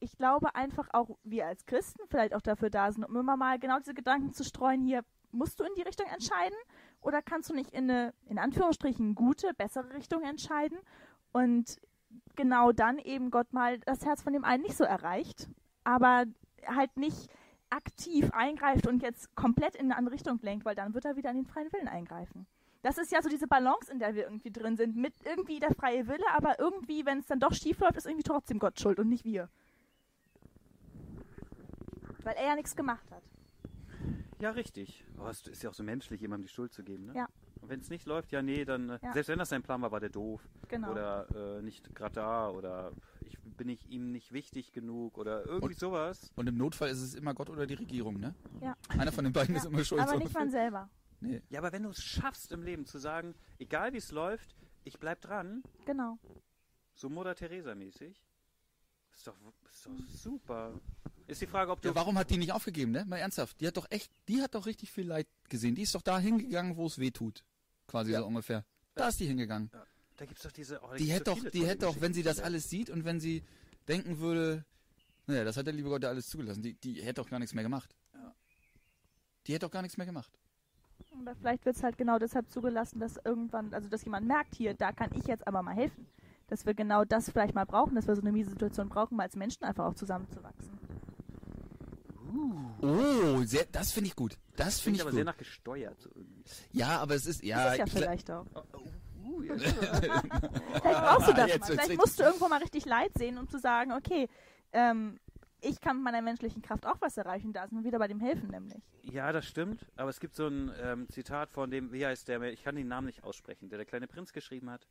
ich 0.01 0.17
glaube 0.17 0.57
einfach 0.57 0.89
auch, 0.93 1.17
wir 1.23 1.47
als 1.47 1.65
Christen 1.65 2.03
vielleicht 2.09 2.35
auch 2.35 2.43
dafür 2.43 2.71
da 2.71 2.91
sind, 2.91 3.05
um 3.05 3.17
immer 3.17 3.37
mal 3.37 3.59
genau 3.61 3.79
diese 3.79 3.95
Gedanken 3.95 4.33
zu 4.33 4.43
streuen, 4.43 4.83
hier 4.83 5.05
musst 5.31 5.61
du 5.61 5.65
in 5.65 5.75
die 5.77 5.83
Richtung 5.83 6.09
entscheiden 6.09 6.59
oder 7.01 7.23
kannst 7.23 7.51
du 7.51 7.55
nicht 7.55 7.71
in 7.71 7.89
eine, 7.89 8.15
in 8.27 8.39
Anführungsstrichen, 8.39 9.15
gute, 9.15 9.55
bessere 9.55 9.95
Richtung 9.95 10.23
entscheiden 10.23 10.79
und 11.33 11.81
genau 12.37 12.73
dann 12.73 12.99
eben 12.99 13.31
Gott 13.31 13.53
mal 13.53 13.79
das 13.81 14.05
Herz 14.05 14.23
von 14.23 14.33
dem 14.33 14.45
einen 14.45 14.63
nicht 14.63 14.77
so 14.77 14.85
erreicht, 14.85 15.49
aber 15.85 16.25
halt 16.67 16.97
nicht 16.97 17.29
aktiv 17.71 18.31
eingreift 18.33 18.87
und 18.87 19.03
jetzt 19.03 19.35
komplett 19.35 19.75
in 19.75 19.87
eine 19.87 19.97
andere 19.97 20.15
Richtung 20.15 20.39
lenkt, 20.43 20.65
weil 20.65 20.75
dann 20.75 20.95
wird 20.95 21.05
er 21.05 21.17
wieder 21.17 21.31
in 21.31 21.37
den 21.37 21.47
freien 21.47 21.73
Willen 21.73 21.89
eingreifen. 21.89 22.47
Das 22.83 22.99
ist 22.99 23.13
ja 23.13 23.23
so 23.23 23.29
diese 23.29 23.47
Balance, 23.47 23.91
in 23.91 23.99
der 23.99 24.15
wir 24.15 24.25
irgendwie 24.25 24.51
drin 24.51 24.77
sind, 24.77 24.97
mit 24.97 25.15
irgendwie 25.25 25.61
der 25.61 25.73
freie 25.75 26.07
Wille, 26.09 26.25
aber 26.33 26.59
irgendwie, 26.59 27.07
wenn 27.07 27.19
es 27.19 27.27
dann 27.27 27.39
doch 27.39 27.55
schief 27.55 27.79
läuft, 27.79 27.97
ist 27.97 28.07
irgendwie 28.07 28.25
trotzdem 28.25 28.59
Gott 28.59 28.81
schuld 28.81 28.99
und 28.99 29.09
nicht 29.09 29.25
wir. 29.25 29.49
Weil 32.25 32.35
er 32.35 32.47
ja 32.49 32.57
nichts 32.57 32.75
gemacht 32.75 33.09
hat. 33.11 33.23
Ja, 34.41 34.51
richtig. 34.51 35.05
Aber 35.17 35.31
es 35.31 35.47
ist 35.47 35.63
ja 35.63 35.71
auch 35.71 35.75
so 35.75 35.85
menschlich, 35.85 36.21
jemandem 36.21 36.49
die 36.49 36.53
Schuld 36.53 36.73
zu 36.73 36.83
geben, 36.83 37.07
ne? 37.07 37.15
Ja. 37.15 37.29
Und 37.63 37.69
wenn 37.71 37.81
es 37.81 37.89
nicht 37.91 38.07
läuft, 38.07 38.33
ja, 38.33 38.43
nee, 38.43 38.65
dann, 38.65 38.91
äh, 38.91 38.99
Ja. 39.03 39.13
selbst 39.13 39.29
wenn 39.29 39.39
das 39.39 39.49
sein 39.49 39.63
Plan 39.63 39.81
war, 39.81 39.91
war 39.93 40.01
der 40.01 40.11
doof. 40.11 40.43
Genau. 40.69 40.91
Oder 40.91 41.59
äh, 41.59 41.63
nicht 41.63 41.95
gerade 41.95 42.15
da. 42.17 42.51
Oder 42.51 42.93
ich 43.21 43.39
bin 43.41 43.69
ich 43.69 43.89
ihm 43.89 44.11
nicht 44.13 44.33
wichtig 44.33 44.73
genug. 44.73 45.17
Oder 45.17 45.47
irgendwie 45.47 45.67
Und- 45.75 45.79
sowas. 45.79 46.31
Und 46.37 46.49
im 46.49 46.57
Notfall 46.59 46.91
ist 46.91 47.01
es 47.01 47.15
immer 47.15 47.33
Gott 47.35 47.49
oder 47.49 47.67
die 47.67 47.75
Regierung, 47.75 48.19
ne? 48.21 48.35
Ja. 48.61 48.77
Einer 48.89 49.13
von 49.13 49.25
den 49.25 49.33
beiden 49.33 49.55
Ja, 49.55 49.61
ist 49.61 49.67
immer 49.69 49.85
schuld. 49.85 50.01
aber 50.03 50.13
so 50.13 50.19
nicht 50.19 50.35
man 50.35 50.51
selber. 50.51 50.91
Nee. 51.21 51.41
Ja, 51.51 51.61
aber 51.61 51.71
wenn 51.73 51.85
du 51.85 51.91
es 51.91 52.03
schaffst 52.03 52.51
im 52.51 52.63
Leben 52.65 52.85
zu 52.85 52.99
sagen, 52.99 53.35
egal 53.61 53.93
wie 53.93 53.99
es 53.99 54.11
läuft, 54.11 54.57
ich 54.83 54.99
bleib 54.99 55.21
dran, 55.21 55.63
Genau. 55.87 56.19
so 56.95 57.09
Mutter 57.09 57.37
Teresa 57.37 57.77
mäßig, 57.77 58.21
ist 59.15 59.27
doch, 59.29 59.37
ist 59.71 59.87
doch 59.87 59.93
super. 60.13 60.73
Ist 61.29 61.41
die 61.41 61.47
Frage, 61.47 61.71
ob 61.71 61.81
du 61.81 61.89
Ja, 61.89 61.95
warum 61.95 62.19
hat 62.19 62.29
die 62.31 62.39
nicht 62.39 62.51
aufgegeben, 62.53 62.91
ne? 62.91 63.05
Mal 63.05 63.19
ernsthaft. 63.19 63.61
Die 63.61 63.69
hat 63.69 63.77
doch 63.77 63.87
echt, 63.91 64.11
die 64.29 64.43
hat 64.43 64.57
doch 64.57 64.67
richtig 64.67 64.91
viel 64.91 65.07
Leid 65.07 65.29
gesehen. 65.49 65.77
Die 65.77 65.83
ist 65.83 65.95
doch 65.95 66.03
da 66.03 66.19
hingegangen, 66.19 66.77
wo 66.77 66.87
es 66.87 66.99
weh 66.99 67.13
tut. 67.13 67.45
Quasi 67.93 68.13
Ja. 68.13 68.21
so 68.21 68.27
ungefähr. 68.27 68.65
Da 68.95 69.09
ist 69.09 69.21
die 69.21 69.27
hingegangen. 69.27 69.71
Da 70.17 70.25
gibt's 70.27 70.43
doch 70.43 70.51
diese. 70.53 70.81
Oh, 70.83 70.95
Die 70.99 71.13
hätte 71.13 71.31
so 71.35 71.37
doch, 71.43 71.51
die 71.51 71.67
hätte 71.67 71.85
doch, 71.87 72.01
wenn 72.01 72.15
sie 72.15 72.23
das 72.23 72.41
alles 72.41 72.69
sieht 72.71 72.89
und 72.89 73.05
wenn 73.05 73.21
sie 73.21 73.45
denken 73.87 74.19
würde, 74.19 74.65
naja, 75.27 75.45
das 75.45 75.57
hat 75.59 75.67
der 75.67 75.75
liebe 75.75 75.91
Gott 75.91 76.03
ja 76.03 76.09
alles 76.09 76.27
zugelassen, 76.29 76.63
die, 76.63 76.73
die 76.75 77.03
hätte 77.03 77.21
doch 77.23 77.29
gar 77.29 77.39
nichts 77.39 77.55
mehr 77.55 77.65
gemacht. 77.65 77.95
Ja. 78.15 78.35
Die 79.47 79.53
hätte 79.53 79.67
doch 79.67 79.71
gar 79.71 79.83
nichts 79.83 79.99
mehr 79.99 80.07
gemacht. 80.07 80.33
Aber 81.21 81.35
vielleicht 81.35 81.67
wird 81.67 81.77
es 81.77 81.83
halt 81.83 81.99
genau 81.99 82.19
deshalb 82.19 82.51
zugelassen, 82.51 82.99
dass 82.99 83.19
irgendwann, 83.25 83.75
also 83.75 83.89
dass 83.91 84.05
jemand 84.05 84.27
merkt, 84.27 84.55
hier, 84.55 84.73
da 84.73 84.93
kann 84.93 85.11
ich 85.15 85.25
jetzt 85.27 85.47
aber 85.47 85.63
mal 85.63 85.75
helfen. 85.75 86.07
Dass 86.47 86.65
wir 86.65 86.73
genau 86.75 87.05
das 87.05 87.31
vielleicht 87.31 87.55
mal 87.55 87.67
brauchen, 87.67 87.95
dass 87.95 88.07
wir 88.07 88.15
so 88.17 88.23
eine 88.23 88.33
miese 88.33 88.51
Situation 88.51 88.89
brauchen, 88.89 89.17
mal 89.17 89.25
als 89.25 89.37
Menschen 89.37 89.65
einfach 89.65 89.85
auch 89.85 89.95
zusammenzuwachsen. 89.95 90.79
Oh, 92.81 93.43
sehr, 93.45 93.67
das 93.71 93.93
finde 93.93 94.09
ich 94.09 94.17
gut. 94.17 94.39
Das 94.57 94.81
Finde 94.81 94.83
finde 94.83 94.97
ich 94.97 95.03
aber 95.03 95.13
sehr 95.13 95.25
gut. 95.25 95.27
nach 95.27 95.37
gesteuert. 95.37 96.09
Ja, 96.73 96.99
aber 97.01 97.15
es 97.15 97.27
ist, 97.27 97.43
ja, 97.43 97.65
das 97.65 97.73
ist 97.73 97.79
ja 97.79 97.87
vielleicht 97.87 98.31
auch. 98.31 98.47
Oh, 98.55 98.63
oh, 98.73 98.79
uh, 98.79 99.03
Halleluja. 99.23 99.57
Vielleicht 100.83 101.01
brauchst 101.01 101.29
du 101.29 101.33
das 101.33 101.49
Jetzt 101.49 101.61
mal. 101.61 101.79
Vielleicht 101.79 101.97
musst 101.97 102.19
du 102.19 102.25
irgendwo 102.25 102.49
mal 102.49 102.61
richtig 102.61 102.85
Leid 102.85 103.13
sehen, 103.17 103.39
um 103.39 103.49
zu 103.49 103.59
sagen, 103.59 103.93
okay, 103.93 104.29
ähm, 104.73 105.19
ich 105.61 105.81
kann 105.81 105.97
mit 105.97 106.05
meiner 106.05 106.23
menschlichen 106.23 106.63
Kraft 106.63 106.87
auch 106.87 107.01
was 107.01 107.17
erreichen. 107.17 107.53
Da 107.53 107.67
sind 107.69 107.79
wir 107.79 107.85
wieder 107.85 107.99
bei 107.99 108.09
dem 108.09 108.21
Helfen 108.21 108.51
nämlich. 108.51 108.83
Ja, 109.03 109.33
das 109.33 109.47
stimmt. 109.47 109.87
Aber 109.97 110.11
es 110.11 110.19
gibt 110.19 110.35
so 110.35 110.47
ein 110.47 110.73
ähm, 110.81 111.09
Zitat 111.09 111.51
von 111.51 111.71
dem, 111.71 111.93
wie 111.93 112.05
heißt 112.05 112.29
der, 112.29 112.43
ich 112.43 112.63
kann 112.63 112.75
den 112.75 112.89
Namen 112.89 113.07
nicht 113.07 113.23
aussprechen, 113.25 113.69
der 113.69 113.79
der 113.79 113.87
kleine 113.87 114.09
Prinz 114.09 114.33
geschrieben 114.33 114.71
hat. 114.71 114.87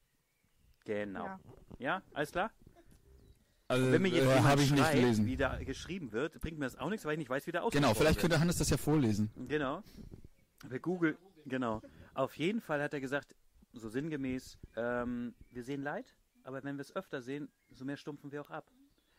Genau. 0.86 1.26
Ja. 1.26 1.40
Ja, 1.80 2.02
alles 2.14 2.32
klar? 2.32 2.52
Also, 3.72 3.90
Wenn 3.92 4.02
mir 4.02 4.10
jetzt 4.10 4.26
äh, 4.26 4.28
jemand 4.28 4.48
habe 4.48 4.62
ich 4.62 4.72
nicht 4.72 4.92
gelesen. 4.92 5.26
wie 5.26 5.38
da 5.38 5.58
geschrieben 5.64 6.12
wird, 6.12 6.40
bringt 6.42 6.60
mir 6.60 6.66
das 6.66 6.76
auch 6.78 6.90
nichts, 6.90 7.06
weil 7.06 7.14
ich 7.14 7.20
nicht 7.20 7.30
weiß, 7.30 7.48
wie 7.48 7.52
der 7.54 7.64
ausgesprochen 7.64 7.84
Genau, 7.90 7.98
vielleicht 7.98 8.18
wird. 8.18 8.22
könnte 8.32 8.40
Hannes 8.42 8.58
das 8.58 8.70
ja 8.70 8.76
vorlesen. 8.78 9.32
Genau. 9.48 9.82
Bei 10.70 10.78
Google, 10.78 11.18
genau. 11.46 11.82
Auf 12.14 12.36
jeden 12.38 12.60
Fall 12.60 12.82
hat 12.82 12.94
er 12.94 13.00
gesagt, 13.00 13.34
so 13.74 13.88
sinngemäß, 13.88 14.58
ähm, 14.76 15.34
wir 15.52 15.64
sehen 15.64 15.82
Leid, 15.82 16.14
aber 16.44 16.62
wenn 16.64 16.76
wir 16.76 16.82
es 16.82 16.94
öfter 16.96 17.22
sehen, 17.22 17.48
so 17.72 17.86
mehr 17.86 17.96
stumpfen 17.96 18.32
wir 18.34 18.42
auch 18.42 18.50
ab. 18.50 18.70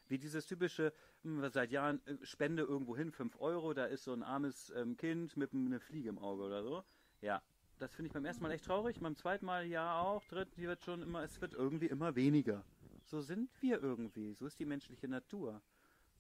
Wie 0.09 0.19
dieses 0.19 0.45
typische, 0.47 0.93
hm, 1.23 1.49
seit 1.49 1.71
Jahren, 1.71 2.03
äh, 2.07 2.17
Spende 2.23 2.63
irgendwo 2.63 2.95
hin, 2.95 3.11
5 3.11 3.41
Euro, 3.41 3.73
da 3.73 3.87
ist 3.87 4.05
so 4.05 4.13
ein 4.13 4.23
armes 4.23 4.71
ähm, 4.77 4.99
Kind 4.99 5.35
mit 5.39 5.55
einer 5.55 5.81
Fliege 5.81 6.11
im 6.11 6.19
Auge 6.19 6.43
oder 6.43 6.63
so. 6.63 6.85
Ja, 7.23 7.41
das 7.79 7.95
finde 7.95 8.09
ich 8.09 8.13
beim 8.13 8.27
ersten 8.27 8.43
Mal 8.43 8.53
echt 8.53 8.67
traurig, 8.67 9.01
beim 9.01 9.17
zweiten 9.17 9.47
Mal 9.47 9.65
ja 9.65 9.99
auch, 9.99 10.23
dritten, 10.27 10.61
die 10.61 10.67
wird 10.67 10.85
schon 10.85 11.01
immer, 11.03 11.23
es 11.23 11.41
wird 11.41 11.55
irgendwie 11.55 11.87
immer 11.87 12.15
weniger. 12.15 12.63
So 13.05 13.21
sind 13.21 13.51
wir 13.61 13.83
irgendwie, 13.83 14.35
so 14.35 14.47
ist 14.47 14.59
die 14.59 14.65
menschliche 14.65 15.09
Natur. 15.09 15.61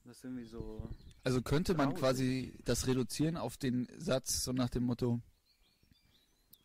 Das 0.04 0.16
ist 0.16 0.24
irgendwie 0.24 0.44
so, 0.44 0.88
Also 1.22 1.42
könnte 1.42 1.74
man 1.74 1.94
quasi 1.94 2.58
das 2.64 2.86
reduzieren 2.86 3.36
auf 3.36 3.56
den 3.56 3.86
Satz 3.96 4.42
so 4.42 4.52
nach 4.52 4.68
dem 4.68 4.84
Motto, 4.84 5.20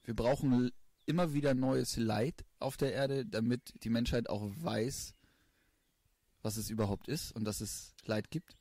wir 0.03 0.15
brauchen 0.15 0.71
immer 1.05 1.33
wieder 1.33 1.53
neues 1.53 1.97
Leid 1.97 2.45
auf 2.59 2.77
der 2.77 2.93
Erde, 2.93 3.25
damit 3.25 3.73
die 3.83 3.89
Menschheit 3.89 4.29
auch 4.29 4.51
weiß, 4.57 5.13
was 6.41 6.57
es 6.57 6.69
überhaupt 6.69 7.07
ist 7.07 7.31
und 7.33 7.45
dass 7.45 7.61
es 7.61 7.93
Leid 8.05 8.31
gibt. 8.31 8.56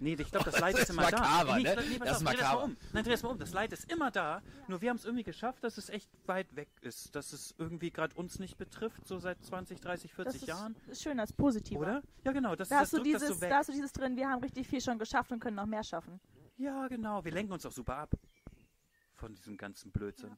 Nee, 0.00 0.14
ich 0.14 0.30
glaube, 0.30 0.50
das 0.50 0.60
Leid 0.60 0.74
Das 0.74 0.82
ist 0.82 0.88
ist 0.90 0.94
immer 0.94 1.02
makaber, 1.10 1.50
da. 1.50 1.56
Nee, 1.56 1.62
ne? 1.64 1.82
ich- 1.82 1.90
nee, 1.90 1.98
pass 1.98 2.08
Das 2.08 2.16
auf, 2.16 2.22
ist 2.22 2.28
dreh 2.28 2.36
das 2.36 2.42
mal 2.42 2.48
makaber. 2.54 2.64
um. 2.64 2.76
Nein, 2.92 3.04
dreh 3.04 3.10
das 3.10 3.22
mal 3.22 3.28
um. 3.30 3.38
Das 3.38 3.52
Leid 3.52 3.72
ist 3.72 3.92
immer 3.92 4.10
da. 4.10 4.42
Nur 4.68 4.80
wir 4.80 4.90
haben 4.90 4.96
es 4.96 5.04
irgendwie 5.04 5.24
geschafft, 5.24 5.64
dass 5.64 5.76
es 5.76 5.88
echt 5.88 6.08
weit 6.26 6.54
weg 6.56 6.68
ist. 6.82 7.14
Dass 7.16 7.32
es 7.32 7.54
irgendwie 7.58 7.90
gerade 7.90 8.14
uns 8.14 8.38
nicht 8.38 8.56
betrifft, 8.58 9.06
so 9.08 9.18
seit 9.18 9.42
20, 9.44 9.80
30, 9.80 10.12
40 10.14 10.32
das 10.34 10.42
ist, 10.42 10.48
Jahren. 10.48 10.76
ist 10.86 11.02
schön, 11.02 11.16
das 11.18 11.32
Positive. 11.32 11.78
Oder? 11.80 12.02
Ja, 12.24 12.32
genau. 12.32 12.54
Das, 12.54 12.68
Da 12.68 12.76
das 12.76 12.82
hast, 12.84 12.92
du 12.92 12.96
drückt 12.98 13.14
das 13.14 13.22
dieses, 13.22 13.34
so 13.36 13.40
weg. 13.40 13.50
da 13.50 13.56
hast 13.58 13.68
du 13.68 13.72
dieses 13.72 13.92
drin, 13.92 14.16
wir 14.16 14.28
haben 14.28 14.40
richtig 14.42 14.68
viel 14.68 14.80
schon 14.80 14.98
geschafft 14.98 15.32
und 15.32 15.40
können 15.40 15.56
noch 15.56 15.66
mehr 15.66 15.82
schaffen. 15.82 16.20
Ja, 16.56 16.86
genau. 16.88 17.24
Wir 17.24 17.32
lenken 17.32 17.52
uns 17.52 17.66
auch 17.66 17.72
super 17.72 17.96
ab. 17.96 18.14
Von 19.14 19.34
diesem 19.34 19.56
ganzen 19.56 19.90
Blödsinn. 19.90 20.36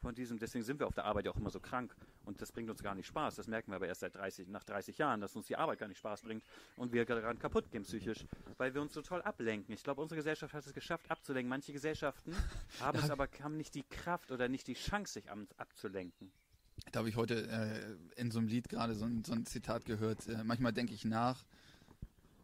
Von 0.00 0.14
diesem, 0.14 0.38
deswegen 0.38 0.64
sind 0.64 0.80
wir 0.80 0.86
auf 0.88 0.94
der 0.94 1.04
Arbeit 1.04 1.26
ja 1.26 1.30
auch 1.30 1.36
immer 1.36 1.50
so 1.50 1.60
krank. 1.60 1.94
Und 2.26 2.40
das 2.40 2.52
bringt 2.52 2.70
uns 2.70 2.82
gar 2.82 2.94
nicht 2.94 3.06
Spaß. 3.06 3.34
Das 3.36 3.46
merken 3.48 3.70
wir 3.70 3.76
aber 3.76 3.86
erst 3.86 4.00
seit 4.00 4.14
30, 4.14 4.48
nach 4.48 4.64
30 4.64 4.96
Jahren, 4.96 5.20
dass 5.20 5.36
uns 5.36 5.46
die 5.46 5.56
Arbeit 5.56 5.78
gar 5.78 5.88
nicht 5.88 5.98
Spaß 5.98 6.22
bringt 6.22 6.42
und 6.76 6.92
wir 6.92 7.04
daran 7.04 7.38
kaputt 7.38 7.70
gehen 7.70 7.82
psychisch, 7.82 8.24
weil 8.56 8.72
wir 8.74 8.80
uns 8.80 8.94
so 8.94 9.02
toll 9.02 9.20
ablenken. 9.22 9.74
Ich 9.74 9.82
glaube, 9.84 10.00
unsere 10.00 10.16
Gesellschaft 10.16 10.54
hat 10.54 10.64
es 10.64 10.72
geschafft, 10.72 11.10
abzulenken. 11.10 11.50
Manche 11.50 11.72
Gesellschaften 11.74 12.34
haben 12.80 12.98
es 12.98 13.10
aber 13.10 13.28
haben 13.42 13.56
nicht 13.58 13.74
die 13.74 13.82
Kraft 13.82 14.30
oder 14.32 14.48
nicht 14.48 14.66
die 14.66 14.74
Chance, 14.74 15.12
sich 15.14 15.30
abzulenken. 15.58 16.32
Da 16.92 17.00
habe 17.00 17.08
ich 17.08 17.16
heute 17.16 17.46
äh, 18.16 18.20
in 18.20 18.30
so 18.30 18.38
einem 18.38 18.48
Lied 18.48 18.68
gerade 18.68 18.94
so, 18.94 19.04
ein- 19.04 19.22
so 19.24 19.32
ein 19.32 19.44
Zitat 19.46 19.84
gehört. 19.84 20.26
Äh, 20.28 20.44
manchmal 20.44 20.72
denke 20.72 20.94
ich 20.94 21.04
nach 21.04 21.44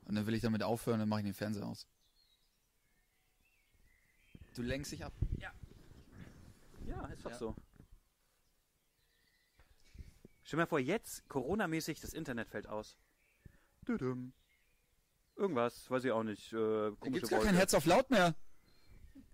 und 0.04 0.14
dann 0.14 0.26
will 0.26 0.34
ich 0.34 0.42
damit 0.42 0.62
aufhören, 0.62 0.98
dann 1.00 1.08
mache 1.08 1.20
ich 1.20 1.26
den 1.26 1.34
Fernseher 1.34 1.66
aus. 1.66 1.86
Du 4.54 4.62
lenkst 4.62 4.92
dich 4.92 5.04
ab. 5.04 5.12
Ja, 6.86 7.06
ist 7.06 7.24
doch 7.24 7.30
Ja. 7.30 7.36
so. 7.38 7.54
Stell 10.50 10.56
dir 10.56 10.62
mal 10.62 10.66
vor, 10.66 10.80
jetzt, 10.80 11.28
Corona-mäßig, 11.28 12.00
das 12.00 12.12
Internet 12.12 12.48
fällt 12.48 12.66
aus. 12.66 12.96
Düdüm. 13.86 14.32
Irgendwas, 15.36 15.88
weiß 15.88 16.04
ich 16.06 16.10
auch 16.10 16.24
nicht. 16.24 16.52
Äh, 16.52 16.56
Da 16.56 17.08
gibt's 17.08 17.30
gar 17.30 17.38
Wolke. 17.38 17.46
kein 17.46 17.54
Herz 17.54 17.72
auf 17.72 17.86
laut 17.86 18.10
mehr. 18.10 18.34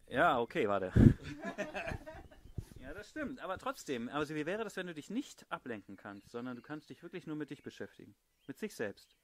Ja, 0.08 0.38
okay, 0.38 0.68
warte. 0.68 0.92
ja, 2.80 2.92
das 2.92 3.08
stimmt. 3.08 3.40
Aber 3.40 3.56
trotzdem, 3.56 4.10
also 4.10 4.34
wie 4.34 4.44
wäre 4.44 4.62
das, 4.62 4.76
wenn 4.76 4.88
du 4.88 4.92
dich 4.92 5.08
nicht 5.08 5.50
ablenken 5.50 5.96
kannst, 5.96 6.32
sondern 6.32 6.54
du 6.54 6.60
kannst 6.60 6.90
dich 6.90 7.02
wirklich 7.02 7.26
nur 7.26 7.36
mit 7.36 7.48
dich 7.48 7.62
beschäftigen? 7.62 8.14
Mit 8.46 8.58
sich 8.58 8.74
selbst. 8.74 9.16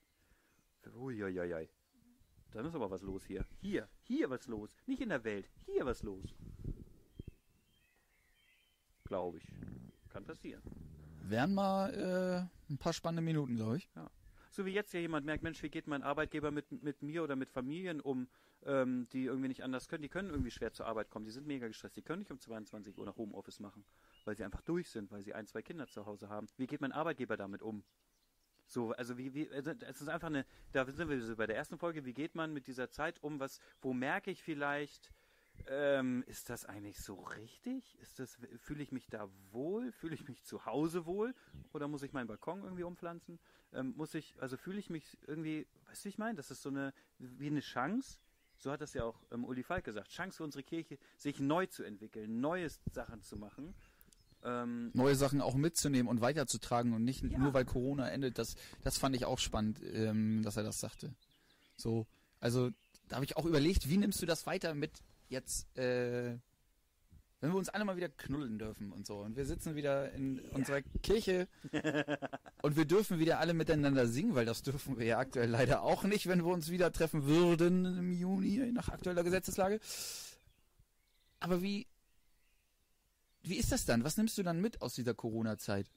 Uiuiui. 0.96 1.68
Dann 2.52 2.64
ist 2.64 2.74
aber 2.74 2.90
was 2.90 3.02
los 3.02 3.26
hier. 3.26 3.44
Hier, 3.61 3.87
hier 4.05 4.31
was 4.31 4.46
los. 4.46 4.74
Nicht 4.87 5.02
in 5.02 5.11
der 5.11 5.24
Welt. 5.24 5.50
Hier 5.66 5.85
was 5.85 6.02
los. 6.02 6.35
Glaube 9.05 9.37
ich. 9.37 9.44
Kann 10.09 10.24
passieren. 10.24 10.62
Wären 11.24 11.54
mal 11.54 12.48
äh, 12.68 12.72
ein 12.72 12.78
paar 12.78 12.92
spannende 12.92 13.22
Minuten, 13.22 13.56
glaube 13.56 13.78
ich. 13.78 13.88
So 14.50 14.66
wie 14.66 14.70
jetzt 14.70 14.90
hier 14.90 15.00
jemand 15.00 15.24
merkt, 15.24 15.42
Mensch, 15.42 15.62
wie 15.62 15.70
geht 15.70 15.87
mein 15.87 16.02
Arbeitgeber 16.02 16.50
mit, 16.50 16.82
mit 16.82 17.02
mir 17.02 17.22
oder 17.22 17.37
mit 17.37 17.50
Familien 17.50 18.00
um, 18.00 18.28
ähm, 18.64 19.08
die 19.12 19.24
irgendwie 19.24 19.48
nicht 19.48 19.62
anders 19.62 19.88
können. 19.88 20.02
Die 20.02 20.08
können 20.08 20.28
irgendwie 20.28 20.50
schwer 20.50 20.72
zur 20.72 20.87
Arbeit 20.87 21.11
kommen. 21.11 21.24
Die 21.24 21.30
sind 21.30 21.46
mega 21.46 21.68
gestresst. 21.68 21.96
Die 21.96 22.02
können 22.02 22.20
nicht 22.20 22.30
um 22.30 22.38
22 22.38 22.98
Uhr 22.98 23.06
nach 23.06 23.16
Homeoffice 23.16 23.61
machen, 23.61 23.85
weil 24.24 24.37
sie 24.37 24.44
einfach 24.44 24.61
durch 24.61 24.90
sind, 24.90 25.11
weil 25.11 25.22
sie 25.22 25.32
ein, 25.32 25.46
zwei 25.46 25.62
Kinder 25.62 25.87
zu 25.87 26.04
Hause 26.04 26.28
haben. 26.28 26.48
Wie 26.58 26.66
geht 26.66 26.80
mein 26.80 26.92
Arbeitgeber 26.92 27.37
damit 27.37 27.62
um? 27.62 27.82
So, 28.66 28.92
also 28.92 29.16
wie, 29.18 29.35
wie, 29.35 29.50
also 29.50 29.70
es 29.70 30.00
ist 30.00 30.08
einfach 30.08 30.28
eine, 30.28 30.44
da 30.72 30.85
sind 30.90 31.08
wir 31.08 31.37
bei 31.37 31.46
der 31.46 31.56
ersten 31.56 31.78
Folge, 31.78 32.04
wie 32.04 32.14
geht 32.14 32.35
man 32.35 32.52
mit 32.52 32.66
dieser 32.66 32.90
Zeit 32.90 33.22
um, 33.22 33.40
was, 33.40 33.58
wo 33.80 33.92
merke 33.92 34.30
ich 34.30 34.42
vielleicht, 34.42 35.12
ähm, 35.68 36.25
ist 36.27 36.51
das 36.51 36.64
eigentlich 36.64 37.01
so 37.01 37.14
richtig? 37.14 37.98
Ist 38.01 38.18
das, 38.18 38.38
fühle 38.59 38.83
ich 38.83 38.92
mich 38.92 39.07
da 39.09 39.29
wohl? 39.51 39.92
Fühle 39.92 40.14
ich 40.14 40.27
mich 40.29 40.44
zu 40.44 40.66
Hause 40.66 41.07
wohl? 41.07 41.35
Oder 41.72 41.88
muss 41.88 42.03
ich 42.03 42.12
meinen 42.12 42.27
Balkon 42.27 42.62
irgendwie 42.62 42.83
umpflanzen? 42.85 43.38
Ähm, 43.72 43.94
muss 43.96 44.14
ich, 44.14 44.35
also 44.40 44.57
fühle 44.57 44.79
ich 44.79 44.90
mich 44.90 45.18
irgendwie, 45.27 45.66
weißt 45.88 46.03
du, 46.03 46.05
wie 46.05 46.09
ich 46.11 46.18
meine? 46.18 46.35
Das 46.37 46.51
ist 46.51 46.62
so 46.62 46.68
eine, 46.68 46.92
wie 47.18 47.46
eine 47.46 47.61
Chance. 47.61 48.18
So 48.59 48.70
hat 48.70 48.81
das 48.81 48.94
ja 48.94 49.05
auch 49.05 49.20
ähm, 49.33 49.44
Uli 49.44 49.62
Falk 49.62 49.85
gesagt. 49.85 50.11
Chance 50.11 50.37
für 50.37 50.44
unsere 50.44 50.62
Kirche, 50.62 50.98
sich 51.16 51.40
neu 51.40 51.66
zu 51.66 51.83
entwickeln, 51.83 52.40
neue 52.40 52.68
Sachen 52.92 53.22
zu 53.22 53.37
machen. 53.37 53.75
Ähm, 54.44 54.90
Neue 54.94 55.14
Sachen 55.14 55.40
auch 55.40 55.55
mitzunehmen 55.55 56.09
und 56.09 56.20
weiterzutragen 56.20 56.92
und 56.94 57.05
nicht 57.05 57.22
Ja. 57.22 57.38
nur 57.38 57.55
weil 57.55 57.64
Corona 57.64 58.09
endet. 58.11 58.38
Das, 58.38 58.57
das 58.83 58.98
fand 58.98 59.14
ich 59.16 59.25
auch 59.25 59.38
spannend, 59.38 59.81
ähm, 59.85 60.42
dass 60.42 60.57
er 60.57 60.64
das 60.64 60.81
sagte. 60.81 61.14
So, 61.77 62.07
also 62.40 62.70
da 63.09 63.16
habe 63.16 63.25
ich 63.25 63.37
auch 63.37 63.46
überlegt, 63.46 63.88
wie 63.88 63.96
nimmst 63.96 64.20
du 64.22 64.27
das 64.27 64.46
weiter 64.46 64.75
mit 64.75 64.92
jetzt, 65.33 65.77
äh, 65.77 66.38
wenn 67.40 67.51
wir 67.51 67.57
uns 67.57 67.68
alle 67.71 67.85
mal 67.85 67.97
wieder 67.97 68.09
knuddeln 68.09 68.59
dürfen 68.59 68.92
und 68.92 69.05
so. 69.07 69.18
Und 69.18 69.37
wir 69.37 69.45
sitzen 69.45 69.75
wieder 69.75 70.12
in 70.12 70.38
unserer 70.51 70.81
Kirche 71.03 71.49
und 72.62 72.77
wir 72.77 72.85
dürfen 72.85 73.18
wieder 73.18 73.40
alle 73.40 73.53
miteinander 73.55 74.07
singen, 74.07 74.35
weil 74.37 74.47
das 74.47 74.62
dürfen 74.62 74.97
wir 74.99 75.07
ja 75.07 75.18
aktuell 75.18 75.51
leider 75.51 75.83
auch 75.83 76.05
nicht, 76.05 76.29
wenn 76.29 76.45
wir 76.45 76.53
uns 76.53 76.71
wieder 76.71 76.92
treffen 76.92 77.25
würden 77.25 77.85
im 77.99 78.12
Juni 78.12 78.71
nach 78.73 78.90
aktueller 78.90 79.25
Gesetzeslage. 79.25 79.81
Aber 81.40 81.62
wie, 81.62 81.88
wie 83.42 83.57
ist 83.57 83.73
das 83.73 83.85
dann? 83.85 84.05
Was 84.05 84.16
nimmst 84.16 84.38
du 84.38 84.45
dann 84.45 84.61
mit 84.61 84.81
aus 84.81 84.95
dieser 84.95 85.14
Corona-Zeit? 85.14 85.90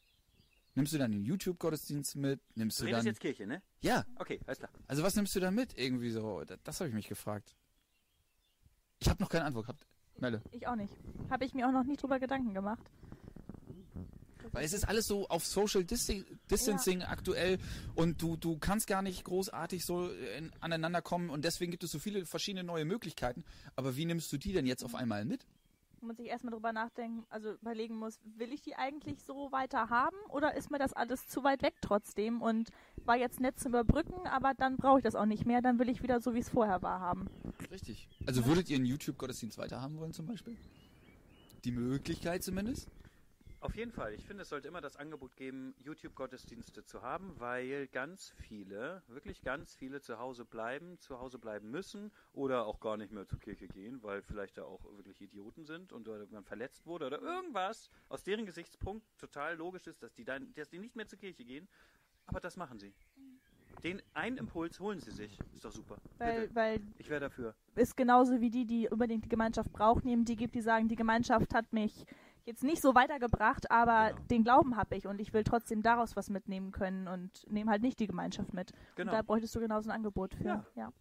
Nimmst 0.74 0.92
du 0.94 0.98
dann 0.98 1.12
den 1.12 1.24
YouTube-Gottesdienst 1.24 2.16
mit? 2.16 2.42
Nimmst 2.56 2.80
du 2.82 2.86
du 2.86 2.92
dann. 2.92 3.06
jetzt 3.06 3.20
Kirche, 3.22 3.46
ne? 3.46 3.62
Ja, 3.82 4.04
Okay, 4.18 4.40
alles 4.48 4.58
klar. 4.60 4.72
also 4.88 5.04
was 5.04 5.16
nimmst 5.16 5.36
du 5.36 5.40
da 5.40 5.52
mit? 5.52 5.78
Irgendwie 5.78 6.10
so. 6.10 6.44
Das, 6.44 6.60
das 6.64 6.80
habe 6.80 6.90
ich 6.90 6.96
mich 6.96 7.08
gefragt. 7.08 7.56
Ich 9.00 9.10
habe 9.10 9.22
noch 9.22 9.30
keine 9.30 9.46
Antwort 9.46 9.66
gehabt. 9.66 9.86
Melle. 10.18 10.42
Ich 10.52 10.68
auch 10.68 10.76
nicht. 10.76 10.94
Habe 11.30 11.46
ich 11.46 11.54
mir 11.54 11.68
auch 11.68 11.72
noch 11.72 11.84
nie 11.84 11.98
drüber 11.98 12.20
Gedanken 12.20 12.54
gemacht. 12.54 12.84
Weil 14.52 14.64
es 14.64 14.74
ist 14.74 14.88
alles 14.88 15.06
so 15.06 15.28
auf 15.28 15.46
Social 15.46 15.84
Distancing 15.84 17.04
aktuell 17.04 17.58
und 17.96 18.22
du, 18.22 18.38
du 18.38 18.58
kannst 18.58 18.88
gar 18.88 19.02
nicht 19.02 19.26
großartig 19.26 19.84
so 19.84 20.10
in, 20.10 20.52
aneinander 20.62 21.02
kommen 21.02 21.30
und 21.30 21.44
deswegen 21.44 21.72
gibt 21.72 21.84
es 21.84 21.92
so 21.92 22.00
viele 22.00 22.26
verschiedene 22.26 22.64
neue 22.64 22.86
Möglichkeiten. 22.86 23.44
Aber 23.76 23.98
wie 23.98 24.06
nimmst 24.06 24.32
du 24.32 24.38
die 24.38 24.54
denn 24.54 24.66
jetzt 24.66 24.86
auf 24.86 24.96
einmal 24.96 25.26
mit? 25.26 25.46
Wo 26.06 26.08
man 26.08 26.18
sich 26.18 26.28
erstmal 26.28 26.54
drüber 26.54 26.72
nachdenken, 26.72 27.26
also 27.32 27.54
überlegen 27.54 27.96
muss, 27.96 28.20
will 28.38 28.54
ich 28.54 28.62
die 28.62 28.76
eigentlich 28.76 29.24
so 29.24 29.52
weiter 29.52 29.90
haben 29.90 30.16
oder 30.30 30.54
ist 30.54 30.70
mir 30.70 30.78
das 30.78 30.94
alles 30.94 31.28
zu 31.28 31.44
weit 31.44 31.64
weg 31.64 31.74
trotzdem 31.82 32.44
und 32.44 32.70
war 33.06 33.18
jetzt 33.18 33.40
nett 33.40 33.60
zu 33.60 33.70
überbrücken, 33.70 34.28
aber 34.28 34.54
dann 34.54 34.78
brauche 34.78 35.00
ich 35.00 35.04
das 35.04 35.16
auch 35.16 35.26
nicht 35.26 35.48
mehr, 35.48 35.64
dann 35.64 35.80
will 35.80 35.90
ich 35.90 36.04
wieder 36.04 36.22
so, 36.22 36.36
wie 36.36 36.42
es 36.42 36.50
vorher 36.50 36.84
war, 36.84 37.00
haben. 37.00 37.26
Richtig. 37.72 38.08
Also 38.28 38.46
würdet 38.46 38.70
ihr 38.70 38.76
einen 38.76 38.86
YouTube-Gottesdienst 38.86 39.58
weiterhaben 39.58 39.98
wollen 39.98 40.14
zum 40.14 40.28
Beispiel? 40.28 40.56
Die 41.64 41.72
Möglichkeit 41.72 42.44
zumindest? 42.44 42.88
Auf 43.66 43.76
jeden 43.76 43.92
Fall. 43.92 44.14
Ich 44.14 44.24
finde, 44.24 44.44
es 44.44 44.50
sollte 44.50 44.68
immer 44.68 44.80
das 44.80 44.96
Angebot 44.96 45.36
geben, 45.36 45.74
YouTube-Gottesdienste 45.80 46.86
zu 46.86 47.02
haben, 47.02 47.34
weil 47.40 47.88
ganz 47.88 48.32
viele, 48.38 49.02
wirklich 49.08 49.42
ganz 49.42 49.74
viele 49.74 50.02
zu 50.02 50.20
Hause 50.20 50.46
bleiben, 50.46 51.00
zu 51.00 51.20
Hause 51.20 51.40
bleiben 51.40 51.72
müssen 51.72 52.12
oder 52.32 52.68
auch 52.68 52.80
gar 52.80 52.96
nicht 52.96 53.12
mehr 53.12 53.26
zur 53.26 53.40
Kirche 53.40 53.68
gehen, 53.68 54.04
weil 54.04 54.22
vielleicht 54.22 54.60
da 54.60 54.66
auch 54.66 54.84
wirklich 54.98 55.20
Idioten 55.20 55.66
sind 55.66 55.92
und 55.94 56.08
man 56.32 56.44
verletzt 56.44 56.86
wurde 56.86 57.08
oder 57.08 57.20
irgendwas 57.20 57.90
aus 58.08 58.24
deren 58.24 58.46
Gesichtspunkt 58.46 59.04
total 59.18 59.56
logisch 59.56 59.88
ist, 59.88 60.04
dass 60.04 60.14
die 60.14 60.26
dann, 60.26 60.54
dass 60.54 60.70
die 60.70 60.78
nicht 60.78 60.96
mehr 60.96 61.08
zur 61.08 61.18
Kirche 61.18 61.44
gehen. 61.44 61.68
Aber 62.28 62.40
das 62.40 62.58
machen 62.58 62.78
sie. 62.78 62.94
Den 63.84 64.00
einen 64.14 64.38
Impuls 64.38 64.80
holen 64.80 65.00
sie 65.00 65.12
sich. 65.12 65.40
Ist 65.56 65.66
doch 65.66 65.72
super. 65.72 65.98
Weil, 66.20 66.42
Bitte. 66.42 66.56
weil 66.56 66.82
Ich 67.00 67.10
wäre 67.10 67.22
dafür. 67.22 67.56
ist 67.76 67.98
genauso 67.98 68.40
wie 68.42 68.52
die, 68.52 68.66
die 68.66 68.88
unbedingt 68.90 69.26
die 69.26 69.30
Gemeinschaft 69.30 69.72
brauchen, 69.74 70.08
eben 70.08 70.24
die 70.24 70.36
gibt, 70.36 70.54
die 70.54 70.62
sagen, 70.62 70.88
die 70.88 70.96
Gemeinschaft 70.96 71.54
hat 71.56 71.74
mich 71.74 72.06
jetzt 72.46 72.64
nicht 72.64 72.82
so 72.82 72.96
weitergebracht, 72.96 73.70
aber 73.72 74.14
Genau. 74.14 74.28
den 74.28 74.44
Glauben 74.44 74.78
habe 74.78 74.96
ich 74.96 75.08
und 75.08 75.20
ich 75.20 75.34
will 75.34 75.44
trotzdem 75.44 75.82
daraus 75.82 76.16
was 76.16 76.30
mitnehmen 76.30 76.72
können 76.72 77.08
und 77.08 77.46
nehme 77.52 77.72
halt 77.72 77.82
nicht 77.82 78.00
die 78.00 78.08
Gemeinschaft 78.08 78.54
mit. 78.54 78.72
Genau. 78.96 79.12
Und 79.12 79.18
da 79.18 79.22
bräuchtest 79.24 79.56
du 79.56 79.60
genauso 79.60 79.90
ein 79.90 79.96
Angebot 79.96 80.36
für. 80.36 80.44
Ja. 80.46 80.66
Ja. 80.76 80.94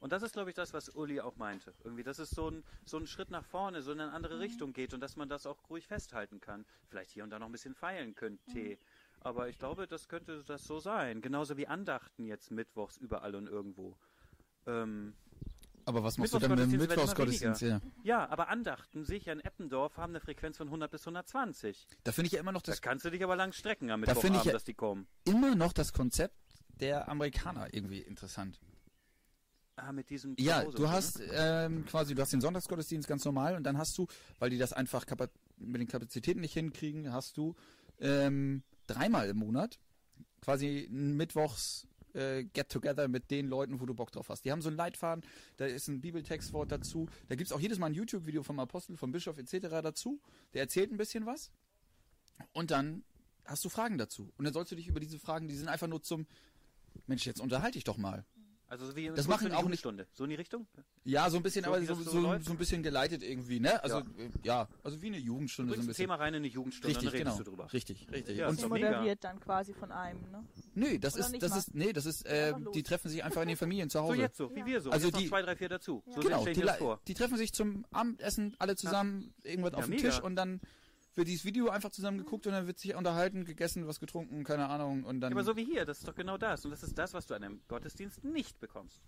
Und 0.00 0.12
das 0.12 0.22
ist, 0.22 0.32
glaube 0.34 0.50
ich, 0.50 0.56
das, 0.56 0.74
was 0.74 0.90
Uli 0.90 1.20
auch 1.20 1.36
meinte. 1.36 1.72
Irgendwie, 1.82 2.02
dass 2.02 2.18
es 2.18 2.28
so 2.28 2.50
ein, 2.50 2.62
so 2.84 2.98
ein 2.98 3.06
Schritt 3.06 3.30
nach 3.30 3.44
vorne, 3.44 3.80
so 3.80 3.92
in 3.92 4.00
eine 4.00 4.12
andere 4.12 4.38
Richtung 4.38 4.74
geht 4.74 4.92
und 4.92 5.00
dass 5.00 5.16
man 5.16 5.30
das 5.30 5.46
auch 5.46 5.56
ruhig 5.70 5.86
festhalten 5.86 6.40
kann. 6.40 6.66
Vielleicht 6.88 7.10
hier 7.10 7.24
und 7.24 7.30
da 7.30 7.38
noch 7.38 7.46
ein 7.46 7.52
bisschen 7.52 7.74
feilen 7.74 8.14
könnte. 8.14 8.76
Aber 9.20 9.48
ich 9.48 9.58
glaube, 9.58 9.86
das 9.86 10.08
könnte 10.08 10.44
das 10.44 10.64
so 10.64 10.78
sein. 10.78 11.22
Genauso 11.22 11.56
wie 11.56 11.66
Andachten 11.66 12.26
jetzt 12.26 12.50
mittwochs 12.50 12.98
überall 12.98 13.34
und 13.34 13.46
irgendwo. 13.48 13.96
Ähm, 14.66 15.14
Aber 15.86 16.02
was 16.02 16.16
machst 16.18 16.32
du 16.32 16.38
denn 16.38 16.50
mit 16.50 16.60
dem 16.60 16.70
Mittwochsgottesdienst? 16.70 17.60
Ja. 17.62 17.80
ja, 18.02 18.28
aber 18.30 18.48
Andachten, 18.48 19.04
sehe 19.04 19.18
ich 19.18 19.26
ja 19.26 19.32
in 19.34 19.40
Eppendorf, 19.40 19.96
haben 19.98 20.12
eine 20.12 20.20
Frequenz 20.20 20.56
von 20.56 20.68
100 20.68 20.90
bis 20.90 21.02
120. 21.02 21.86
Da 22.04 22.12
finde 22.12 22.26
ich 22.28 22.32
ja 22.32 22.40
immer 22.40 22.52
noch 22.52 22.62
Da 22.62 22.72
das, 22.72 22.80
kannst 22.80 23.04
du 23.04 23.10
dich 23.10 23.22
aber 23.22 23.36
lang 23.36 23.52
strecken 23.52 23.90
am 23.90 24.00
Da 24.02 24.12
ich 24.12 24.16
Mittwochabend, 24.16 24.46
ja- 24.46 24.52
dass 24.52 24.64
die 24.64 24.74
kommen. 24.74 25.06
immer 25.24 25.54
noch 25.54 25.72
das 25.72 25.92
Konzept 25.92 26.34
der 26.80 27.08
Amerikaner 27.08 27.68
irgendwie 27.72 28.00
interessant. 28.00 28.60
Ah, 29.76 29.92
mit 29.92 30.08
diesem 30.08 30.36
Ja, 30.38 30.60
Zuhause, 30.60 30.76
du 30.76 30.82
ne? 30.84 30.90
hast 30.90 31.20
ähm, 31.32 31.84
quasi, 31.84 32.14
du 32.14 32.22
hast 32.22 32.32
den 32.32 32.40
Sonntagsgottesdienst 32.40 33.08
ganz 33.08 33.24
normal 33.24 33.56
und 33.56 33.64
dann 33.64 33.76
hast 33.76 33.98
du, 33.98 34.06
weil 34.38 34.50
die 34.50 34.58
das 34.58 34.72
einfach 34.72 35.04
mit 35.58 35.80
den 35.80 35.88
Kapazitäten 35.88 36.40
nicht 36.40 36.52
hinkriegen, 36.52 37.12
hast 37.12 37.36
du 37.36 37.54
ähm, 37.98 38.62
dreimal 38.86 39.28
im 39.28 39.36
Monat 39.38 39.78
quasi 40.40 40.88
ein 40.90 41.16
Mittwochs 41.16 41.86
äh, 42.14 42.44
Get-Together 42.44 43.08
mit 43.08 43.30
den 43.30 43.46
Leuten, 43.48 43.80
wo 43.80 43.86
du 43.86 43.94
Bock 43.94 44.10
drauf 44.10 44.28
hast. 44.28 44.44
Die 44.44 44.52
haben 44.52 44.62
so 44.62 44.68
einen 44.68 44.76
Leitfaden, 44.76 45.24
da 45.56 45.66
ist 45.66 45.88
ein 45.88 46.00
Bibeltextwort 46.00 46.70
dazu, 46.70 47.08
da 47.28 47.34
gibt's 47.34 47.52
auch 47.52 47.60
jedes 47.60 47.78
Mal 47.78 47.86
ein 47.86 47.94
YouTube-Video 47.94 48.42
vom 48.42 48.58
Apostel, 48.58 48.96
vom 48.96 49.12
Bischof 49.12 49.38
etc. 49.38 49.68
dazu, 49.82 50.20
der 50.52 50.62
erzählt 50.62 50.90
ein 50.90 50.96
bisschen 50.96 51.26
was 51.26 51.50
und 52.52 52.70
dann 52.70 53.04
hast 53.44 53.64
du 53.64 53.68
Fragen 53.68 53.98
dazu. 53.98 54.32
Und 54.36 54.44
dann 54.44 54.54
sollst 54.54 54.72
du 54.72 54.76
dich 54.76 54.88
über 54.88 55.00
diese 55.00 55.18
Fragen, 55.18 55.48
die 55.48 55.54
sind 55.54 55.68
einfach 55.68 55.88
nur 55.88 56.02
zum, 56.02 56.26
Mensch, 57.06 57.26
jetzt 57.26 57.40
unterhalte 57.40 57.72
dich 57.72 57.84
doch 57.84 57.98
mal. 57.98 58.24
Also 58.74 58.86
so 58.86 58.96
wie 58.96 59.06
Das 59.08 59.24
so 59.26 59.30
machen 59.30 59.46
eine 59.46 59.54
auch 59.56 59.58
nicht- 59.68 59.84
Jugendstunde. 59.84 60.06
So 60.14 60.24
in 60.24 60.30
die 60.30 60.36
Richtung? 60.36 60.66
Ja, 61.04 61.30
so 61.30 61.36
ein 61.36 61.42
bisschen, 61.44 61.64
So, 61.64 61.70
aber 61.70 61.80
so, 61.80 61.94
das 61.94 62.04
so 62.04 62.10
so, 62.10 62.38
so 62.40 62.50
ein 62.50 62.58
bisschen 62.58 62.82
geleitet 62.82 63.22
irgendwie, 63.22 63.60
ne? 63.60 63.80
Also 63.84 63.98
Ja. 63.98 64.04
ja, 64.18 64.28
ja 64.42 64.68
also 64.82 65.00
wie 65.00 65.06
eine 65.06 65.18
Jugendstunde 65.18 65.74
so 65.74 65.80
ein 65.80 65.86
bisschen. 65.86 66.02
Thema 66.02 66.16
rein 66.16 66.34
in 66.34 66.38
eine 66.38 66.48
Jugendstunde 66.48 66.88
Richtig, 66.88 67.10
dann 67.10 67.18
redest 67.18 67.36
genau. 67.36 67.44
du 67.44 67.50
drüber. 67.50 67.72
Richtig, 67.72 68.06
richtig. 68.10 68.36
Ja, 68.36 68.48
und 68.48 68.56
mega. 68.68 68.68
moderiert 68.90 69.22
dann 69.22 69.38
quasi 69.38 69.74
von 69.74 69.92
einem. 69.92 70.20
Ne? 70.32 70.44
nö, 70.74 70.98
das 70.98 71.14
Oder 71.14 71.26
ist 71.26 71.42
das 71.42 71.50
mal. 71.52 71.58
ist 71.58 71.74
nee, 71.76 71.92
das 71.92 72.04
ist 72.06 72.26
äh, 72.26 72.52
die 72.74 72.82
treffen 72.82 73.08
sich 73.08 73.22
einfach 73.22 73.42
in 73.42 73.48
den 73.48 73.56
Familien 73.64 73.90
zu 73.90 73.98
So 73.98 74.04
Hause. 74.04 74.16
jetzt 74.16 74.36
so, 74.36 74.50
wie 74.54 74.58
Ja. 74.60 74.66
wir 74.66 74.80
so. 74.80 74.90
Also 74.90 75.06
jetzt 75.06 75.18
die- 75.18 75.22
noch 75.24 75.28
zwei, 75.30 75.42
drei, 75.42 75.54
vier 75.56 75.68
dazu. 75.68 76.02
So 76.08 76.20
genau, 76.20 76.44
die, 76.44 76.60
das 76.60 76.78
die 77.06 77.14
treffen 77.14 77.36
sich 77.36 77.52
zum 77.52 77.84
Abendessen 77.92 78.56
alle 78.58 78.74
zusammen 78.74 79.32
irgendwas 79.44 79.72
Ja, 79.72 79.78
auf 79.78 79.84
dem. 79.86 79.98
Tisch 79.98 80.20
und 80.20 80.34
dann 80.36 80.60
wird 81.16 81.28
dieses 81.28 81.44
Video 81.44 81.68
einfach 81.68 81.90
zusammen 81.90 82.18
geguckt 82.18 82.46
und 82.46 82.52
dann 82.52 82.66
wird 82.66 82.78
sich 82.78 82.94
unterhalten, 82.94 83.44
gegessen, 83.44 83.86
was 83.86 84.00
getrunken, 84.00 84.44
keine 84.44 84.68
Ahnung 84.68 85.04
und 85.04 85.20
dann 85.20 85.30
Ja, 85.32 85.36
aber 85.36 85.44
so 85.44 85.56
wie 85.56 85.64
hier, 85.64 85.84
das 85.84 85.98
ist 85.98 86.08
doch 86.08 86.14
genau 86.14 86.36
das. 86.38 86.64
Und 86.64 86.70
das 86.72 86.82
ist 86.82 86.96
das, 86.98 87.14
was 87.14 87.26
du 87.26 87.34
an 87.34 87.44
einem 87.44 87.60
Gottesdienst 87.68 88.24
nicht 88.24 88.58
bekommst. 88.60 89.00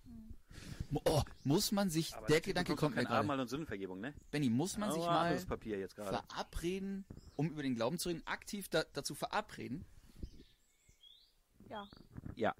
oh, 1.04 1.22
muss 1.44 1.72
man 1.72 1.90
sich 1.90 2.14
Aber 2.14 2.26
der 2.28 2.40
Gedanke 2.40 2.76
kommt 2.76 2.92
mir 2.94 3.02
kein 3.02 3.04
gerade. 3.06 3.16
Abendmahl 3.18 3.40
und 3.40 3.48
Sündenvergebung, 3.48 4.00
ne? 4.00 4.14
Benny, 4.30 4.48
muss 4.50 4.76
man 4.78 4.92
sich 4.92 5.02
Oh, 5.02 5.06
mal 5.06 5.32
jetzt 5.34 5.48
gerade. 5.96 6.22
verabreden, 6.28 7.04
um 7.34 7.50
über 7.50 7.62
den 7.62 7.74
Glauben 7.74 7.98
zu 7.98 8.08
reden, 8.08 8.22
aktiv 8.26 8.68
da, 8.68 8.84
dazu 8.92 9.14
verabreden? 9.14 9.84
Ja. 11.68 11.86
Ja. 12.36 12.54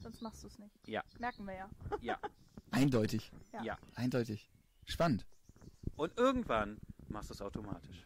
Sonst 0.00 0.22
machst 0.22 0.42
du 0.42 0.46
es 0.46 0.58
nicht. 0.58 0.74
Ja. 0.86 1.02
Merken 1.18 1.46
wir 1.46 1.54
ja. 1.54 1.70
Ja. 2.00 2.18
Eindeutig, 2.70 3.30
Ja. 3.52 3.62
Ja. 3.62 3.78
eindeutig. 3.94 4.48
Spannend. 4.84 5.24
Und 5.96 6.16
irgendwann 6.18 6.78
machst 7.08 7.30
du 7.30 7.34
es 7.34 7.40
automatisch. 7.42 8.04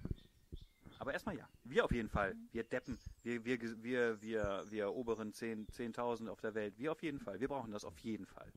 Aber 0.99 1.13
erstmal 1.13 1.37
ja. 1.37 1.49
Wir 1.65 1.85
auf 1.85 1.93
jeden 1.93 2.09
Fall. 2.09 2.35
Wir 2.53 2.65
Deppen. 2.65 2.99
Wir, 3.23 3.45
wir, 3.45 3.61
wir, 3.83 4.21
wir, 4.21 4.65
wir 4.69 4.93
oberen 4.93 5.33
10 5.33 5.69
10.000 5.69 6.29
auf 6.29 6.41
der 6.41 6.55
Welt. 6.55 6.79
Wir 6.79 6.93
auf 6.93 7.03
jeden 7.03 7.21
Fall. 7.21 7.41
Wir 7.41 7.49
brauchen 7.49 7.71
das 7.71 7.85
auf 7.85 7.99
jeden 8.01 8.27
Fall. 8.27 8.53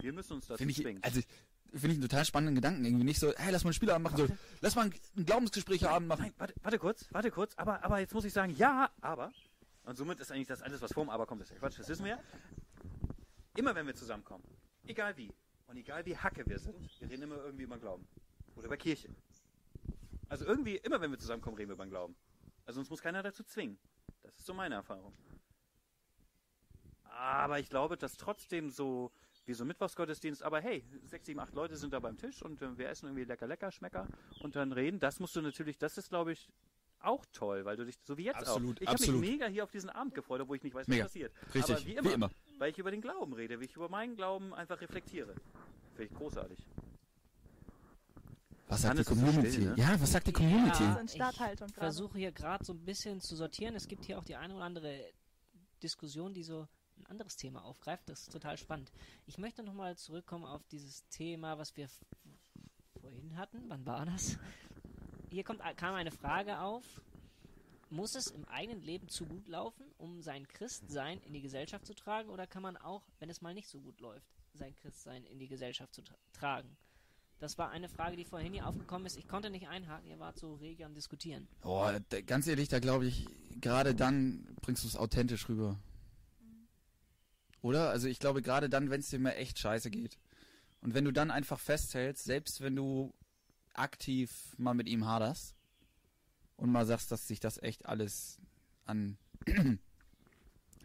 Wir 0.00 0.12
müssen 0.12 0.34
uns 0.34 0.46
dazu 0.46 0.58
Finde 0.58 0.72
ich, 0.72 0.82
zwingen. 0.82 1.02
also 1.02 1.20
finde 1.72 1.88
ich 1.88 1.92
einen 1.94 2.02
total 2.02 2.24
spannenden 2.24 2.54
Gedanken. 2.56 2.84
Irgendwie 2.84 3.04
nicht 3.04 3.20
so, 3.20 3.32
hey, 3.36 3.52
lass 3.52 3.64
mal 3.64 3.68
einen 3.68 3.74
Spielabend 3.74 4.04
machen, 4.04 4.16
so, 4.16 4.36
lass 4.60 4.74
mal 4.74 4.90
ein, 5.16 5.24
Glaubensgesprächsabend 5.24 6.08
machen. 6.08 6.22
Nein, 6.22 6.34
warte, 6.38 6.54
warte 6.62 6.78
kurz, 6.78 7.06
warte 7.10 7.30
kurz. 7.30 7.54
Aber, 7.56 7.82
aber 7.84 8.00
jetzt 8.00 8.12
muss 8.12 8.24
ich 8.24 8.32
sagen, 8.32 8.54
ja, 8.56 8.90
aber. 9.00 9.32
Und 9.84 9.96
somit 9.96 10.20
ist 10.20 10.30
eigentlich 10.30 10.48
das 10.48 10.62
alles, 10.62 10.80
was 10.82 10.92
vorm 10.92 11.08
Aber 11.10 11.26
kommt, 11.26 11.42
ist 11.42 11.50
ja 11.50 11.56
Quatsch. 11.56 11.78
Das 11.78 11.88
wissen 11.88 12.04
wir 12.04 12.12
ja. 12.12 12.20
Immer 13.56 13.74
wenn 13.74 13.86
wir 13.86 13.94
zusammenkommen, 13.94 14.44
egal 14.86 15.16
wie, 15.16 15.30
und 15.66 15.76
egal 15.76 16.04
wie 16.06 16.16
hacke 16.16 16.46
wir 16.46 16.58
sind, 16.58 16.76
wir 17.00 17.10
reden 17.10 17.22
immer 17.22 17.36
irgendwie 17.36 17.64
über 17.64 17.78
Glauben. 17.78 18.06
Oder 18.56 18.66
über 18.66 18.76
Kirche. 18.76 19.08
Also 20.32 20.46
irgendwie, 20.46 20.76
immer 20.76 20.98
wenn 21.02 21.10
wir 21.10 21.18
zusammenkommen, 21.18 21.58
reden 21.58 21.68
wir 21.68 21.74
über 21.74 21.86
Glauben. 21.86 22.16
Also 22.64 22.80
uns 22.80 22.88
muss 22.88 23.02
keiner 23.02 23.22
dazu 23.22 23.44
zwingen. 23.44 23.78
Das 24.22 24.34
ist 24.38 24.46
so 24.46 24.54
meine 24.54 24.76
Erfahrung. 24.76 25.12
Aber 27.04 27.58
ich 27.58 27.68
glaube, 27.68 27.98
dass 27.98 28.16
trotzdem 28.16 28.70
so, 28.70 29.12
wie 29.44 29.52
so 29.52 29.66
Mittwochsgottesdienst, 29.66 30.42
aber 30.42 30.62
hey, 30.62 30.86
sechs, 31.04 31.26
sieben, 31.26 31.38
acht 31.38 31.52
Leute 31.54 31.76
sind 31.76 31.92
da 31.92 32.00
beim 32.00 32.16
Tisch 32.16 32.40
und 32.40 32.62
äh, 32.62 32.78
wir 32.78 32.88
essen 32.88 33.08
irgendwie 33.08 33.24
lecker, 33.24 33.46
lecker, 33.46 33.70
Schmecker 33.70 34.08
und 34.40 34.56
dann 34.56 34.72
reden. 34.72 34.98
Das 35.00 35.20
musst 35.20 35.36
du 35.36 35.42
natürlich, 35.42 35.76
das 35.76 35.98
ist, 35.98 36.08
glaube 36.08 36.32
ich, 36.32 36.50
auch 37.00 37.26
toll, 37.34 37.66
weil 37.66 37.76
du 37.76 37.84
dich, 37.84 37.98
so 38.02 38.16
wie 38.16 38.24
jetzt 38.24 38.36
Absolut, 38.36 38.78
auch. 38.78 38.80
Ich 38.80 38.88
habe 38.88 39.00
mich 39.02 39.12
mega 39.12 39.48
hier 39.48 39.64
auf 39.64 39.70
diesen 39.70 39.90
Abend 39.90 40.14
gefreut, 40.14 40.40
obwohl 40.40 40.56
ich 40.56 40.62
nicht 40.62 40.72
weiß, 40.74 40.84
was 40.84 40.88
Mega. 40.88 41.04
passiert. 41.04 41.34
Richtig, 41.54 41.76
aber 41.76 41.84
wie 41.84 41.94
immer, 41.94 42.08
wie 42.08 42.14
immer. 42.14 42.30
weil 42.56 42.70
ich 42.70 42.78
über 42.78 42.90
den 42.90 43.02
Glauben 43.02 43.34
rede, 43.34 43.60
wie 43.60 43.66
ich 43.66 43.76
über 43.76 43.90
meinen 43.90 44.16
Glauben 44.16 44.54
einfach 44.54 44.80
reflektiere. 44.80 45.34
Finde 45.94 46.10
ich 46.10 46.14
großartig. 46.14 46.58
Was 48.72 48.82
sagt 48.82 48.98
die 49.00 49.04
Community? 49.04 49.52
still, 49.52 49.64
ne? 49.64 49.74
Ja, 49.76 50.00
was 50.00 50.12
sagt 50.12 50.26
die 50.26 50.32
Community? 50.32 50.82
Ja. 50.82 51.02
ich 51.04 51.12
gerade. 51.12 51.74
versuche 51.74 52.16
hier 52.16 52.32
gerade 52.32 52.64
so 52.64 52.72
ein 52.72 52.82
bisschen 52.82 53.20
zu 53.20 53.36
sortieren. 53.36 53.74
Es 53.74 53.86
gibt 53.86 54.06
hier 54.06 54.18
auch 54.18 54.24
die 54.24 54.34
eine 54.34 54.54
oder 54.54 54.64
andere 54.64 55.12
Diskussion, 55.82 56.32
die 56.32 56.42
so 56.42 56.66
ein 56.96 57.06
anderes 57.06 57.36
Thema 57.36 57.62
aufgreift. 57.64 58.08
Das 58.08 58.22
ist 58.22 58.32
total 58.32 58.56
spannend. 58.56 58.90
Ich 59.26 59.36
möchte 59.36 59.62
nochmal 59.62 59.98
zurückkommen 59.98 60.46
auf 60.46 60.64
dieses 60.68 61.06
Thema, 61.08 61.58
was 61.58 61.76
wir 61.76 61.86
vorhin 62.98 63.36
hatten. 63.36 63.62
Wann 63.68 63.84
war 63.84 64.06
das? 64.06 64.38
Hier 65.28 65.44
kommt, 65.44 65.60
kam 65.76 65.94
eine 65.94 66.10
Frage 66.10 66.58
auf. 66.60 67.02
Muss 67.90 68.14
es 68.14 68.28
im 68.28 68.46
eigenen 68.46 68.80
Leben 68.80 69.08
zu 69.10 69.26
gut 69.26 69.48
laufen, 69.48 69.84
um 69.98 70.22
sein 70.22 70.48
Christsein 70.48 71.20
in 71.20 71.34
die 71.34 71.42
Gesellschaft 71.42 71.84
zu 71.84 71.92
tragen? 71.92 72.30
Oder 72.30 72.46
kann 72.46 72.62
man 72.62 72.78
auch, 72.78 73.02
wenn 73.18 73.28
es 73.28 73.42
mal 73.42 73.52
nicht 73.52 73.68
so 73.68 73.82
gut 73.82 74.00
läuft, 74.00 74.32
sein 74.54 74.74
Christsein 74.76 75.26
in 75.26 75.38
die 75.38 75.48
Gesellschaft 75.48 75.92
zu 75.92 76.00
tra 76.00 76.16
tragen? 76.32 76.74
Das 77.42 77.58
war 77.58 77.70
eine 77.70 77.88
Frage, 77.88 78.16
die 78.16 78.24
vorhin 78.24 78.52
hier 78.52 78.68
aufgekommen 78.68 79.04
ist. 79.04 79.16
Ich 79.16 79.26
konnte 79.26 79.50
nicht 79.50 79.66
einhaken, 79.66 80.08
ihr 80.08 80.20
wart 80.20 80.38
so 80.38 80.54
rege 80.54 80.86
am 80.86 80.94
Diskutieren. 80.94 81.48
Oh, 81.64 81.90
da, 82.10 82.20
ganz 82.20 82.46
ehrlich, 82.46 82.68
da 82.68 82.78
glaube 82.78 83.04
ich, 83.06 83.26
gerade 83.60 83.96
dann 83.96 84.46
bringst 84.60 84.84
du 84.84 84.86
es 84.88 84.94
authentisch 84.94 85.48
rüber. 85.48 85.76
Oder? 87.60 87.90
Also 87.90 88.06
ich 88.06 88.20
glaube, 88.20 88.42
gerade 88.42 88.70
dann, 88.70 88.90
wenn 88.90 89.00
es 89.00 89.08
dir 89.10 89.18
mal 89.18 89.30
echt 89.32 89.58
scheiße 89.58 89.90
geht. 89.90 90.18
Und 90.82 90.94
wenn 90.94 91.04
du 91.04 91.10
dann 91.10 91.32
einfach 91.32 91.58
festhältst, 91.58 92.22
selbst 92.22 92.60
wenn 92.60 92.76
du 92.76 93.12
aktiv 93.74 94.54
mal 94.56 94.74
mit 94.74 94.88
ihm 94.88 95.04
haderst 95.04 95.56
und 96.56 96.70
mal 96.70 96.86
sagst, 96.86 97.10
dass 97.10 97.26
sich 97.26 97.40
das 97.40 97.60
echt 97.60 97.86
alles 97.86 98.38
an, 98.84 99.18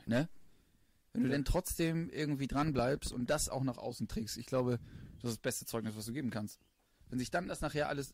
ne? 0.07 0.27
Wenn 1.13 1.21
du 1.23 1.29
Ja. 1.29 1.35
denn 1.35 1.45
trotzdem 1.45 2.09
irgendwie 2.09 2.47
dran 2.47 2.73
bleibst 2.73 3.11
und 3.11 3.29
das 3.29 3.47
auch 3.47 3.63
nach 3.63 3.77
außen 3.77 4.07
trägst, 4.07 4.37
ich 4.37 4.47
glaube, 4.47 4.79
das 5.21 5.31
ist 5.31 5.37
das 5.37 5.41
beste 5.41 5.65
Zeugnis, 5.65 5.95
was 5.95 6.05
du 6.05 6.13
geben 6.13 6.29
kannst. 6.29 6.59
Wenn 7.09 7.19
sich 7.19 7.31
dann 7.31 7.47
das 7.47 7.61
nachher 7.61 7.89
alles 7.89 8.13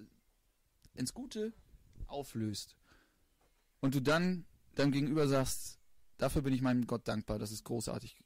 ins 0.95 1.13
Gute 1.13 1.53
auflöst 2.07 2.75
und 3.79 3.95
du 3.95 3.99
dann 4.01 4.45
deinem 4.75 4.91
Gegenüber 4.91 5.27
sagst, 5.27 5.79
dafür 6.17 6.41
bin 6.41 6.53
ich 6.53 6.61
meinem 6.61 6.85
Gott 6.87 7.07
dankbar, 7.07 7.39
das 7.39 7.51
ist 7.51 7.63
großartig. 7.63 8.17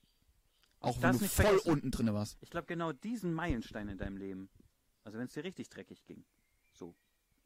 Auch 0.79 1.01
wenn 1.01 1.13
du 1.13 1.19
voll 1.19 1.27
vergessen. 1.45 1.69
unten 1.71 1.91
drinne 1.91 2.13
warst. 2.13 2.37
Ich 2.41 2.49
glaube, 2.49 2.67
genau 2.67 2.91
diesen 2.91 3.33
Meilenstein 3.33 3.87
in 3.89 3.97
deinem 3.97 4.17
Leben, 4.17 4.49
also 5.03 5.17
wenn 5.17 5.25
es 5.25 5.33
dir 5.33 5.43
richtig 5.43 5.69
dreckig 5.69 6.05
ging, 6.05 6.23
so, 6.73 6.93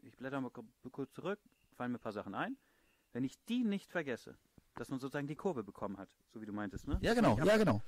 ich 0.02 0.18
blätter 0.18 0.42
mal 0.42 0.50
ku- 0.50 0.66
kurz 0.92 1.14
zurück, 1.14 1.40
fallen 1.76 1.92
mir 1.92 1.98
ein 1.98 2.02
paar 2.02 2.12
Sachen 2.12 2.36
ein, 2.36 2.58
wenn 3.14 3.24
ich 3.24 3.38
die 3.46 3.64
nicht 3.64 3.92
vergesse, 3.92 4.38
dass 4.76 4.90
man 4.90 5.00
sozusagen 5.00 5.28
die 5.28 5.36
Kurve 5.36 5.64
bekommen 5.64 5.98
hat, 5.98 6.10
so 6.34 6.42
wie 6.42 6.46
du 6.46 6.54
meintest, 6.54 6.88
ne? 6.88 6.98
Ja, 7.02 7.14
genau, 7.14 7.38
ja, 7.38 7.58
genau. 7.58 7.82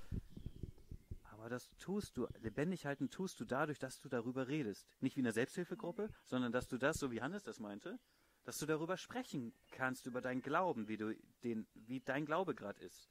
Aber 1.44 1.50
das 1.50 1.70
tust 1.78 2.16
du, 2.16 2.26
lebendig 2.39 2.86
halten 2.86 3.10
tust 3.10 3.38
du 3.38 3.44
dadurch, 3.44 3.78
dass 3.78 4.00
du 4.00 4.08
darüber 4.08 4.48
redest. 4.48 4.88
Nicht 5.02 5.18
wie 5.18 5.20
in 5.20 5.26
einer 5.26 5.34
Selbsthilfegruppe, 5.34 6.08
sondern 6.24 6.54
dass 6.54 6.70
du 6.70 6.78
das, 6.78 6.96
so 6.96 7.12
wie 7.12 7.22
Hannes 7.22 7.44
das 7.44 7.60
meinte, 7.60 8.00
dass 8.46 8.60
du 8.60 8.66
darüber 8.66 8.96
sprechen 8.96 9.54
kannst, 9.72 10.06
über 10.06 10.22
deinen 10.22 10.41
Glauben, 10.41 10.88
wie 10.88 10.96
du 10.96 11.14
den, 11.44 11.68
wie 11.74 12.00
dein 12.00 12.26
Glaube 12.26 12.56
gerade 12.56 12.80
ist. 12.80 13.10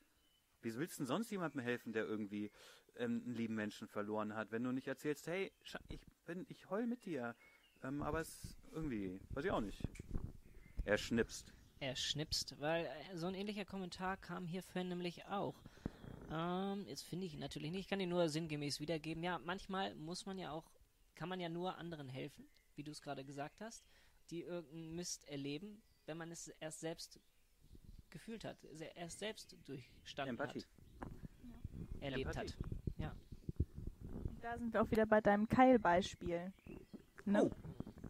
Wie 0.63 0.75
willst 0.75 0.95
du 0.95 1.03
denn 1.03 1.09
sonst 1.09 1.31
jemandem 1.31 1.61
helfen, 1.61 1.93
der 1.93 2.07
irgendwie 2.07 2.51
ähm, 2.97 3.21
einen 3.23 3.35
lieben 3.35 3.55
Menschen 3.55 3.87
verloren 3.87 4.35
hat, 4.35 4.51
wenn 4.51 4.65
du 4.65 4.73
nicht 4.73 4.89
erzählst, 4.89 5.27
hey, 5.27 5.53
ich 5.91 6.01
bin, 6.25 6.47
ich 6.49 6.71
heul 6.71 6.87
mit 6.87 7.05
dir, 7.05 7.37
ähm, 7.83 8.03
aber 8.03 8.21
es 8.21 8.57
irgendwie, 8.73 9.21
weiß 9.35 9.45
ich 9.45 9.51
auch 9.51 9.61
nicht. 9.61 9.83
Er 10.87 10.97
schnipst. 10.97 11.53
Er 11.81 11.97
schnipst, 11.97 12.59
weil 12.61 12.87
äh, 12.87 13.15
so 13.15 13.27
ein 13.27 13.35
ähnlicher 13.35 13.67
Kommentar 13.67 14.17
kam 14.17 14.47
hier 14.47 14.63
vorhin 14.63 14.89
nämlich 14.89 15.27
auch. 15.27 15.55
Ähm, 16.31 16.87
jetzt 16.87 17.03
finde 17.03 17.27
ich 17.27 17.35
ihn 17.35 17.41
natürlich 17.41 17.71
nicht. 17.71 17.81
Ich 17.81 17.89
kann 17.89 18.01
ihn 18.01 18.09
nur 18.09 18.29
sinngemäß 18.29 18.81
wiedergeben. 18.81 19.23
Ja, 19.23 19.39
manchmal 19.39 19.95
muss 19.95 20.27
man 20.27 20.39
ja 20.39 20.53
auch, 20.53 20.71
kann 21.15 21.29
man 21.29 21.41
ja 21.41 21.49
nur 21.49 21.77
anderen 21.79 22.09
helfen, 22.09 22.49
wie 22.77 22.83
du 22.83 22.91
es 22.91 23.03
gerade 23.03 23.25
gesagt 23.25 23.61
hast, 23.61 23.85
die 24.31 24.43
irgendeinen 24.43 24.95
Mist 24.95 25.25
erleben, 25.29 25.83
wenn 26.07 26.17
man 26.17 26.31
es 26.31 26.49
erst 26.61 26.81
selbst 26.81 27.21
gefühlt 28.11 28.45
hat, 28.45 28.59
erst 28.95 29.19
selbst 29.19 29.57
durchstanden 29.65 30.39
Empathie. 30.39 30.65
hat, 31.01 32.03
erlebt 32.03 32.37
Empathie. 32.37 32.53
hat. 32.53 33.17
Da 34.43 34.59
sind 34.59 34.75
wir 34.75 34.83
auch 34.83 34.91
wieder 34.91 35.07
bei 35.07 35.21
deinem 35.21 35.49
Keilbeispiel. 35.49 36.53
Ne? 37.25 37.45
Oh, 37.45 37.51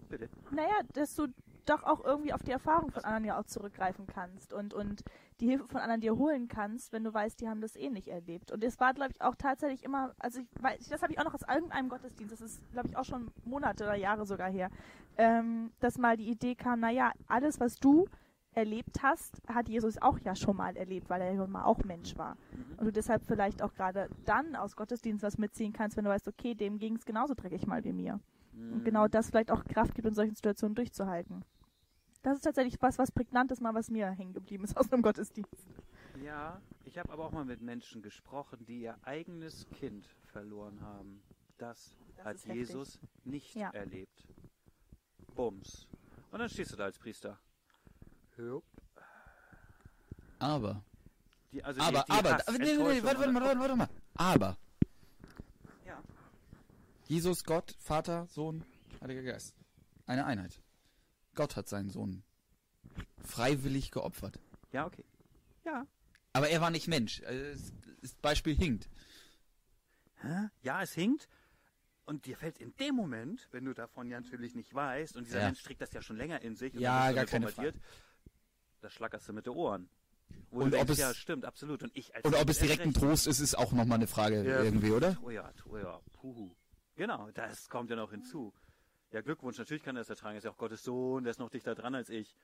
bitte. 0.08 0.30
Naja, 0.50 0.80
dass 0.94 1.14
du 1.14 1.28
doch 1.68 1.82
auch 1.84 2.04
irgendwie 2.04 2.32
auf 2.32 2.42
die 2.42 2.50
Erfahrung 2.50 2.90
von 2.90 3.04
anderen 3.04 3.24
ja 3.24 3.38
auch 3.38 3.44
zurückgreifen 3.44 4.06
kannst 4.06 4.52
und, 4.52 4.74
und 4.74 5.02
die 5.40 5.48
Hilfe 5.48 5.66
von 5.66 5.80
anderen 5.80 6.00
dir 6.00 6.16
holen 6.16 6.48
kannst, 6.48 6.92
wenn 6.92 7.04
du 7.04 7.12
weißt, 7.12 7.40
die 7.40 7.48
haben 7.48 7.60
das 7.60 7.76
eh 7.76 7.90
nicht 7.90 8.08
erlebt. 8.08 8.52
Und 8.52 8.62
es 8.64 8.78
war, 8.80 8.94
glaube 8.94 9.12
ich, 9.12 9.22
auch 9.22 9.34
tatsächlich 9.36 9.84
immer, 9.84 10.14
also 10.18 10.40
ich 10.40 10.48
weiß, 10.60 10.88
das 10.88 11.02
habe 11.02 11.12
ich 11.12 11.18
auch 11.18 11.24
noch 11.24 11.34
aus 11.34 11.42
irgendeinem 11.48 11.88
Gottesdienst, 11.88 12.32
das 12.32 12.40
ist, 12.40 12.72
glaube 12.72 12.88
ich, 12.88 12.96
auch 12.96 13.04
schon 13.04 13.30
Monate 13.44 13.84
oder 13.84 13.96
Jahre 13.96 14.26
sogar 14.26 14.50
her, 14.50 14.70
ähm, 15.16 15.72
dass 15.80 15.98
mal 15.98 16.16
die 16.16 16.28
Idee 16.30 16.54
kam, 16.54 16.80
naja, 16.80 17.12
alles, 17.28 17.60
was 17.60 17.76
du 17.76 18.06
erlebt 18.54 19.02
hast, 19.02 19.40
hat 19.48 19.68
Jesus 19.68 20.00
auch 20.00 20.18
ja 20.20 20.34
schon 20.34 20.56
mal 20.56 20.76
erlebt, 20.76 21.08
weil 21.08 21.22
er 21.22 21.32
ja 21.32 21.46
mal 21.46 21.64
auch 21.64 21.82
Mensch 21.84 22.16
war. 22.16 22.36
Und 22.76 22.84
du 22.84 22.92
deshalb 22.92 23.24
vielleicht 23.24 23.62
auch 23.62 23.72
gerade 23.72 24.08
dann 24.24 24.56
aus 24.56 24.76
Gottesdienst 24.76 25.22
was 25.22 25.38
mitziehen 25.38 25.72
kannst, 25.72 25.96
wenn 25.96 26.04
du 26.04 26.10
weißt, 26.10 26.28
okay, 26.28 26.54
dem 26.54 26.78
ging 26.78 26.96
es 26.96 27.04
genauso 27.04 27.34
dreckig 27.34 27.66
mal 27.66 27.82
wie 27.84 27.92
mir. 27.92 28.20
Mhm. 28.52 28.72
Und 28.74 28.84
genau 28.84 29.08
das 29.08 29.30
vielleicht 29.30 29.50
auch 29.50 29.64
Kraft 29.64 29.94
gibt, 29.94 30.06
in 30.06 30.14
solchen 30.14 30.34
Situationen 30.34 30.74
durchzuhalten. 30.74 31.44
Das 32.22 32.36
ist 32.36 32.42
tatsächlich 32.42 32.80
was, 32.80 32.98
was 32.98 33.10
prägnantes 33.10 33.60
mal, 33.60 33.74
was 33.74 33.90
mir 33.90 34.10
hängen 34.10 34.32
geblieben 34.32 34.64
ist 34.64 34.76
aus 34.76 34.92
einem 34.92 35.02
Gottesdienst. 35.02 35.66
Ja, 36.22 36.60
ich 36.84 36.98
habe 36.98 37.10
aber 37.12 37.24
auch 37.24 37.32
mal 37.32 37.44
mit 37.44 37.60
Menschen 37.62 38.00
gesprochen, 38.02 38.64
die 38.66 38.82
ihr 38.82 38.96
eigenes 39.02 39.66
Kind 39.70 40.06
verloren 40.26 40.80
haben. 40.82 41.22
Das, 41.58 41.96
Das 42.16 42.24
hat 42.26 42.34
ist 42.36 42.46
heftig. 42.46 42.58
Jesus 42.60 42.98
nicht 43.24 43.54
Ja. 43.56 43.70
erlebt. 43.70 44.24
Bums. 45.34 45.88
Und 46.30 46.38
dann 46.38 46.48
stehst 46.48 46.72
du 46.72 46.76
da 46.76 46.84
als 46.84 46.98
Priester. 46.98 47.38
Jupp. 48.36 48.64
Aber, 50.38 50.82
Die, 51.52 51.62
also 51.62 51.80
aber, 51.80 52.00
die, 52.00 52.04
die 52.12 52.18
aber, 52.18 52.30
aber 52.48 52.58
nee, 52.58 52.58
nee, 52.58 52.76
nee, 52.76 53.02
warte, 53.02 53.18
warte 53.20 53.32
mal, 53.32 53.42
warte, 53.42 53.60
warte 53.60 53.76
mal. 53.76 53.88
Aber, 54.14 54.56
Ja. 55.86 56.00
Jesus, 57.08 57.44
Gott, 57.44 57.74
Vater, 57.78 58.26
Sohn, 58.28 58.64
Heiliger 59.00 59.22
Geist. 59.22 59.54
Eine 60.06 60.24
Einheit. 60.24 60.60
Gott 61.34 61.56
hat 61.56 61.68
seinen 61.68 61.90
Sohn 61.90 62.22
freiwillig 63.24 63.90
geopfert. 63.90 64.38
ja, 64.72 64.86
okay. 64.86 65.04
Ja. 65.64 65.86
Aber 66.32 66.48
er 66.48 66.60
war 66.60 66.70
nicht 66.70 66.88
Mensch. 66.88 67.22
Also, 67.24 67.42
Das 67.52 67.72
das 68.00 68.14
Beispiel 68.16 68.54
hinkt. 68.56 68.88
Hä? 70.22 70.48
Ja, 70.62 70.82
es 70.82 70.92
hinkt. 70.92 71.28
Und 72.04 72.26
dir 72.26 72.36
fällt 72.36 72.58
in 72.58 72.74
dem 72.76 72.96
Moment, 72.96 73.48
wenn 73.52 73.64
du 73.64 73.74
davon 73.74 74.10
ja 74.10 74.20
natürlich 74.20 74.54
nicht 74.56 74.74
weißt, 74.74 75.16
und 75.16 75.26
dieser 75.26 75.40
Ja. 75.40 75.46
Mensch 75.46 75.62
trägt 75.62 75.80
das 75.80 75.92
ja 75.92 76.02
schon 76.02 76.16
länger 76.16 76.40
in 76.42 76.56
sich, 76.56 76.74
und 76.74 76.80
Ja, 76.80 77.06
dann 77.06 77.14
gar 77.14 77.26
keine 77.26 77.46
bombardiert, 77.46 77.76
da 78.80 78.90
schlackerst 78.90 79.28
du 79.28 79.32
mit 79.32 79.46
den 79.46 79.52
Ohren. 79.54 79.88
Wo 80.50 80.60
Und 80.60 80.68
ob 80.68 80.72
denkst, 80.72 80.92
es- 80.92 80.98
ja, 80.98 81.14
stimmt, 81.14 81.44
absolut. 81.44 81.82
Und 81.82 81.96
ich 81.96 82.14
als 82.14 82.24
Und 82.24 82.34
ob 82.34 82.48
es 82.48 82.58
direkt 82.58 82.82
ein. 82.82 82.92
Trost 82.94 83.26
ist, 83.26 83.38
ist 83.38 83.56
auch 83.56 83.72
nochmal 83.72 83.96
eine 83.98 84.06
Frage 84.08 84.42
Ja. 84.44 84.62
irgendwie, 84.62 84.90
oder? 84.90 85.16
Oh 85.22 85.30
ja, 85.30 85.52
oh 85.66 85.76
ja, 85.76 86.00
puhu. 86.12 86.54
Genau, 86.96 87.30
das 87.32 87.68
kommt 87.68 87.90
ja 87.90 87.96
noch 87.96 88.10
hinzu. 88.10 88.52
Ja, 89.12 89.20
Glückwunsch, 89.20 89.58
natürlich 89.58 89.82
kann 89.82 89.94
er 89.94 90.00
das 90.00 90.08
ertragen. 90.08 90.36
Er 90.36 90.38
ist 90.38 90.44
ja 90.44 90.50
auch 90.50 90.56
Gottes 90.56 90.82
Sohn, 90.82 91.22
der 91.24 91.32
ist 91.32 91.38
noch 91.38 91.50
dichter 91.50 91.74
dran 91.74 91.94
als 91.94 92.08
ich. 92.08 92.34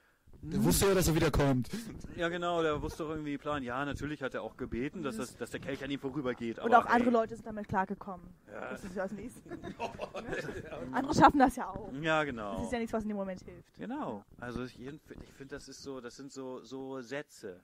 Der 0.42 0.62
wusste 0.62 0.86
ja, 0.86 0.94
dass 0.94 1.08
er 1.08 1.14
wiederkommt. 1.14 1.70
Ja, 2.14 2.28
genau, 2.28 2.62
der 2.62 2.82
wusste 2.82 3.04
doch 3.04 3.10
irgendwie 3.10 3.38
Plan. 3.38 3.62
Ja, 3.62 3.82
natürlich 3.86 4.22
hat 4.22 4.34
er 4.34 4.42
auch 4.42 4.56
gebeten, 4.58 5.02
dass, 5.02 5.16
das, 5.16 5.34
dass 5.36 5.50
der 5.50 5.60
Kelch 5.60 5.82
an 5.82 5.90
ihm 5.90 5.98
vorübergeht. 5.98 6.58
Und 6.58 6.74
auch 6.74 6.84
andere 6.84 7.08
ey, 7.08 7.14
Leute 7.14 7.34
sind 7.36 7.46
damit 7.46 7.68
klargekommen. 7.68 8.28
Ja. 8.52 8.70
Das 8.70 8.84
ist 8.84 8.94
ja 8.94 9.04
das 9.04 9.12
Nächste. 9.12 9.40
andere 10.92 11.14
schaffen 11.14 11.38
das 11.38 11.56
ja 11.56 11.70
auch. 11.70 11.90
Ja, 12.02 12.18
Das 12.18 12.26
genau. 12.26 12.62
ist 12.62 12.72
ja 12.72 12.78
nichts, 12.78 12.92
was 12.92 13.02
in 13.02 13.08
dem 13.08 13.16
Moment 13.16 13.40
hilft. 13.40 13.74
Genau. 13.78 14.22
Also 14.38 14.64
ich, 14.64 14.78
ich 14.78 15.00
finde, 15.38 15.54
das 15.54 15.68
ist 15.68 15.82
so, 15.82 16.02
das 16.02 16.16
sind 16.16 16.30
so, 16.30 16.62
so 16.62 17.00
Sätze. 17.00 17.62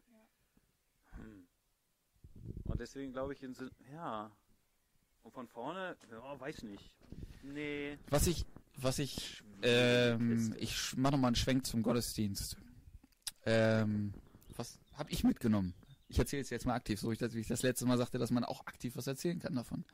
Hm. 1.16 1.46
Und 2.64 2.80
deswegen 2.80 3.12
glaube 3.12 3.34
ich, 3.34 3.46
ja. 3.92 4.30
Und 5.22 5.32
von 5.32 5.46
vorne, 5.46 5.94
ja, 6.11 6.40
weiß 6.40 6.62
nicht. 6.62 6.96
Nee. 7.42 7.98
Was 8.09 8.26
ich, 8.26 8.46
was 8.77 8.99
ich, 8.99 9.43
ähm, 9.62 10.55
ich 10.59 10.97
mache 10.97 11.12
nochmal 11.12 11.29
einen 11.29 11.37
Schwenk 11.37 11.66
zum 11.66 11.83
Gottesdienst. 11.83 12.57
Ähm, 13.47 14.12
was 14.57 14.79
habe 14.95 15.11
ich 15.11 15.25
mitgenommen? 15.25 15.75
Ich 16.09 16.18
erzähle 16.18 16.43
es 16.43 16.51
jetzt 16.51 16.66
mal 16.66 16.75
aktiv, 16.75 17.01
so 17.01 17.11
wie 17.11 17.41
ich 17.41 17.49
das 17.49 17.62
letzte 17.62 17.87
Mal 17.87 17.99
sagte, 17.99 18.18
dass 18.18 18.31
man 18.31 18.45
auch 18.45 18.66
aktiv 18.66 18.97
was 18.97 19.07
erzählen 19.07 19.39
kann 19.39 19.55
davon. 19.55 19.85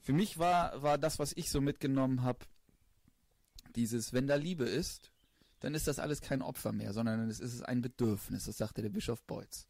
Für 0.00 0.12
mich 0.12 0.38
war, 0.38 0.82
war 0.82 0.98
das, 0.98 1.18
was 1.18 1.32
ich 1.32 1.50
so 1.50 1.60
mitgenommen 1.60 2.22
habe, 2.22 2.40
dieses, 3.76 4.12
wenn 4.12 4.26
da 4.26 4.34
Liebe 4.34 4.64
ist, 4.64 5.12
dann 5.60 5.74
ist 5.74 5.86
das 5.86 6.00
alles 6.00 6.20
kein 6.20 6.42
Opfer 6.42 6.72
mehr, 6.72 6.92
sondern 6.92 7.30
es 7.30 7.38
ist 7.38 7.62
ein 7.62 7.82
Bedürfnis, 7.82 8.44
das 8.44 8.58
sagte 8.58 8.82
der 8.82 8.90
Bischof 8.90 9.22
Beutz. 9.22 9.68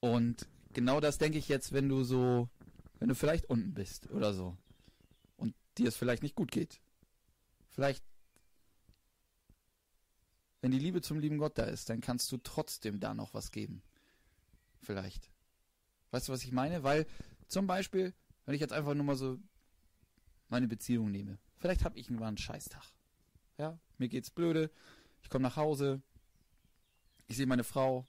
Und 0.00 0.46
genau 0.72 1.00
das 1.00 1.18
denke 1.18 1.38
ich 1.38 1.48
jetzt, 1.48 1.72
wenn 1.72 1.88
du 1.88 2.04
so, 2.04 2.48
wenn 2.98 3.08
du 3.08 3.14
vielleicht 3.14 3.46
unten 3.46 3.72
bist 3.72 4.10
oder 4.10 4.34
so 4.34 4.56
dir 5.78 5.88
es 5.88 5.96
vielleicht 5.96 6.22
nicht 6.22 6.34
gut 6.34 6.50
geht. 6.50 6.80
Vielleicht, 7.70 8.04
wenn 10.60 10.70
die 10.70 10.78
Liebe 10.78 11.00
zum 11.00 11.18
lieben 11.18 11.38
Gott 11.38 11.58
da 11.58 11.64
ist, 11.64 11.88
dann 11.88 12.00
kannst 12.00 12.30
du 12.32 12.36
trotzdem 12.38 13.00
da 13.00 13.14
noch 13.14 13.34
was 13.34 13.50
geben. 13.50 13.82
Vielleicht. 14.80 15.30
Weißt 16.10 16.28
du, 16.28 16.32
was 16.32 16.44
ich 16.44 16.52
meine? 16.52 16.82
Weil 16.82 17.06
zum 17.48 17.66
Beispiel, 17.66 18.14
wenn 18.44 18.54
ich 18.54 18.60
jetzt 18.60 18.72
einfach 18.72 18.94
nur 18.94 19.04
mal 19.04 19.16
so 19.16 19.38
meine 20.52 20.68
Beziehung 20.68 21.10
nehme. 21.10 21.38
Vielleicht 21.58 21.84
habe 21.84 21.98
ich 21.98 22.06
irgendwann 22.06 22.28
einen 22.28 22.38
Scheißtag. 22.38 22.84
Ja, 23.56 23.78
mir 23.96 24.08
geht's 24.08 24.30
blöde. 24.30 24.70
Ich 25.22 25.30
komme 25.30 25.42
nach 25.42 25.56
Hause. 25.56 26.02
Ich 27.26 27.36
sehe 27.36 27.46
meine 27.46 27.64
Frau. 27.64 28.06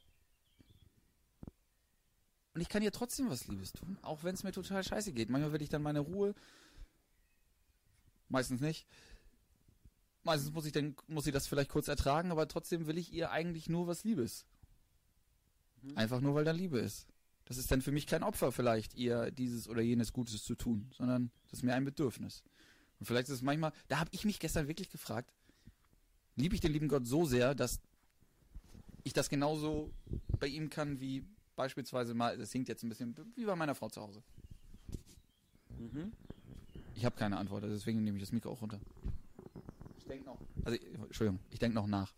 Und 2.53 2.61
ich 2.61 2.69
kann 2.69 2.83
ihr 2.83 2.91
trotzdem 2.91 3.29
was 3.29 3.47
Liebes 3.47 3.71
tun. 3.71 3.97
Auch 4.01 4.23
wenn 4.23 4.35
es 4.35 4.43
mir 4.43 4.51
total 4.51 4.83
scheiße 4.83 5.13
geht. 5.13 5.29
Manchmal 5.29 5.53
will 5.53 5.61
ich 5.61 5.69
dann 5.69 5.81
meine 5.81 6.01
Ruhe. 6.01 6.35
Meistens 8.29 8.61
nicht. 8.61 8.87
Meistens 10.23 10.53
muss 10.53 10.65
ich 10.65 10.71
dann, 10.71 10.95
muss 11.07 11.25
sie 11.25 11.31
das 11.31 11.47
vielleicht 11.47 11.69
kurz 11.69 11.87
ertragen, 11.87 12.31
aber 12.31 12.47
trotzdem 12.47 12.87
will 12.87 12.97
ich 12.97 13.11
ihr 13.11 13.31
eigentlich 13.31 13.67
nur 13.69 13.87
was 13.87 14.03
Liebes. 14.03 14.45
Mhm. 15.81 15.97
Einfach 15.97 16.21
nur, 16.21 16.33
weil 16.35 16.45
da 16.45 16.51
Liebe 16.51 16.79
ist. 16.79 17.07
Das 17.45 17.57
ist 17.57 17.71
dann 17.71 17.81
für 17.81 17.91
mich 17.91 18.07
kein 18.07 18.23
Opfer 18.23 18.51
vielleicht, 18.51 18.93
ihr 18.93 19.31
dieses 19.31 19.67
oder 19.67 19.81
jenes 19.81 20.13
Gutes 20.13 20.43
zu 20.43 20.55
tun, 20.55 20.89
sondern 20.95 21.29
das 21.49 21.59
ist 21.59 21.63
mir 21.63 21.75
ein 21.75 21.83
Bedürfnis. 21.83 22.43
Und 22.99 23.05
vielleicht 23.05 23.27
ist 23.27 23.35
es 23.35 23.41
manchmal, 23.41 23.73
da 23.89 23.99
habe 23.99 24.09
ich 24.13 24.23
mich 24.23 24.39
gestern 24.39 24.69
wirklich 24.69 24.89
gefragt, 24.89 25.33
liebe 26.35 26.55
ich 26.55 26.61
den 26.61 26.71
lieben 26.71 26.87
Gott 26.87 27.05
so 27.05 27.25
sehr, 27.25 27.53
dass 27.53 27.81
ich 29.03 29.11
das 29.11 29.29
genauso 29.29 29.91
bei 30.39 30.47
ihm 30.47 30.69
kann 30.69 31.01
wie 31.01 31.25
beispielsweise 31.55 32.13
mal, 32.13 32.37
das 32.37 32.51
hinkt 32.51 32.69
jetzt 32.69 32.83
ein 32.83 32.89
bisschen, 32.89 33.15
wie 33.35 33.45
bei 33.45 33.55
meiner 33.55 33.75
Frau 33.75 33.89
zu 33.89 34.01
Hause. 34.01 34.23
Mhm. 35.77 36.13
Ich 36.95 37.05
habe 37.05 37.15
keine 37.15 37.37
Antwort, 37.37 37.63
also 37.63 37.75
deswegen 37.75 38.03
nehme 38.03 38.17
ich 38.17 38.23
das 38.23 38.31
Mikro 38.31 38.51
auch 38.51 38.61
runter. 38.61 38.79
Ich 39.97 40.05
denke 40.05 40.25
noch. 40.25 40.37
Also, 40.63 40.77
Entschuldigung, 40.77 41.39
ich 41.49 41.59
denke 41.59 41.75
noch 41.75 41.87
nach. 41.87 42.13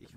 Ich, 0.00 0.12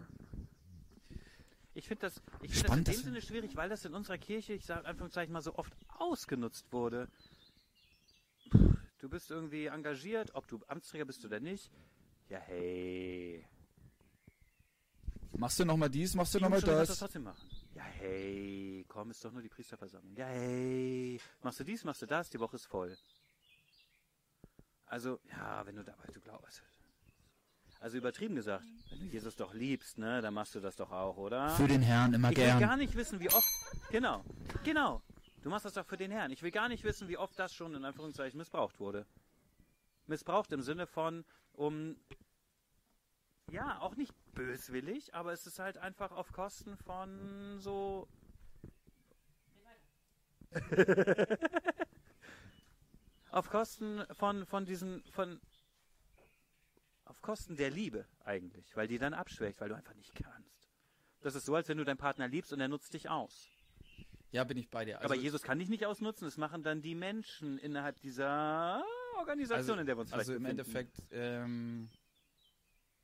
ich 1.73 1.87
finde 1.87 2.01
das, 2.01 2.21
ich 2.41 2.51
find 2.51 2.51
das 2.51 2.51
in 2.51 2.65
Spannend, 2.65 2.87
dem 2.87 2.95
Sinne 2.95 3.21
schwierig, 3.21 3.55
weil 3.55 3.69
das 3.69 3.85
in 3.85 3.93
unserer 3.93 4.17
Kirche, 4.17 4.53
ich 4.53 4.65
sage 4.65 4.85
Anführungszeichen 4.85 5.33
mal 5.33 5.41
so 5.41 5.55
oft 5.55 5.75
ausgenutzt 5.89 6.71
wurde. 6.71 7.09
Du 8.99 9.09
bist 9.09 9.31
irgendwie 9.31 9.67
engagiert, 9.67 10.35
ob 10.35 10.47
du 10.47 10.59
Amtsträger 10.67 11.05
bist 11.05 11.23
oder 11.25 11.39
nicht. 11.39 11.71
Ja, 12.29 12.39
hey. 12.39 13.45
Machst 15.37 15.59
du 15.59 15.65
nochmal 15.65 15.89
dies, 15.89 16.15
machst 16.15 16.33
du 16.35 16.39
nochmal 16.39 16.59
du 16.59 16.67
das? 16.67 16.97
trotzdem 16.97 17.23
machen. 17.23 17.47
Ja, 17.75 17.83
hey. 17.83 18.85
Komm, 18.87 19.11
ist 19.11 19.23
doch 19.23 19.31
nur 19.31 19.41
die 19.41 19.49
Priesterversammlung. 19.49 20.15
Ja, 20.15 20.25
hey. 20.25 21.19
Machst 21.43 21.59
du 21.59 21.63
dies, 21.63 21.83
machst 21.83 22.01
du 22.01 22.05
das, 22.05 22.29
die 22.29 22.39
Woche 22.39 22.55
ist 22.55 22.65
voll. 22.65 22.97
Also, 24.87 25.19
ja, 25.29 25.65
wenn 25.65 25.75
du 25.75 25.83
dabei, 25.83 26.07
du 26.13 26.19
glaubst. 26.19 26.63
Also 27.79 27.97
übertrieben 27.97 28.35
gesagt, 28.35 28.65
wenn 28.89 28.99
du 28.99 29.05
Jesus 29.05 29.35
doch 29.37 29.53
liebst, 29.53 29.97
ne, 29.97 30.21
dann 30.21 30.33
machst 30.33 30.53
du 30.55 30.59
das 30.59 30.75
doch 30.75 30.91
auch, 30.91 31.15
oder? 31.15 31.49
Für 31.51 31.67
den 31.67 31.81
Herrn 31.81 32.13
immer 32.13 32.31
Ich 32.31 32.37
will 32.37 32.43
gern. 32.45 32.59
gar 32.59 32.75
nicht 32.75 32.95
wissen, 32.95 33.19
wie 33.21 33.29
oft. 33.29 33.47
Genau, 33.91 34.23
genau. 34.65 35.01
Du 35.43 35.49
machst 35.49 35.63
das 35.63 35.73
doch 35.73 35.85
für 35.85 35.95
den 35.95 36.11
Herrn. 36.11 36.31
Ich 36.31 36.41
will 36.43 36.51
gar 36.51 36.67
nicht 36.67 36.83
wissen, 36.83 37.07
wie 37.07 37.17
oft 37.17 37.39
das 37.39 37.53
schon 37.53 37.73
in 37.75 37.85
Anführungszeichen 37.85 38.37
missbraucht 38.37 38.79
wurde. 38.81 39.05
Missbraucht 40.07 40.51
im 40.51 40.61
Sinne 40.61 40.87
von, 40.87 41.23
um. 41.53 41.95
Ja, 43.51 43.79
auch 43.81 43.95
nicht 43.95 44.13
böswillig, 44.33 45.13
aber 45.13 45.33
es 45.33 45.45
ist 45.47 45.59
halt 45.59 45.77
einfach 45.77 46.11
auf 46.11 46.31
Kosten 46.31 46.77
von 46.77 47.59
so. 47.59 48.07
auf 53.31 53.49
Kosten 53.49 54.05
von, 54.13 54.45
von 54.45 54.65
diesen. 54.65 55.03
von. 55.11 55.39
auf 57.05 57.21
Kosten 57.21 57.55
der 57.57 57.69
Liebe 57.69 58.05
eigentlich, 58.23 58.75
weil 58.75 58.87
die 58.87 58.97
dann 58.97 59.13
abschwächt, 59.13 59.59
weil 59.61 59.69
du 59.69 59.75
einfach 59.75 59.95
nicht 59.95 60.13
kannst. 60.15 60.69
Das 61.21 61.35
ist 61.35 61.45
so, 61.45 61.55
als 61.55 61.67
wenn 61.67 61.77
du 61.77 61.83
deinen 61.83 61.97
Partner 61.97 62.27
liebst 62.27 62.53
und 62.53 62.59
er 62.61 62.67
nutzt 62.67 62.93
dich 62.93 63.09
aus. 63.09 63.49
Ja, 64.31 64.43
bin 64.43 64.57
ich 64.57 64.69
bei 64.69 64.85
dir. 64.85 65.01
Aber 65.01 65.15
Jesus 65.15 65.41
kann 65.41 65.57
dich 65.59 65.69
nicht 65.69 65.85
ausnutzen, 65.85 66.25
das 66.25 66.37
machen 66.37 66.61
dann 66.63 66.81
die 66.81 66.95
Menschen 66.95 67.57
innerhalb 67.57 67.99
dieser 67.99 68.83
Organisation, 69.17 69.79
also, 69.79 69.81
in 69.81 69.85
der 69.87 69.97
wir 69.97 70.01
uns 70.01 70.13
Also 70.13 70.33
im. 70.33 70.45
Endeffekt, 70.45 71.01
ähm, 71.11 71.89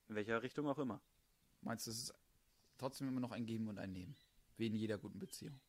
In 0.07 0.15
welcher 0.15 0.41
Richtung 0.41 0.67
auch 0.67 0.77
immer. 0.77 1.01
meinst 1.61 1.87
du, 1.87 1.91
es 1.91 2.03
ist 2.03 2.13
trotzdem 2.77 3.07
immer 3.07 3.19
noch 3.19 3.31
ein 3.31 3.45
Geben 3.45 3.67
und 3.67 3.79
ein 3.79 3.91
Nehmen. 3.91 4.15
Wie 4.57 4.67
in 4.67 4.75
jeder 4.75 4.97
guten 4.97 5.19
Beziehung. 5.19 5.59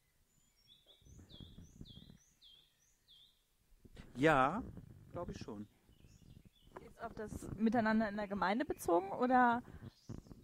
Ja, 4.14 4.62
glaube 5.12 5.32
ich 5.32 5.38
schon. 5.38 5.66
Jetzt 6.80 7.02
auf 7.02 7.12
das 7.14 7.30
Miteinander 7.56 8.08
in 8.08 8.16
der 8.16 8.28
Gemeinde 8.28 8.64
bezogen 8.64 9.10
oder 9.10 9.62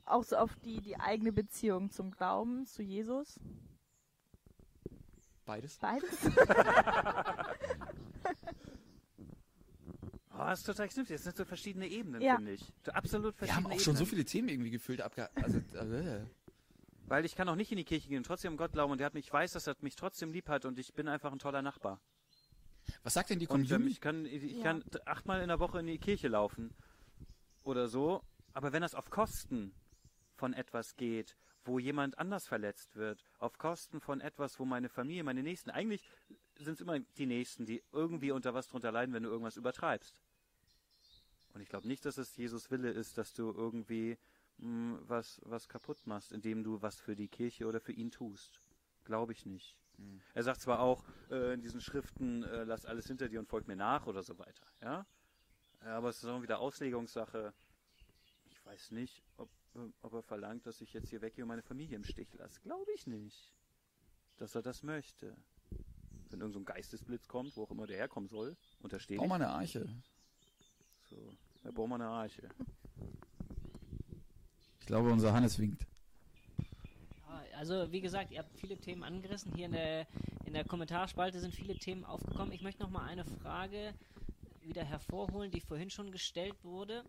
auch 0.05 0.25
so 0.25 0.37
auf 0.37 0.55
die, 0.57 0.81
die 0.81 0.99
eigene 0.99 1.33
Beziehung 1.33 1.91
zum 1.91 2.11
Glauben, 2.11 2.67
zu 2.67 2.83
Jesus? 2.83 3.39
Beides? 5.47 5.79
Beides? 5.79 6.19
Oh, 10.35 10.39
das 10.39 10.61
ist 10.61 10.65
total 10.67 10.89
knifflig. 10.89 11.17
Das 11.17 11.25
sind 11.25 11.37
so 11.37 11.45
verschiedene 11.45 11.87
Ebenen, 11.87 12.23
Ja. 12.23 12.37
finde 12.37 12.53
ich. 12.53 12.73
So 12.85 12.93
Absolut 12.93 13.35
Wir 13.35 13.47
verschiedene 13.47 13.65
haben 13.65 13.73
auch 13.73 13.81
schon 13.81 13.97
so 13.97 14.03
Ebenen. 14.05 14.07
viele 14.11 14.25
Themen 14.25 14.49
irgendwie 14.49 14.71
gefüllt 14.71 15.01
abge... 15.03 15.29
Also, 15.37 15.59
äh, 15.59 16.25
Weil 17.07 17.25
ich 17.27 17.35
kann 17.35 17.49
auch 17.49 17.55
nicht 17.57 17.71
in 17.71 17.77
die 17.79 17.85
Kirche 17.85 18.09
gehen 18.09 18.19
und 18.19 18.25
trotzdem 18.27 18.57
Gott 18.57 18.73
glauben 18.73 18.93
und 18.93 18.99
der 18.99 19.07
hat 19.07 19.15
mich, 19.15 19.27
ich 19.27 19.33
weiß, 19.33 19.53
dass 19.53 19.67
er 19.67 19.77
mich 19.81 19.95
trotzdem 19.97 20.33
lieb 20.33 20.49
hat 20.49 20.65
und 20.65 20.79
ich 20.79 20.95
bin 20.95 21.09
einfach 21.09 21.31
ein 21.33 21.39
toller 21.39 21.61
Nachbar. 21.63 22.01
was 23.03 23.15
sagt 23.15 23.31
denn 23.31 23.39
die 23.39 23.47
Und 23.47 23.63
ähm, 23.65 23.69
Community? 23.69 23.93
ich 23.93 24.01
kann, 24.01 24.27
ich 24.27 24.43
Ja. 24.57 24.63
kann 24.63 24.85
achtmal 25.05 25.43
in 25.43 25.49
der 25.49 25.61
Woche 25.61 25.81
in 25.81 25.87
die 25.87 25.99
Kirche 25.99 26.29
laufen 26.29 26.73
oder 27.65 27.89
so. 27.89 28.23
Aber 28.55 28.73
wenn 28.73 28.83
das 28.83 28.95
auf 28.95 29.11
Kosten 29.11 29.75
von 30.37 30.55
etwas 30.55 30.97
geht, 30.97 31.37
wo 31.65 31.79
jemand 31.79 32.19
anders 32.19 32.47
verletzt 32.47 32.97
wird, 32.97 33.25
auf 33.39 33.57
Kosten 33.59 34.01
von 34.01 34.21
etwas, 34.21 34.59
wo 34.59 34.65
meine 34.65 34.89
Familie, 34.89 35.23
meine 35.25 35.43
Nächsten, 35.43 35.71
eigentlich 35.71 36.09
sind 36.63 36.75
es 36.75 36.81
immer 36.81 36.99
die 36.99 37.27
Nächsten, 37.27 37.67
die 37.67 37.83
irgendwie 37.93 38.33
unter 38.33 38.55
was 38.55 38.69
drunter 38.69 38.93
leiden, 38.93 39.15
wenn 39.15 39.23
du 39.23 39.31
irgendwas 39.31 39.57
übertreibst. 39.57 40.21
Und 41.55 41.61
ich 41.61 41.69
glaube 41.69 41.87
nicht, 41.87 42.05
dass 42.05 42.19
es 42.19 42.37
Jesus 42.37 42.71
Wille 42.71 42.91
ist, 42.91 43.19
dass 43.19 43.35
du 43.35 43.53
irgendwie 43.53 44.19
mh, 44.59 45.01
was, 45.07 45.41
was 45.45 45.69
kaputt 45.69 46.07
machst, 46.07 46.33
indem 46.33 46.65
du 46.65 46.81
was 46.83 46.99
für 46.99 47.17
die 47.17 47.29
Kirche 47.29 47.67
oder 47.67 47.81
für 47.81 47.93
ihn 47.93 48.11
tust. 48.11 48.61
Glaube 49.05 49.33
ich 49.33 49.47
nicht. 49.47 49.77
Er 50.35 50.43
sagt 50.43 50.61
zwar 50.61 50.81
auch 50.81 51.05
äh, 51.31 51.55
in 51.55 51.61
diesen 51.61 51.81
Schriften, 51.81 52.43
äh, 52.45 52.65
lass 52.65 52.87
alles 52.87 53.07
hinter 53.07 53.29
dir 53.29 53.39
und 53.41 53.49
folg 53.49 53.69
mir 53.69 53.77
nach 53.77 54.07
oder 54.07 54.23
so 54.23 54.39
weiter, 54.39 54.67
ja. 54.81 55.07
Ja, 55.85 55.97
Aber 55.97 56.09
es 56.09 56.23
ist 56.23 56.29
auch 56.29 56.43
wieder 56.43 56.61
Auslegungssache. 56.61 57.53
Ich 58.51 58.65
weiß 58.65 58.93
nicht, 58.93 59.23
ob, 59.37 59.51
äh, 59.75 59.81
ob 60.01 60.13
er 60.15 60.23
verlangt, 60.23 60.67
dass 60.67 60.81
ich 60.81 60.93
jetzt 60.93 61.11
hier 61.11 61.21
weggehe 61.21 61.45
und 61.45 61.49
meine 61.49 61.63
Familie 61.63 61.97
im 61.97 62.05
Stich 62.05 62.33
lasse. 62.35 62.61
Glaube 62.63 62.91
ich 62.93 63.07
nicht. 63.07 63.53
Dass 64.37 64.55
er 64.55 64.63
das 64.63 64.83
möchte. 64.83 65.37
Wenn 66.33 66.41
irgend 66.41 66.55
so 66.55 66.61
ein 66.61 66.65
Geistesblitz 66.65 67.29
kommt, 67.29 67.57
wo 67.57 67.65
auch 67.65 67.71
immer 67.71 67.87
der 67.87 67.99
herkommen 67.99 68.29
soll, 68.29 68.57
unterstehe 68.81 69.19
Bau 69.19 69.27
mal 69.27 69.37
eine 69.37 69.49
Arche. 69.49 69.87
So, 71.11 71.17
da 71.63 71.71
bauen 71.71 71.91
wir 71.91 71.97
eine 71.97 72.09
Arche. 72.09 72.49
Ich 74.81 74.87
glaube, 74.87 75.13
unser 75.13 75.33
Hannes 75.33 75.59
winkt. 75.59 75.87
Also 77.57 77.93
wie 77.93 78.01
gesagt, 78.01 78.33
ihr 78.33 78.41
habt 78.41 78.59
viele 78.59 78.77
Themen 78.77 79.05
angerissen. 79.05 79.53
Hier 79.55 79.67
in 79.67 79.73
der, 79.73 80.07
in 80.47 80.53
der 80.53 80.65
Kommentarspalte 80.65 81.39
sind 81.39 81.55
viele 81.55 81.77
Themen 81.77 82.05
aufgekommen. 82.05 82.51
Ich 82.53 82.63
möchte 82.63 82.83
noch 82.83 82.91
mal 82.91 83.07
eine 83.07 83.25
Frage 83.25 83.95
wieder 84.63 84.85
hervorholen, 84.85 85.51
die 85.53 85.61
vorhin 85.61 85.89
schon 85.89 86.11
gestellt 86.11 86.57
wurde. 86.65 87.05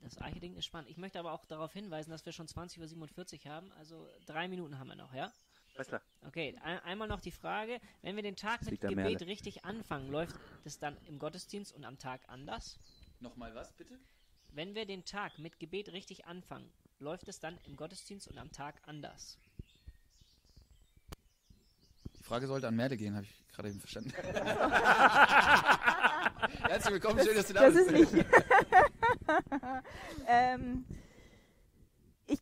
Das 0.00 0.16
Arche-Ding 0.16 0.54
ist 0.54 0.64
spannend. 0.64 0.88
Ich 0.88 0.96
möchte 0.96 1.18
aber 1.18 1.32
auch 1.32 1.44
darauf 1.44 1.74
hinweisen, 1.74 2.10
dass 2.10 2.24
wir 2.24 2.32
schon 2.32 2.46
20.47 2.46 3.44
Uhr 3.44 3.52
haben. 3.52 3.70
Also 3.72 4.08
drei 4.24 4.48
Minuten 4.48 4.78
haben 4.78 4.88
wir 4.88 4.96
noch, 4.96 5.12
ja? 5.12 5.30
Alles 5.74 5.88
klar. 5.88 6.00
Okay, 6.28 6.54
ein, 6.62 6.78
einmal 6.80 7.08
noch 7.08 7.20
die 7.22 7.30
Frage, 7.30 7.80
wenn 8.02 8.14
wir 8.14 8.22
den 8.22 8.36
Tag 8.36 8.62
mit 8.62 8.82
Gebet 8.82 8.96
Merle. 8.96 9.26
richtig 9.26 9.64
anfangen, 9.64 10.10
läuft 10.10 10.36
es 10.66 10.78
dann 10.78 10.94
im 11.06 11.18
Gottesdienst 11.18 11.72
und 11.74 11.86
am 11.86 11.96
Tag 11.96 12.20
anders? 12.28 12.78
Nochmal 13.20 13.54
was, 13.54 13.72
bitte? 13.72 13.98
Wenn 14.52 14.74
wir 14.74 14.84
den 14.84 15.06
Tag 15.06 15.38
mit 15.38 15.58
Gebet 15.58 15.90
richtig 15.90 16.26
anfangen, 16.26 16.70
läuft 16.98 17.28
es 17.28 17.40
dann 17.40 17.56
im 17.64 17.76
Gottesdienst 17.76 18.28
und 18.28 18.36
am 18.36 18.52
Tag 18.52 18.74
anders? 18.84 19.38
Die 22.18 22.22
Frage 22.22 22.46
sollte 22.46 22.68
an 22.68 22.76
Merde 22.76 22.98
gehen, 22.98 23.14
habe 23.14 23.24
ich 23.24 23.48
gerade 23.48 23.70
eben 23.70 23.80
verstanden. 23.80 24.10
Herzlich 26.68 26.92
willkommen, 26.92 27.24
schön, 27.24 27.36
dass 27.36 27.46
du 27.46 27.54
da 27.54 27.70
Das 27.70 27.72
bist. 27.74 27.90
ist 27.90 28.12
nicht. 28.12 28.26
ähm, 30.26 30.84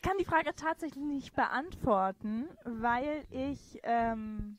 kann 0.07 0.19
die 0.19 0.25
Frage 0.25 0.55
tatsächlich 0.55 1.05
nicht 1.05 1.35
beantworten, 1.35 2.47
weil 2.65 3.25
ich 3.31 3.81
ähm, 3.83 4.59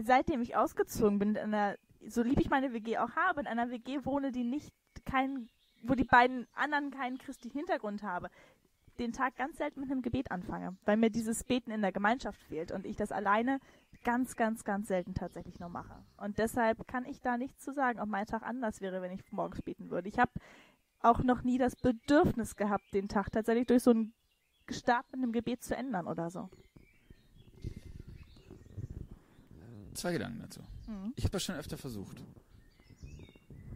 seitdem 0.00 0.42
ich 0.42 0.56
ausgezogen 0.56 1.18
bin, 1.18 1.30
in 1.30 1.54
einer, 1.54 1.76
so 2.06 2.22
lieb 2.22 2.38
ich 2.38 2.50
meine 2.50 2.74
WG 2.74 2.98
auch 2.98 3.16
habe, 3.16 3.40
in 3.40 3.46
einer 3.46 3.70
WG 3.70 4.04
wohne, 4.04 4.30
die 4.30 4.44
nicht 4.44 4.72
kein, 5.06 5.48
wo 5.82 5.94
die 5.94 6.04
beiden 6.04 6.46
anderen 6.54 6.90
keinen 6.90 7.16
christlichen 7.16 7.58
Hintergrund 7.58 8.02
habe, 8.02 8.28
den 8.98 9.12
Tag 9.12 9.36
ganz 9.36 9.56
selten 9.56 9.80
mit 9.80 9.90
einem 9.90 10.02
Gebet 10.02 10.30
anfange, 10.30 10.76
weil 10.84 10.98
mir 10.98 11.08
dieses 11.08 11.42
Beten 11.44 11.70
in 11.70 11.80
der 11.80 11.92
Gemeinschaft 11.92 12.42
fehlt 12.42 12.72
und 12.72 12.84
ich 12.84 12.96
das 12.96 13.10
alleine 13.10 13.58
ganz, 14.04 14.36
ganz, 14.36 14.64
ganz 14.64 14.88
selten 14.88 15.14
tatsächlich 15.14 15.60
nur 15.60 15.70
mache. 15.70 15.96
Und 16.18 16.36
deshalb 16.36 16.86
kann 16.86 17.06
ich 17.06 17.22
da 17.22 17.38
nichts 17.38 17.64
zu 17.64 17.72
sagen, 17.72 18.00
ob 18.00 18.08
mein 18.08 18.26
Tag 18.26 18.42
anders 18.42 18.82
wäre, 18.82 19.00
wenn 19.00 19.12
ich 19.12 19.32
morgens 19.32 19.62
beten 19.62 19.90
würde. 19.90 20.08
Ich 20.08 20.18
habe 20.18 20.32
auch 21.02 21.22
noch 21.22 21.42
nie 21.42 21.58
das 21.58 21.76
Bedürfnis 21.76 22.56
gehabt, 22.56 22.84
den 22.94 23.08
Tag 23.08 23.30
tatsächlich 23.32 23.66
durch 23.66 23.82
so 23.82 23.90
einen 23.90 24.14
Start 24.70 25.06
mit 25.12 25.20
einem 25.22 25.32
Gebet 25.32 25.62
zu 25.62 25.76
ändern 25.76 26.06
oder 26.06 26.30
so. 26.30 26.48
Zwei 29.94 30.12
Gedanken 30.12 30.40
dazu. 30.40 30.60
Mhm. 30.86 31.12
Ich 31.16 31.24
habe 31.24 31.32
das 31.32 31.44
schon 31.44 31.56
öfter 31.56 31.76
versucht. 31.76 32.22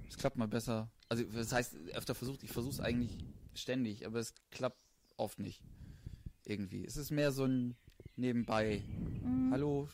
Es 0.09 0.17
klappt 0.17 0.37
mal 0.37 0.49
besser. 0.49 0.91
Also, 1.09 1.25
das 1.25 1.53
heißt, 1.53 1.77
öfter 1.95 2.15
versucht, 2.15 2.43
ich 2.43 2.51
versuche 2.53 2.73
es 2.75 2.81
eigentlich 2.81 3.19
ständig, 3.55 4.07
aber 4.07 4.19
es 4.19 4.35
klappt 4.51 4.79
oft 5.17 5.39
nicht. 5.39 5.63
Irgendwie. 6.45 6.85
Es 6.85 6.97
ist 6.97 7.11
mehr 7.11 7.33
so 7.33 7.45
ein 7.45 7.77
Nebenbei. 8.17 8.83
Mhm. 9.23 9.53
Hallo, 9.53 9.89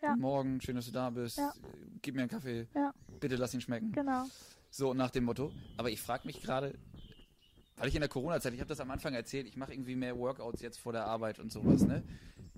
Ja. 0.00 0.10
guten 0.10 0.22
Morgen, 0.22 0.60
schön, 0.62 0.76
dass 0.76 0.86
du 0.86 0.92
da 0.92 1.10
bist. 1.10 1.36
Ja. 1.38 1.52
Gib 2.00 2.14
mir 2.14 2.22
einen 2.22 2.30
Kaffee. 2.30 2.66
Ja. 2.74 2.94
Bitte 3.20 3.36
lass 3.36 3.52
ihn 3.52 3.60
schmecken. 3.60 3.92
Genau. 3.92 4.24
So 4.76 4.92
nach 4.92 5.08
dem 5.10 5.24
Motto. 5.24 5.50
Aber 5.78 5.90
ich 5.90 6.02
frage 6.02 6.26
mich 6.26 6.42
gerade, 6.42 6.74
weil 7.78 7.88
ich 7.88 7.94
in 7.94 8.02
der 8.02 8.10
Corona-Zeit, 8.10 8.52
ich 8.52 8.60
habe 8.60 8.68
das 8.68 8.78
am 8.78 8.90
Anfang 8.90 9.14
erzählt, 9.14 9.46
ich 9.46 9.56
mache 9.56 9.72
irgendwie 9.72 9.96
mehr 9.96 10.18
Workouts 10.18 10.60
jetzt 10.60 10.78
vor 10.78 10.92
der 10.92 11.06
Arbeit 11.06 11.38
und 11.38 11.50
sowas, 11.50 11.80
ne? 11.80 12.02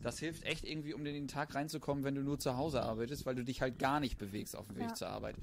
Das 0.02 0.18
hilft 0.18 0.42
echt 0.42 0.64
irgendwie, 0.64 0.94
um 0.94 1.06
in 1.06 1.14
den 1.14 1.28
Tag 1.28 1.54
reinzukommen, 1.54 2.02
wenn 2.02 2.16
du 2.16 2.22
nur 2.22 2.40
zu 2.40 2.56
Hause 2.56 2.82
arbeitest, 2.82 3.24
weil 3.24 3.36
du 3.36 3.44
dich 3.44 3.62
halt 3.62 3.78
gar 3.78 4.00
nicht 4.00 4.18
bewegst 4.18 4.56
auf 4.56 4.66
dem 4.66 4.78
Weg 4.78 4.88
Ja. 4.88 4.94
zur 4.94 5.08
Arbeit. 5.10 5.36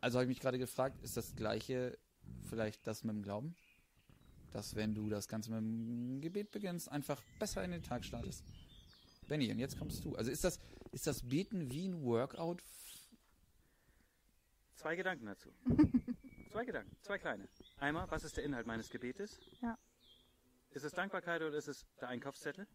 Also 0.00 0.16
habe 0.18 0.24
ich 0.24 0.28
mich 0.30 0.40
gerade 0.40 0.58
gefragt, 0.58 1.02
ist 1.02 1.18
das 1.18 1.36
gleiche 1.36 1.98
vielleicht 2.48 2.86
das 2.86 3.04
mit 3.04 3.14
dem 3.14 3.22
Glauben? 3.22 3.54
Dass 4.52 4.74
wenn 4.74 4.94
du 4.94 5.10
das 5.10 5.28
Ganze 5.28 5.50
mit 5.50 5.60
dem 5.60 6.20
Gebet 6.22 6.50
beginnst, 6.50 6.90
einfach 6.90 7.20
besser 7.38 7.62
in 7.62 7.72
den 7.72 7.82
Tag 7.82 8.06
startest. 8.06 8.42
Benny, 9.28 9.52
und 9.52 9.58
jetzt 9.58 9.78
kommst 9.78 10.02
du. 10.02 10.16
Also 10.16 10.30
ist 10.30 10.44
das, 10.44 10.60
ist 10.92 11.06
das 11.06 11.20
Beten 11.20 11.70
wie 11.70 11.88
ein 11.88 12.02
Workout? 12.04 12.62
Zwei 14.82 14.96
Gedanken 14.96 15.26
dazu. 15.26 15.48
zwei 16.50 16.64
Gedanken, 16.64 16.96
zwei 17.02 17.16
kleine. 17.18 17.48
Einmal, 17.78 18.10
was 18.10 18.24
ist 18.24 18.36
der 18.36 18.42
Inhalt 18.42 18.66
meines 18.66 18.90
Gebetes? 18.90 19.38
Ja. 19.60 19.78
Ist 20.70 20.82
es 20.84 20.92
Dankbarkeit 20.92 21.40
oder 21.40 21.56
ist 21.56 21.68
es 21.68 21.86
der 22.00 22.08
Einkaufszettel? 22.08 22.66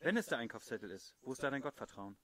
Wenn 0.00 0.16
es 0.16 0.26
der 0.26 0.38
Einkaufszettel 0.38 0.90
ist, 0.90 1.14
wo 1.22 1.32
ist 1.32 1.42
da 1.42 1.50
dein 1.50 1.62
Gottvertrauen? 1.62 2.16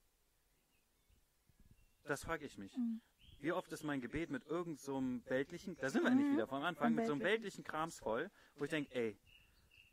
Das 2.03 2.23
frage 2.23 2.45
ich 2.45 2.57
mich. 2.57 2.75
Mhm. 2.75 2.99
Wie 3.39 3.53
oft 3.53 3.71
ist 3.71 3.83
mein 3.83 4.01
Gebet 4.01 4.29
mit 4.29 4.45
irgend 4.45 4.81
so 4.81 4.97
einem 4.97 5.23
weltlichen, 5.29 5.77
da 5.79 5.89
sind 5.89 6.03
wir 6.03 6.11
nicht 6.11 6.27
Mhm. 6.27 6.33
wieder 6.33 6.47
vom 6.47 6.63
Anfang, 6.63 6.93
mit 6.93 7.05
so 7.05 7.13
einem 7.13 7.21
weltlichen. 7.21 7.59
weltlichen 7.59 7.63
Krams 7.63 7.97
voll, 7.99 8.29
wo 8.57 8.65
ich 8.65 8.69
denke, 8.69 8.93
ey, 8.93 9.17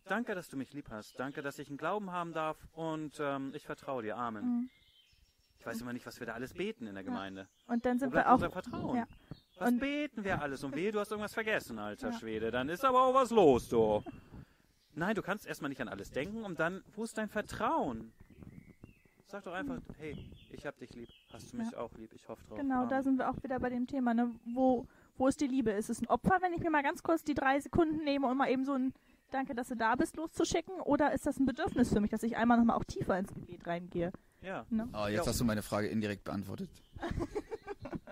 danke, 0.07 0.35
dass 0.35 0.49
du 0.49 0.57
mich 0.57 0.73
lieb 0.73 0.91
hast, 0.91 1.19
danke, 1.21 1.41
dass 1.41 1.59
ich 1.61 1.69
einen 1.69 1.79
Glauben 1.79 2.11
haben 2.11 2.33
darf 2.33 2.59
und 2.73 3.17
ähm, 3.21 3.53
ich 3.55 3.65
vertraue 3.65 4.03
dir, 4.03 4.17
Amen. 4.17 4.45
Mhm. 4.45 4.71
Ich 5.59 5.67
weiß 5.67 5.81
immer 5.81 5.93
nicht, 5.93 6.07
was 6.07 6.19
wir 6.21 6.27
da 6.27 6.35
alles 6.35 6.55
beten 6.55 6.87
in 6.87 6.95
der 6.95 7.05
Gemeinde. 7.05 7.49
Und 7.67 7.85
dann 7.85 7.99
sind 7.99 8.13
wir 8.15 8.29
auch. 8.29 8.35
unser 8.35 8.51
Vertrauen? 8.51 8.97
Ja. 8.97 9.07
Was 9.59 9.71
Und- 9.71 9.81
beten 9.81 10.25
wir 10.25 10.41
alles? 10.41 10.63
Und 10.65 10.75
wehe, 10.77 10.93
du 10.93 11.01
hast 11.01 11.11
irgendwas 11.11 11.35
vergessen, 11.35 11.79
alter 11.79 12.11
Ja. 12.11 12.19
Schwede. 12.19 12.51
Dann 12.51 12.69
ist 12.69 12.85
aber 12.85 13.03
auch 13.03 13.15
was 13.15 13.31
los, 13.31 13.69
du. 13.69 14.03
Nein, 14.95 15.15
du 15.15 15.23
kannst 15.23 15.47
erstmal 15.47 15.69
nicht 15.69 15.81
an 15.81 15.89
alles 15.89 16.11
denken 16.11 16.45
und 16.45 16.59
dann, 16.61 16.83
wo 16.95 17.05
ist 17.05 17.19
dein 17.19 17.29
Vertrauen? 17.29 18.13
Sag 19.27 19.45
doch 19.45 19.53
einfach, 19.53 19.79
hey, 19.99 20.17
ich 20.51 20.65
hab 20.67 20.79
dich 20.79 20.95
lieb. 20.95 21.09
Hast 21.33 21.53
du 21.53 21.59
mich 21.59 21.77
auch 21.77 21.93
lieb? 21.99 22.11
Ich 22.15 22.27
hoffe 22.29 22.43
drauf. 22.49 22.59
Genau, 22.59 22.87
da 22.87 22.97
Amen. 22.97 23.03
sind 23.03 23.19
wir 23.19 23.29
auch 23.29 23.43
wieder 23.43 23.59
bei 23.61 23.69
dem 23.69 23.87
Thema, 23.87 24.15
ne? 24.15 24.31
Wo, 24.55 24.87
wo 25.19 25.27
ist 25.29 25.41
die 25.41 25.47
Liebe? 25.49 25.71
Ist 25.73 25.91
es 25.91 26.01
ein 26.01 26.07
Opfer, 26.07 26.39
wenn 26.41 26.55
ich 26.55 26.61
mir 26.61 26.71
mal 26.71 26.83
ganz 26.83 27.03
kurz 27.03 27.23
die 27.25 27.35
drei 27.35 27.61
Sekunden 27.61 28.05
nehme 28.05 28.27
und 28.27 28.37
mal 28.39 28.49
eben 28.49 28.65
so 28.65 28.73
ein 28.73 28.95
Danke, 29.31 29.55
dass 29.55 29.69
du 29.69 29.77
da 29.77 29.95
bist, 29.97 30.17
loszuschicken? 30.17 30.81
Oder 30.81 31.13
ist 31.13 31.27
das 31.27 31.39
ein 31.39 31.45
Bedürfnis 31.45 31.93
für 31.93 32.01
mich, 32.01 32.11
dass 32.11 32.23
ich 32.23 32.39
einmal 32.39 32.57
nochmal 32.57 32.77
auch 32.79 32.85
tiefer 32.85 33.19
ins 33.19 33.35
Gebet 33.35 33.67
reingehe? 33.67 34.13
Ja. 34.43 34.65
Ne? 34.71 34.89
Oh, 34.93 35.07
jetzt 35.07 35.25
Ja. 35.25 35.27
hast 35.27 35.41
du 35.41 35.45
meine 35.45 35.63
Frage 35.63 35.89
indirekt 35.89 36.25
beantwortet. 36.25 36.71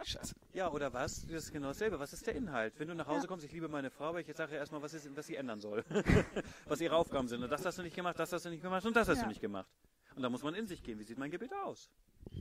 Scheiße. 0.04 0.34
Ja, 0.52 0.70
oder 0.70 0.92
was? 0.92 1.22
Das 1.26 1.44
ist 1.44 1.52
genau 1.52 1.68
dasselbe. 1.68 1.98
Was 1.98 2.12
ist 2.12 2.26
der 2.26 2.34
Inhalt? 2.36 2.74
Wenn 2.78 2.88
du 2.88 2.94
nach 2.94 3.06
Hause 3.06 3.22
Ja. 3.22 3.26
kommst, 3.26 3.44
ich 3.44 3.52
liebe 3.52 3.68
meine 3.68 3.90
Frau, 3.90 4.04
aber 4.06 4.20
ich 4.20 4.36
sage 4.36 4.52
ja 4.52 4.58
erstmal, 4.58 4.80
was, 4.82 4.94
ist, 4.94 5.08
was 5.16 5.26
sie 5.26 5.34
ändern 5.36 5.60
soll. 5.60 5.84
was 6.66 6.80
ihre 6.80 6.94
Aufgaben 6.94 7.26
sind. 7.28 7.42
Und 7.42 7.50
das 7.50 7.64
hast 7.64 7.78
du 7.78 7.82
nicht 7.82 7.96
gemacht, 7.96 8.18
das 8.18 8.32
hast 8.32 8.44
du 8.44 8.50
nicht 8.50 8.62
gemacht 8.62 8.86
und 8.86 8.94
das 8.94 9.08
hast 9.08 9.16
Ja. 9.18 9.22
du 9.24 9.28
nicht 9.28 9.40
gemacht. 9.40 9.68
Und 10.14 10.22
da 10.22 10.30
muss 10.30 10.42
man 10.42 10.54
in 10.54 10.66
sich 10.66 10.82
gehen. 10.82 10.98
Wie 10.98 11.04
sieht 11.04 11.18
mein 11.18 11.30
Gebet 11.30 11.50
aus? 11.64 11.90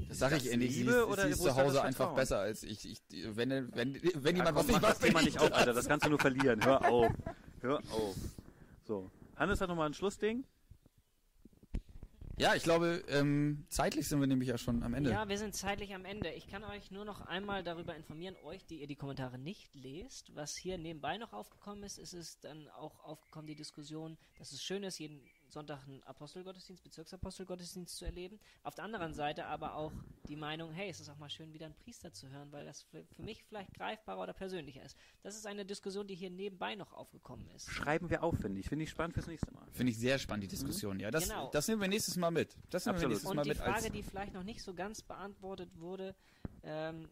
Das 0.10 0.20
sage 0.20 0.36
ich 0.38 0.44
das 0.44 0.52
endlich. 0.54 0.74
Sie 0.74 0.80
Liebe 0.84 0.92
ist, 0.94 1.04
oder 1.06 1.24
sie 1.24 1.30
ist 1.30 1.40
zu 1.40 1.46
das 1.46 1.56
Hause 1.58 1.82
einfach 1.82 2.14
besser 2.14 2.40
als 2.40 2.64
ich. 2.64 2.86
ich 2.90 3.02
wenn, 3.36 3.50
wenn, 3.50 3.74
wenn 3.74 4.36
Ja, 4.36 4.44
jemand 4.46 4.46
komm, 4.48 4.56
was 4.56 4.68
nicht 4.68 4.76
das 4.76 4.82
macht, 4.82 5.02
Thema 5.02 5.20
bin 5.20 5.26
nicht 5.26 5.36
ich 5.36 5.42
auf. 5.42 5.52
Alter. 5.54 5.74
Das 5.74 5.88
kannst 5.88 6.06
du 6.06 6.10
nur 6.10 6.20
verlieren. 6.20 6.64
Hör 6.64 6.86
auf. 6.90 7.12
Hör 7.62 7.78
auf. 7.92 8.16
So. 8.84 9.10
Hannes 9.38 9.60
hat 9.60 9.70
nochmal 9.70 9.88
ein 9.90 9.94
Schlussding. 9.94 10.44
Ja, 12.38 12.54
ich 12.54 12.64
glaube, 12.64 13.02
ähm, 13.08 13.66
zeitlich 13.70 14.08
sind 14.10 14.20
wir 14.20 14.28
nämlich 14.28 14.50
ja 14.50 14.58
schon 14.58 14.84
am 14.84 14.94
Ende. 14.94 15.10
Ja, 15.10 15.30
wir 15.30 15.38
sind 15.38 15.56
zeitlich 15.56 15.96
am 15.96 16.04
Ende. 16.04 16.30
Ich 16.32 16.48
kann 16.48 16.66
euch 16.66 16.92
nur 16.92 17.06
noch 17.06 17.22
einmal 17.22 17.64
darüber 17.64 17.96
informieren, 17.96 18.36
euch, 18.44 18.66
die 18.66 18.82
ihr 18.82 18.88
die 18.88 18.98
Kommentare 18.98 19.38
nicht 19.38 19.74
lest, 19.74 20.36
was 20.36 20.56
hier 20.56 20.78
nebenbei 20.78 21.18
noch 21.18 21.32
aufgekommen 21.32 21.84
ist. 21.84 21.98
Es 21.98 22.14
ist 22.14 22.44
dann 22.44 22.68
auch 22.70 23.00
aufgekommen 23.06 23.48
die 23.48 23.56
Diskussion, 23.56 24.18
dass 24.38 24.52
es 24.52 24.62
schön 24.62 24.84
ist, 24.84 25.00
jeden 25.00 25.22
Sonntag 25.50 25.84
einen 25.88 26.04
Apostelgottesdienst, 26.04 26.84
Bezirksapostelgottesdienst 26.84 27.96
zu 27.96 28.06
erleben. 28.06 28.40
Auf 28.64 28.76
der 28.76 28.84
anderen 28.84 29.14
Seite 29.14 29.46
aber 29.46 29.76
auch 29.76 29.92
die 30.28 30.36
Meinung, 30.36 30.72
hey, 30.74 30.90
es 30.90 31.00
ist 31.00 31.10
auch 31.10 31.18
mal 31.18 31.30
schön, 31.30 31.54
wieder 31.54 31.66
einen 31.68 31.76
Priester 31.76 32.12
zu 32.12 32.30
hören, 32.30 32.52
weil 32.52 32.66
das 32.66 32.82
für, 32.84 33.06
für 33.16 33.22
mich 33.24 33.44
vielleicht 33.44 33.74
greifbarer 33.74 34.22
oder 34.22 34.34
persönlicher 34.34 34.84
ist. 34.84 34.98
Das 35.24 35.36
ist 35.36 35.46
eine 35.46 35.66
Diskussion, 35.66 36.08
die 36.08 36.16
hier 36.16 36.30
nebenbei 36.30 36.76
noch 36.76 36.94
aufgekommen 36.94 37.48
ist. 37.56 37.70
Schreiben 37.72 38.10
wir 38.10 38.24
auf, 38.24 38.38
finde 38.38 38.60
ich. 38.60 38.68
Finde 38.68 38.84
ich 38.84 38.90
spannend 38.90 39.14
fürs 39.14 39.28
nächste 39.28 39.52
Mal. 39.54 39.66
Finde 39.72 39.92
ich 39.92 39.98
sehr 40.00 40.18
spannend, 40.20 40.44
die 40.44 40.48
Diskussion. 40.50 41.00
Ja, 41.00 41.12
das, 41.12 41.30
Genau. 41.30 41.50
das 41.52 41.68
nehmen 41.68 41.82
wir 41.82 41.88
nächstes 41.88 42.16
Mal 42.18 42.32
mit. 42.32 42.56
Das 42.70 42.86
nehmen 42.86 43.00
wir 43.00 43.08
Absolut. 43.08 43.10
nächstes 43.12 43.34
Mal 43.34 43.38
Und 43.40 43.46
die 43.46 43.50
mit 43.50 43.62
als. 43.62 43.82
Frage, 43.82 43.92
die 43.92 44.04
vielleicht 44.04 44.34
noch 44.34 44.44
nicht 44.44 44.62
so 44.62 44.74
ganz 44.74 45.02
beantwortet 45.02 45.70
wurde, 45.80 46.16
ähm, 46.64 47.08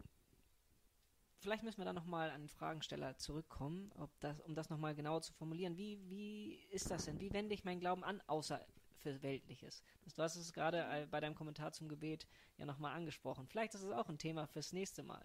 vielleicht 1.44 1.62
müssen 1.62 1.78
wir 1.78 1.84
da 1.84 1.92
nochmal 1.92 2.30
an 2.30 2.40
den 2.40 2.48
Fragensteller 2.48 3.16
zurückkommen, 3.18 3.92
ob 3.96 4.10
das, 4.20 4.40
um 4.40 4.54
das 4.54 4.70
nochmal 4.70 4.94
genauer 4.94 5.20
zu 5.20 5.32
formulieren. 5.34 5.76
Wie, 5.76 6.00
wie 6.08 6.58
ist 6.70 6.90
das 6.90 7.04
denn? 7.04 7.20
Wie 7.20 7.32
wende 7.32 7.54
ich 7.54 7.64
meinen 7.64 7.80
Glauben 7.80 8.02
an, 8.02 8.22
außer 8.26 8.64
für 9.02 9.22
Weltliches? 9.22 9.82
Das, 10.04 10.14
du 10.14 10.22
hast 10.22 10.36
es 10.36 10.52
gerade 10.54 10.78
äh, 10.78 11.06
bei 11.10 11.20
deinem 11.20 11.34
Kommentar 11.34 11.72
zum 11.72 11.88
Gebet 11.88 12.26
ja 12.56 12.64
nochmal 12.64 12.94
angesprochen. 12.96 13.46
Vielleicht 13.46 13.74
ist 13.74 13.82
es 13.82 13.92
auch 13.92 14.08
ein 14.08 14.16
Thema 14.16 14.46
fürs 14.46 14.72
nächste 14.72 15.02
Mal. 15.02 15.22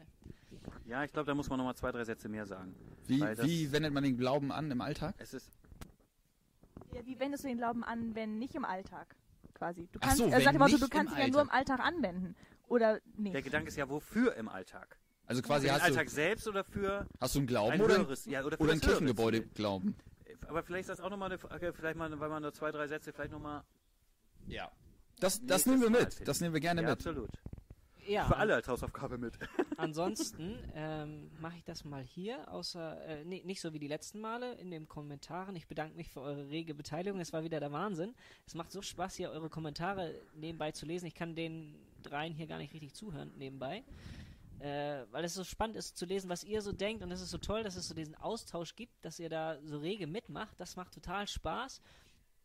Ja, 0.86 1.06
ich 1.06 1.14
glaube, 1.14 1.26
da 1.28 1.34
muss 1.36 1.50
man 1.50 1.58
nochmal 1.58 1.76
zwei, 1.76 1.92
drei 1.94 2.04
Sätze 2.04 2.28
mehr 2.28 2.46
sagen. 2.46 2.76
Wie, 3.08 3.22
wie 3.22 3.72
wendet 3.72 3.94
man 3.94 4.04
den 4.04 4.18
Glauben 4.18 4.52
an 4.52 4.70
im 4.70 4.82
Alltag? 4.82 5.16
Es 5.20 5.34
ist, 5.34 5.50
Ja, 6.94 7.06
wie 7.06 7.18
wendest 7.18 7.46
du 7.46 7.48
den 7.48 7.58
Glauben 7.58 7.84
an, 7.86 8.14
wenn 8.14 8.38
nicht 8.40 8.56
im 8.56 8.66
Alltag? 8.66 9.16
Quasi. 9.54 9.88
Du 9.92 10.00
Ach 10.02 10.08
kannst, 10.08 10.18
so, 10.18 10.26
äh, 10.28 10.32
wenn 10.34 10.44
sag 10.44 10.58
mal 10.58 10.70
so, 10.70 10.78
du 10.78 10.84
im 10.86 10.90
kannst 10.90 11.14
ihn 11.14 11.20
ja 11.20 11.28
nur 11.30 11.42
im 11.42 11.50
Alltag. 11.50 11.80
Alltag 11.80 11.86
anwenden. 11.96 12.36
Oder 12.68 13.00
nicht. 13.16 13.34
der 13.34 13.42
Gedanke 13.42 13.70
ist 13.70 13.78
ja, 13.78 13.90
wofür 13.90 14.36
im 14.36 14.50
Alltag? 14.50 15.00
Also 15.30 15.44
Für 15.44 15.48
quasi 15.48 15.68
den 15.68 15.76
hast 15.76 15.84
Alltag 15.84 16.08
du, 16.08 16.12
selbst 16.12 16.48
oder 16.48 16.64
für 16.64 17.06
hast 17.22 17.36
du 17.36 17.40
einen 17.40 17.48
Glauben 17.48 17.74
ein 17.74 17.82
oder, 17.84 17.98
höheres, 17.98 18.26
ja, 18.26 18.44
oder 18.44 18.58
für 18.58 18.64
oder 18.64 18.74
ein 18.74 18.82
Kirchengebäude 18.82 19.44
Ziel? 19.44 19.50
glauben? 19.54 19.96
Aber 20.48 20.64
vielleicht 20.64 20.90
ist 20.90 20.90
das 20.90 21.02
auch 21.02 21.12
nochmal 21.12 21.30
eine 21.30 21.38
Frage, 21.38 21.72
vielleicht 21.72 21.98
mal, 21.98 22.20
weil 22.20 22.30
man 22.30 22.42
nur 22.42 22.52
zwei, 22.52 22.72
drei 22.72 22.88
Sätze, 22.88 23.14
vielleicht 23.14 23.32
nochmal. 23.32 23.64
Ja. 24.48 24.72
Das, 25.20 25.40
das 25.46 25.68
nehmen 25.68 25.84
wir 25.84 25.92
mit. 25.92 26.28
Das 26.28 26.42
nehmen 26.42 26.56
wir 26.56 26.60
gerne 26.62 26.82
Ja, 26.82 26.88
mit. 26.90 26.98
absolut. 26.98 27.30
Ja, 28.08 28.26
Für 28.26 28.38
alle 28.38 28.56
als 28.56 28.68
Hausaufgabe 28.68 29.20
mit. 29.20 29.38
Ansonsten 29.78 30.58
ähm, 30.74 31.30
mache 31.40 31.58
ich 31.58 31.64
das 31.64 31.86
mal 31.86 32.02
hier, 32.02 32.52
außer 32.52 33.00
äh, 33.06 33.24
nee, 33.24 33.44
nicht 33.46 33.62
so 33.62 33.72
wie 33.72 33.78
die 33.78 33.88
letzten 33.88 34.20
Male 34.20 34.56
in 34.56 34.72
den 34.72 34.88
Kommentaren. 34.88 35.56
Ich 35.56 35.68
bedanke 35.68 35.96
mich 35.96 36.10
für 36.10 36.22
eure 36.22 36.50
rege 36.50 36.74
Beteiligung. 36.74 37.20
Es 37.20 37.34
war 37.34 37.44
wieder 37.44 37.60
der 37.60 37.72
Wahnsinn. 37.72 38.16
Es 38.48 38.56
macht 38.56 38.72
so 38.72 38.82
Spaß, 38.82 39.14
hier 39.14 39.30
eure 39.30 39.50
Kommentare 39.52 40.16
nebenbei 40.34 40.72
zu 40.72 40.88
lesen. 40.88 41.06
Ich 41.06 41.14
kann 41.14 41.36
den 41.36 41.76
dreien 42.02 42.34
hier 42.34 42.48
gar 42.48 42.58
nicht 42.58 42.74
richtig 42.74 42.96
zuhören 42.96 43.32
nebenbei. 43.38 43.84
Äh, 44.60 45.06
weil 45.12 45.24
es 45.24 45.34
so 45.34 45.44
spannend 45.44 45.78
ist 45.78 45.98
zu 45.98 46.06
lesen, 46.06 46.30
was 46.30 46.44
ihr 46.44 46.62
so 46.62 46.72
denkt 46.72 47.02
und 47.04 47.12
es 47.12 47.22
ist 47.22 47.30
so 47.30 47.38
toll, 47.38 47.64
dass 47.64 47.76
es 47.76 47.88
so 47.88 47.94
diesen 47.94 48.16
Austausch 48.16 48.76
gibt, 48.76 48.94
dass 49.06 49.20
ihr 49.20 49.30
da 49.30 49.58
so 49.64 49.78
rege 49.78 50.06
mitmacht. 50.06 50.60
Das 50.60 50.76
macht 50.76 50.94
total 50.94 51.28
Spaß. 51.28 51.82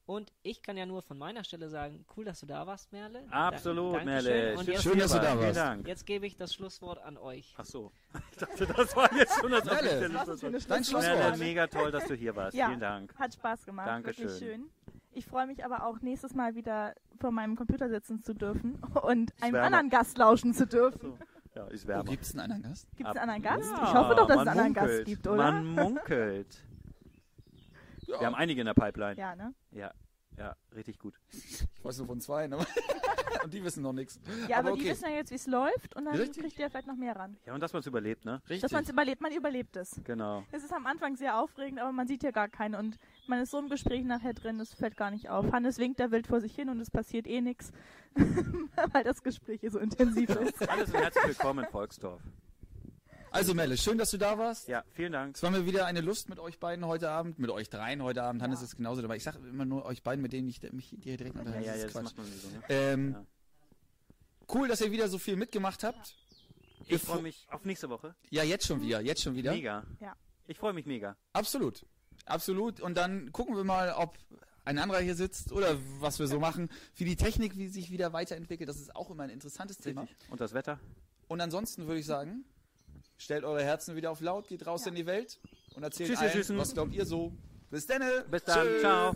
Und 0.07 0.33
ich 0.43 0.63
kann 0.63 0.77
ja 0.77 0.85
nur 0.85 1.01
von 1.01 1.17
meiner 1.17 1.45
Stelle 1.45 1.71
sagen, 1.71 2.05
cool, 2.15 2.27
dass 2.27 2.41
du 2.41 2.47
da 2.47 2.67
warst, 2.67 2.93
Merle. 2.93 3.25
Absolut, 3.31 3.95
Dankeschön. 3.95 4.33
Merle. 4.33 4.59
Und 4.59 4.65
Schön, 4.65 4.75
jetzt, 4.75 4.83
Schön, 4.83 4.99
dass 4.99 5.13
du 5.13 5.19
da 5.19 5.31
Vielen 5.31 5.41
warst. 5.41 5.57
Dank. 5.57 5.89
jetzt 5.89 6.07
gebe 6.07 6.27
ich 6.27 6.37
das 6.37 6.53
Schlusswort 6.53 6.99
an 6.99 7.17
euch. 7.17 7.55
Ach 7.57 7.65
so. 7.65 7.91
Ich 8.31 8.37
dachte, 8.39 8.67
das 8.67 8.95
war 8.97 9.13
jetzt 9.15 9.41
schon 9.41 9.51
das 9.51 9.65
Merle. 9.65 10.11
Schlusswort. 10.11 10.71
Dein 10.71 10.85
Schlusswort? 10.85 11.19
Merle, 11.19 11.37
mega 11.39 11.67
toll, 11.69 11.91
dass 11.91 12.07
du 12.07 12.15
hier 12.15 12.37
warst. 12.37 12.55
Ja. 12.55 12.67
Vielen 12.67 12.81
Dank. 12.81 13.15
Hat 13.17 13.33
Spaß 13.33 13.65
gemacht. 13.65 13.89
Dankeschön. 13.89 14.29
Wirklich 14.29 14.39
schön. 14.39 14.71
Ich 15.13 15.27
freue 15.27 15.47
mich 15.47 15.65
aber 15.65 15.87
auch, 15.87 16.01
nächstes 16.01 16.35
Mal 16.35 16.55
wieder 16.55 16.95
vor 17.21 17.31
meinem 17.31 17.57
Computer 17.57 17.89
sitzen 17.89 18.21
zu 18.21 18.35
dürfen 18.35 18.75
und 19.03 19.33
einem 19.41 19.57
anderen 19.57 19.89
Gast 19.89 20.19
lauschen 20.19 20.53
zu 20.53 20.67
dürfen. 20.67 21.17
Ja, 21.55 21.67
ist 21.67 21.85
Oh, 21.85 21.89
wärmer. 21.89 22.11
Gibt 22.11 22.25
es 22.25 22.33
einen 22.33 22.41
anderen 22.41 22.63
Gast? 22.63 22.89
Gibt 22.97 23.09
es 23.09 23.17
einen 23.17 23.31
anderen 23.31 23.43
Gast? 23.43 23.71
Ja, 23.71 23.83
ich 23.85 23.95
hoffe 23.95 24.15
doch, 24.15 24.27
dass 24.27 24.37
es 24.37 24.41
einen 24.41 24.49
anderen 24.49 24.75
Gast 24.75 25.05
gibt, 25.05 25.27
oder? 25.27 25.37
Man 25.37 25.67
munkelt. 25.67 26.65
Ja. 28.07 28.21
Wir 28.21 28.27
haben 28.27 28.35
einige 28.35 28.61
in 28.61 28.67
der 28.67 28.75
Pipeline. 28.75 29.17
Ja, 29.19 29.35
ne? 29.37 29.55
Ja, 29.71 29.93
ja, 30.37 30.57
richtig 30.75 30.99
gut. 30.99 31.15
Ich 31.31 31.67
weiß 31.83 31.99
nur 31.99 32.07
von 32.09 32.21
zwei, 32.21 32.47
ne? 32.49 32.59
Und 33.45 33.53
die 33.53 33.63
wissen 33.63 33.83
noch 33.83 33.93
nichts. 33.93 34.19
Ja, 34.49 34.59
aber, 34.59 34.69
Aber 34.69 34.77
die 34.77 34.83
okay. 34.83 34.91
wissen 34.93 35.05
ja 35.05 35.17
jetzt, 35.17 35.31
wie 35.31 35.35
es 35.35 35.47
läuft 35.47 35.95
und 35.97 36.07
dann 36.07 36.15
Richtig. 36.15 36.43
kriegt 36.43 36.59
ihr 36.59 36.71
vielleicht 36.71 36.87
noch 36.87 36.97
mehr 36.97 37.15
ran. 37.15 37.37
Ja, 37.45 37.53
und 37.53 37.61
dass 37.61 37.75
man 37.75 37.81
es 37.81 37.87
überlebt, 37.87 38.25
ne? 38.25 38.41
Richtig. 38.49 38.63
Dass 38.63 38.73
man 38.73 38.85
es 38.85 38.89
überlebt, 38.89 39.21
man 39.21 39.33
überlebt 39.33 39.77
es. 39.77 40.01
Genau. 40.05 40.45
Es 40.51 40.65
ist 40.65 40.73
am 40.73 40.87
Anfang 40.87 41.15
sehr 41.17 41.39
aufregend, 41.39 41.79
aber 41.79 41.93
man 41.93 42.07
sieht 42.07 42.23
ja 42.23 42.31
gar 42.31 42.49
keinen 42.49 42.75
und 42.75 42.97
man 43.29 43.41
ist 43.41 43.51
so 43.51 43.59
im 43.59 43.69
Gespräch 43.69 44.05
nachher 44.05 44.35
drin, 44.35 44.59
es 44.61 44.73
fällt 44.75 44.97
gar 44.97 45.11
nicht 45.11 45.29
auf. 45.29 45.51
Hannes 45.53 45.79
winkt 45.79 46.01
da 46.01 46.11
wild 46.11 46.27
vor 46.27 46.41
sich 46.41 46.55
hin 46.55 46.69
und 46.69 46.81
es 46.81 46.91
passiert 46.91 47.27
eh 47.27 47.41
nichts, 47.41 47.73
weil 48.93 49.05
das 49.05 49.23
Gespräch 49.23 49.61
hier 49.61 49.71
so 49.71 49.79
intensiv 49.79 50.29
ist. 50.31 50.69
Alles 50.69 50.91
und 50.91 50.97
herzlich 51.01 51.27
willkommen 51.29 51.65
in 51.65 51.71
Volksdorf. 51.71 52.23
Also 53.31 53.53
Melle, 53.53 53.77
schön, 53.77 53.99
dass 53.99 54.13
du 54.13 54.17
da 54.19 54.39
warst. 54.39 54.69
Ja, 54.69 54.85
vielen 54.93 55.11
Dank. 55.13 55.35
Es 55.37 55.43
war 55.43 55.51
mir 55.51 55.67
wieder 55.67 55.87
eine 55.87 56.01
Lust 56.01 56.29
mit 56.29 56.39
euch 56.39 56.61
beiden 56.61 56.87
heute 56.87 57.11
Abend, 57.11 57.39
mit 57.41 57.51
euch 57.51 57.69
dreien 57.69 58.01
heute 58.03 58.23
Abend. 58.23 58.43
Hannes 58.43 58.63
ist 58.63 58.77
genauso 58.77 59.03
dabei. 59.03 59.17
Ich 59.17 59.25
sage 59.25 59.39
immer 59.39 59.65
nur 59.65 59.85
euch 59.87 60.05
beiden, 60.05 60.23
mit 60.23 60.33
denen 60.33 60.47
ich 60.47 60.63
mich 60.73 60.95
hier 61.01 61.17
direkt 61.17 61.35
Ja, 61.35 61.41
unterhalte. 61.41 61.67
ja, 61.67 61.73
das 61.73 61.81
ja, 61.83 61.89
das 61.89 62.03
macht 62.05 62.17
man 62.17 62.27
so, 62.27 62.49
ne? 62.49 62.63
Ähm, 62.69 63.13
Ja. 63.13 63.27
Cool, 64.55 64.69
dass 64.69 64.81
ihr 64.83 64.93
wieder 64.93 65.09
so 65.09 65.19
viel 65.19 65.35
mitgemacht 65.37 65.83
habt. 65.83 66.15
Ich 66.87 67.01
freue 67.03 67.23
mich 67.23 67.47
auf 67.51 67.65
nächste 67.65 67.89
Woche. 67.89 68.15
Ja, 68.31 68.43
jetzt 68.45 68.67
schon 68.67 68.81
wieder, 68.83 69.01
jetzt 69.01 69.23
schon 69.23 69.35
wieder. 69.35 69.53
Mega. 69.53 69.83
Ja. 70.01 70.15
Ich 70.47 70.59
freue 70.59 70.75
mich 70.75 70.85
mega. 70.87 71.17
Absolut. 71.33 71.85
Absolut. 72.27 72.81
Und 72.81 72.97
dann 72.97 73.33
gucken 73.33 73.57
wir 73.57 73.65
mal, 73.65 73.93
ob 73.93 74.19
ein 74.65 74.79
anderer 74.79 75.01
hier 75.01 75.15
sitzt 75.15 75.53
oder 75.53 75.77
was 76.01 76.19
wir 76.19 76.27
so 76.27 76.41
machen. 76.41 76.71
Wie 76.97 77.05
die 77.05 77.17
Technik, 77.17 77.57
wie 77.57 77.69
sich 77.69 77.91
wieder 77.91 78.13
weiterentwickelt, 78.13 78.69
das 78.69 78.81
ist 78.81 78.95
auch 78.97 79.11
immer 79.11 79.25
ein 79.25 79.31
interessantes 79.31 79.79
Thema. 79.79 80.03
Richtig. 80.03 80.31
Und 80.31 80.41
das 80.41 80.55
Wetter? 80.55 80.81
Und 81.29 81.41
ansonsten 81.41 81.87
würde 81.87 82.01
ich 82.01 82.07
sagen, 82.07 82.45
stellt 83.19 83.45
eure 83.45 83.63
Herzen 83.63 83.97
wieder 83.97 84.11
auf 84.11 84.21
laut, 84.21 84.49
geht 84.49 84.67
raus 84.67 84.87
in 84.87 84.95
die 84.95 85.07
Welt 85.07 85.39
und 85.75 85.83
erzählt 85.83 86.11
Tschüss, 86.11 86.19
allen, 86.19 86.59
was 86.59 86.75
glaubt 86.75 86.95
ihr 86.95 87.07
so. 87.07 87.33
Bis 87.71 87.87
dann. 87.87 88.03
Bis 88.31 88.45
dann. 88.45 88.69
Ciao. 88.81 89.15